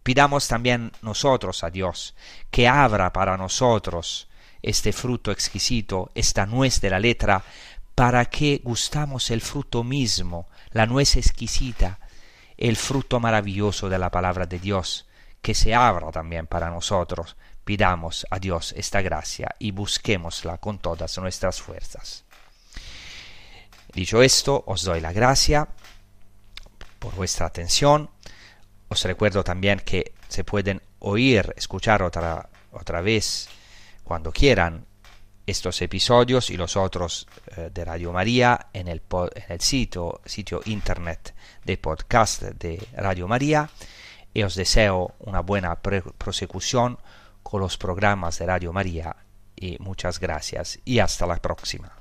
Pidamos 0.02 0.46
también 0.46 0.92
nosotros 1.00 1.64
a 1.64 1.70
Dios 1.70 2.14
que 2.50 2.68
abra 2.68 3.14
para 3.14 3.38
nosotros 3.38 4.28
este 4.60 4.92
fruto 4.92 5.30
exquisito, 5.30 6.10
esta 6.14 6.44
nuez 6.44 6.82
de 6.82 6.90
la 6.90 7.00
letra, 7.00 7.42
para 7.94 8.26
que 8.26 8.60
gustamos 8.62 9.30
el 9.30 9.40
fruto 9.40 9.84
mismo, 9.84 10.50
la 10.72 10.84
nuez 10.84 11.16
exquisita, 11.16 11.98
el 12.58 12.76
fruto 12.76 13.18
maravilloso 13.18 13.88
de 13.88 13.98
la 13.98 14.10
palabra 14.10 14.44
de 14.44 14.58
Dios, 14.58 15.06
que 15.40 15.54
se 15.54 15.74
abra 15.74 16.12
también 16.12 16.46
para 16.46 16.68
nosotros. 16.68 17.38
Pidamos 17.64 18.26
a 18.30 18.38
Dios 18.38 18.74
esta 18.76 19.00
gracia 19.00 19.48
y 19.58 19.70
busquémosla 19.70 20.58
con 20.58 20.78
todas 20.78 21.16
nuestras 21.16 21.62
fuerzas. 21.62 22.26
Dicho 23.94 24.20
esto, 24.22 24.62
os 24.66 24.82
doy 24.82 25.00
la 25.00 25.14
gracia 25.14 25.68
por 27.02 27.14
vuestra 27.16 27.46
atención. 27.46 28.08
Os 28.88 29.04
recuerdo 29.04 29.42
también 29.42 29.80
que 29.80 30.14
se 30.28 30.44
pueden 30.44 30.80
oír, 31.00 31.52
escuchar 31.56 32.02
otra, 32.02 32.48
otra 32.70 33.00
vez 33.00 33.48
cuando 34.04 34.30
quieran 34.30 34.86
estos 35.44 35.82
episodios 35.82 36.50
y 36.50 36.56
los 36.56 36.76
otros 36.76 37.26
eh, 37.56 37.70
de 37.74 37.84
Radio 37.84 38.12
María 38.12 38.68
en 38.72 38.86
el, 38.86 39.02
en 39.34 39.52
el 39.52 39.60
sitio, 39.60 40.20
sitio 40.24 40.60
internet 40.66 41.34
de 41.64 41.76
podcast 41.76 42.42
de 42.42 42.80
Radio 42.94 43.26
María 43.26 43.68
y 44.32 44.44
os 44.44 44.54
deseo 44.54 45.16
una 45.18 45.40
buena 45.40 45.80
prosecución 45.82 46.98
con 47.42 47.60
los 47.60 47.76
programas 47.76 48.38
de 48.38 48.46
Radio 48.46 48.72
María 48.72 49.16
y 49.56 49.76
muchas 49.80 50.20
gracias 50.20 50.78
y 50.84 51.00
hasta 51.00 51.26
la 51.26 51.36
próxima. 51.36 51.92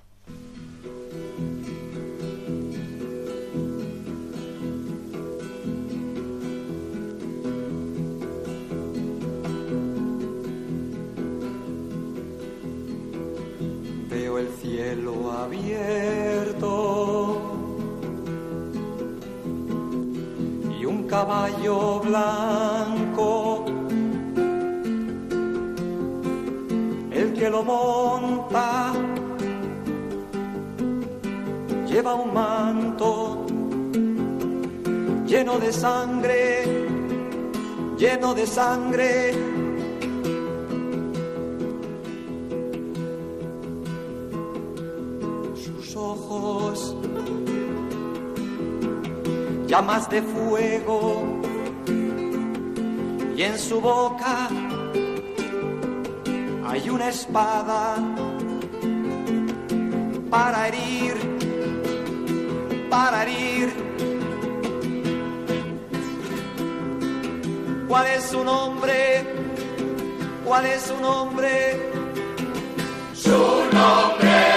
Cielo 14.81 15.31
abierto 15.31 16.71
y 20.79 20.85
un 20.85 21.03
caballo 21.03 21.99
blanco. 21.99 23.65
El 27.11 27.33
que 27.33 27.47
lo 27.49 27.61
monta 27.63 28.93
lleva 31.87 32.15
un 32.15 32.33
manto 32.33 33.45
lleno 35.27 35.59
de 35.59 35.71
sangre, 35.71 36.63
lleno 37.99 38.33
de 38.33 38.47
sangre. 38.47 39.50
Sus 45.81 45.95
ojos, 45.95 46.95
llamas 49.65 50.07
de 50.11 50.21
fuego, 50.21 51.23
y 53.35 53.41
en 53.41 53.57
su 53.57 53.81
boca 53.81 54.47
hay 56.67 56.87
una 56.87 57.09
espada 57.09 57.95
para 60.29 60.67
herir, 60.67 61.15
para 62.87 63.23
herir 63.23 63.73
¿Cuál 67.87 68.05
es 68.05 68.23
su 68.25 68.43
nombre? 68.43 69.25
¿Cuál 70.45 70.65
es 70.67 70.81
su 70.83 70.97
nombre? 71.01 71.91
Su 73.15 73.31
nombre. 73.73 74.50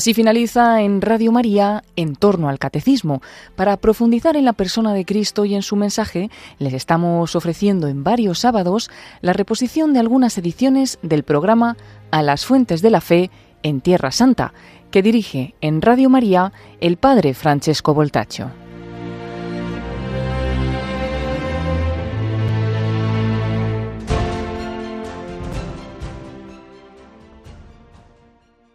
Así 0.00 0.14
finaliza 0.14 0.80
en 0.80 1.02
Radio 1.02 1.30
María 1.30 1.84
en 1.94 2.16
torno 2.16 2.48
al 2.48 2.58
catecismo. 2.58 3.20
Para 3.54 3.76
profundizar 3.76 4.34
en 4.34 4.46
la 4.46 4.54
persona 4.54 4.94
de 4.94 5.04
Cristo 5.04 5.44
y 5.44 5.54
en 5.54 5.60
su 5.60 5.76
mensaje, 5.76 6.30
les 6.58 6.72
estamos 6.72 7.36
ofreciendo 7.36 7.86
en 7.86 8.02
varios 8.02 8.38
sábados 8.38 8.90
la 9.20 9.34
reposición 9.34 9.92
de 9.92 10.00
algunas 10.00 10.38
ediciones 10.38 10.98
del 11.02 11.22
programa 11.22 11.76
A 12.10 12.22
las 12.22 12.46
Fuentes 12.46 12.80
de 12.80 12.88
la 12.88 13.02
Fe 13.02 13.30
en 13.62 13.82
Tierra 13.82 14.10
Santa, 14.10 14.54
que 14.90 15.02
dirige 15.02 15.54
en 15.60 15.82
Radio 15.82 16.08
María 16.08 16.54
el 16.80 16.96
Padre 16.96 17.34
Francesco 17.34 17.92
Voltacho. 17.92 18.50